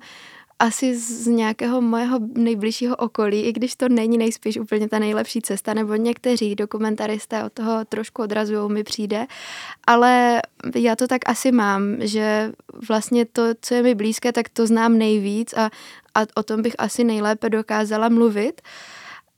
asi 0.58 0.98
z 0.98 1.26
nějakého 1.26 1.80
mojeho 1.80 2.20
nejbližšího 2.34 2.96
okolí, 2.96 3.40
i 3.40 3.52
když 3.52 3.76
to 3.76 3.88
není 3.88 4.18
nejspíš 4.18 4.58
úplně 4.58 4.88
ta 4.88 4.98
nejlepší 4.98 5.42
cesta, 5.42 5.74
nebo 5.74 5.94
někteří 5.94 6.54
dokumentaristé 6.54 7.44
od 7.44 7.52
toho 7.52 7.84
trošku 7.84 8.22
odrazují, 8.22 8.72
mi 8.72 8.84
přijde, 8.84 9.26
ale 9.86 10.42
já 10.74 10.96
to 10.96 11.06
tak 11.06 11.28
asi 11.28 11.52
mám, 11.52 11.96
že 12.00 12.52
vlastně 12.88 13.24
to, 13.24 13.42
co 13.60 13.74
je 13.74 13.82
mi 13.82 13.94
blízké, 13.94 14.32
tak 14.32 14.48
to 14.48 14.66
znám 14.66 14.98
nejvíc 14.98 15.52
a, 15.52 15.70
a 16.14 16.26
o 16.34 16.42
tom 16.42 16.62
bych 16.62 16.74
asi 16.78 17.04
nejlépe 17.04 17.50
dokázala 17.50 18.08
mluvit, 18.08 18.60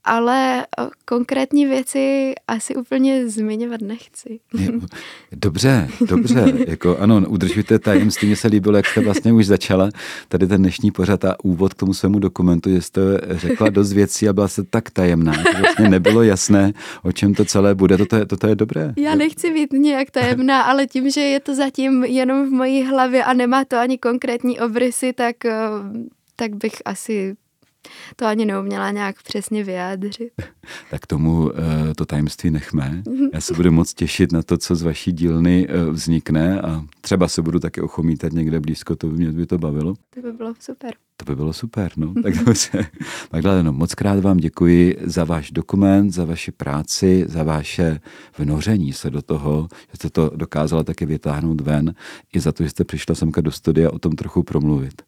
ale 0.03 0.67
o 0.79 0.89
konkrétní 1.05 1.65
věci 1.65 2.33
asi 2.47 2.75
úplně 2.75 3.29
zmiňovat 3.29 3.81
nechci. 3.81 4.39
Dobře, 5.31 5.89
dobře, 6.07 6.53
jako 6.67 6.97
ano, 6.97 7.23
udržujte 7.27 7.79
tajemství, 7.79 8.27
mně 8.27 8.35
se 8.35 8.47
líbilo, 8.47 8.77
jak 8.77 8.85
jste 8.85 9.01
vlastně 9.01 9.33
už 9.33 9.45
začala 9.45 9.89
tady 10.27 10.47
ten 10.47 10.61
dnešní 10.61 10.91
pořad 10.91 11.25
a 11.25 11.35
úvod 11.43 11.73
k 11.73 11.77
tomu 11.77 11.93
svému 11.93 12.19
dokumentu, 12.19 12.69
že 12.69 12.81
jste 12.81 13.01
řekla 13.29 13.69
dost 13.69 13.93
věcí 13.93 14.29
a 14.29 14.33
byla 14.33 14.47
se 14.47 14.63
tak 14.63 14.89
tajemná, 14.89 15.33
že 15.33 15.59
vlastně 15.59 15.89
nebylo 15.89 16.23
jasné, 16.23 16.73
o 17.03 17.11
čem 17.11 17.33
to 17.33 17.45
celé 17.45 17.75
bude, 17.75 17.97
toto 17.97 18.15
je, 18.15 18.25
toto 18.25 18.47
je 18.47 18.55
dobré. 18.55 18.93
Já 18.97 19.15
nechci 19.15 19.53
být 19.53 19.73
nějak 19.73 20.11
tajemná, 20.11 20.61
ale 20.61 20.87
tím, 20.87 21.09
že 21.09 21.21
je 21.21 21.39
to 21.39 21.55
zatím 21.55 22.03
jenom 22.03 22.47
v 22.47 22.51
mojí 22.51 22.83
hlavě 22.83 23.23
a 23.23 23.33
nemá 23.33 23.65
to 23.65 23.77
ani 23.77 23.97
konkrétní 23.97 24.59
obrysy, 24.59 25.13
tak, 25.13 25.45
eh, 25.45 25.55
tak 26.35 26.55
bych 26.55 26.73
asi 26.85 27.35
to 28.15 28.25
ani 28.25 28.45
neuměla 28.45 28.91
nějak 28.91 29.23
přesně 29.23 29.63
vyjádřit. 29.63 30.31
Tak 30.91 31.07
tomu 31.07 31.51
eh, 31.51 31.93
to 31.95 32.05
tajemství 32.05 32.51
nechme. 32.51 33.03
Já 33.33 33.41
se 33.41 33.53
budu 33.53 33.71
moc 33.71 33.93
těšit 33.93 34.31
na 34.31 34.43
to, 34.43 34.57
co 34.57 34.75
z 34.75 34.81
vaší 34.81 35.11
dílny 35.11 35.67
eh, 35.69 35.91
vznikne 35.91 36.61
a 36.61 36.83
třeba 37.01 37.27
se 37.27 37.41
budu 37.41 37.59
taky 37.59 37.81
ochomítat 37.81 38.33
někde 38.33 38.59
blízko, 38.59 38.95
to 38.95 39.07
by 39.07 39.17
mě 39.17 39.31
by 39.31 39.45
to 39.45 39.57
bavilo. 39.57 39.93
To 40.09 40.21
by 40.21 40.31
bylo 40.31 40.53
super. 40.59 40.91
To 41.17 41.25
by 41.25 41.35
bylo 41.35 41.53
super, 41.53 41.91
no. 41.97 42.13
Tak 42.23 42.37
dobře. 42.45 42.85
Magdaleno, 43.33 43.73
moc 43.73 43.95
krát 43.95 44.19
vám 44.19 44.37
děkuji 44.37 44.97
za 45.03 45.23
váš 45.23 45.51
dokument, 45.51 46.11
za 46.11 46.25
vaši 46.25 46.51
práci, 46.51 47.25
za 47.27 47.43
vaše 47.43 47.99
vnoření 48.37 48.93
se 48.93 49.09
do 49.09 49.21
toho, 49.21 49.67
že 49.71 49.95
jste 49.95 50.09
to 50.09 50.31
dokázala 50.35 50.83
taky 50.83 51.05
vytáhnout 51.05 51.61
ven, 51.61 51.93
i 52.33 52.39
za 52.39 52.51
to, 52.51 52.63
že 52.63 52.69
jste 52.69 52.83
přišla 52.83 53.15
semka 53.15 53.41
do 53.41 53.51
studia 53.51 53.91
o 53.91 53.99
tom 53.99 54.11
trochu 54.11 54.43
promluvit 54.43 55.01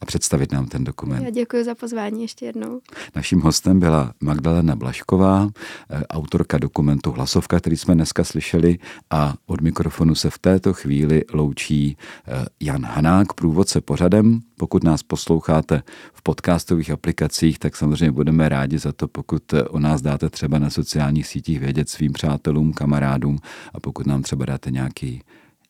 a 0.00 0.06
představit 0.06 0.52
nám 0.52 0.66
ten 0.66 0.84
dokument. 0.84 1.24
Já 1.24 1.30
děkuji 1.30 1.64
za 1.64 1.74
pozvání 1.74 2.22
ještě 2.22 2.46
jednou. 2.46 2.80
Naším 3.16 3.40
hostem 3.40 3.80
byla 3.80 4.14
Magdalena 4.20 4.76
Blašková, 4.76 5.48
eh, 5.90 6.06
autorka 6.06 6.58
dokumentu 6.58 7.10
Hlasovka, 7.10 7.60
který 7.60 7.76
jsme 7.76 7.94
dneska 7.94 8.24
slyšeli 8.24 8.78
a 9.10 9.34
od 9.46 9.60
mikrofonu 9.60 10.14
se 10.14 10.30
v 10.30 10.38
této 10.38 10.72
chvíli 10.72 11.24
loučí 11.32 11.96
eh, 12.26 12.46
Jan 12.60 12.84
Hanák, 12.84 13.32
průvodce 13.32 13.80
pořadem. 13.80 14.40
Pokud 14.56 14.84
nás 14.84 15.02
posloucháte 15.02 15.82
v 16.14 16.22
podcastových 16.22 16.90
aplikacích, 16.90 17.58
tak 17.58 17.76
samozřejmě 17.76 18.12
budeme 18.12 18.48
rádi 18.48 18.78
za 18.78 18.92
to, 18.92 19.08
pokud 19.08 19.52
eh, 19.52 19.62
o 19.62 19.78
nás 19.78 20.02
dáte 20.02 20.30
třeba 20.30 20.58
na 20.58 20.70
sociálních 20.70 21.26
sítích 21.26 21.60
vědět 21.60 21.88
svým 21.88 22.12
přátelům, 22.12 22.72
kamarádům 22.72 23.38
a 23.74 23.80
pokud 23.80 24.06
nám 24.06 24.22
třeba 24.22 24.44
dáte 24.44 24.70
nějaký 24.70 25.22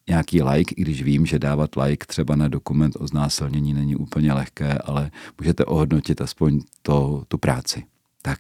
nějaký 0.09 0.43
like, 0.43 0.75
i 0.77 0.83
když 0.83 1.03
vím, 1.03 1.27
že 1.27 1.39
dávat 1.39 1.71
like 1.77 2.07
třeba 2.07 2.37
na 2.37 2.49
dokument 2.49 2.97
o 2.99 3.07
znásilnění 3.07 3.75
není 3.75 3.97
úplně 3.97 4.33
lehké, 4.33 4.79
ale 4.79 5.11
můžete 5.41 5.65
ohodnotit 5.65 6.21
aspoň 6.21 6.61
to, 6.83 7.25
tu 7.29 7.39
práci. 7.39 7.85
Tak, 8.23 8.39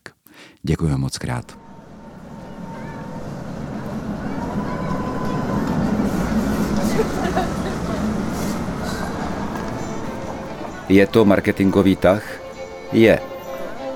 děkuji 0.62 0.98
moc 0.98 1.18
krát. 1.18 1.58
Je 10.88 11.06
to 11.06 11.24
marketingový 11.24 11.96
tah? 11.96 12.24
Je. 12.92 13.20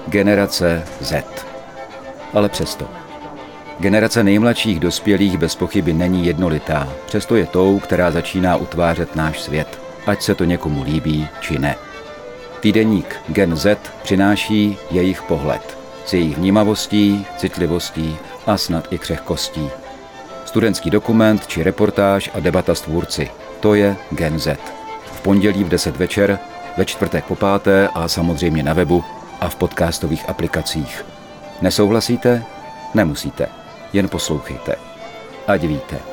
Generace 0.08 0.84
Z. 1.00 1.24
Ale 2.32 2.48
přesto. 2.48 3.01
Generace 3.82 4.24
nejmladších 4.24 4.80
dospělých 4.80 5.38
bez 5.38 5.54
pochyby 5.54 5.92
není 5.92 6.26
jednolitá, 6.26 6.88
přesto 7.06 7.36
je 7.36 7.46
tou, 7.46 7.78
která 7.78 8.10
začíná 8.10 8.56
utvářet 8.56 9.16
náš 9.16 9.40
svět, 9.40 9.80
ať 10.06 10.22
se 10.22 10.34
to 10.34 10.44
někomu 10.44 10.82
líbí 10.82 11.28
či 11.40 11.58
ne. 11.58 11.76
Týdeník 12.60 13.16
Gen 13.28 13.56
Z 13.56 13.78
přináší 14.02 14.78
jejich 14.90 15.22
pohled 15.22 15.78
s 16.06 16.12
jejich 16.12 16.38
vnímavostí, 16.38 17.26
citlivostí 17.36 18.16
a 18.46 18.56
snad 18.56 18.92
i 18.92 18.98
křehkostí. 18.98 19.70
Studentský 20.44 20.90
dokument 20.90 21.46
či 21.46 21.62
reportáž 21.62 22.30
a 22.34 22.40
debata 22.40 22.74
s 22.74 22.80
tvůrci. 22.80 23.30
To 23.60 23.74
je 23.74 23.96
Gen 24.10 24.38
Z. 24.38 24.58
V 25.12 25.20
pondělí 25.20 25.64
v 25.64 25.68
10 25.68 25.96
večer, 25.96 26.38
ve 26.76 26.84
čtvrtek 26.84 27.24
po 27.24 27.36
páté 27.36 27.88
a 27.94 28.08
samozřejmě 28.08 28.62
na 28.62 28.72
webu 28.72 29.04
a 29.40 29.48
v 29.48 29.54
podcastových 29.54 30.28
aplikacích. 30.28 31.04
Nesouhlasíte? 31.62 32.44
Nemusíte. 32.94 33.61
Jen 33.92 34.08
poslouchejte. 34.08 34.76
Ať 35.46 35.64
víte. 35.64 36.11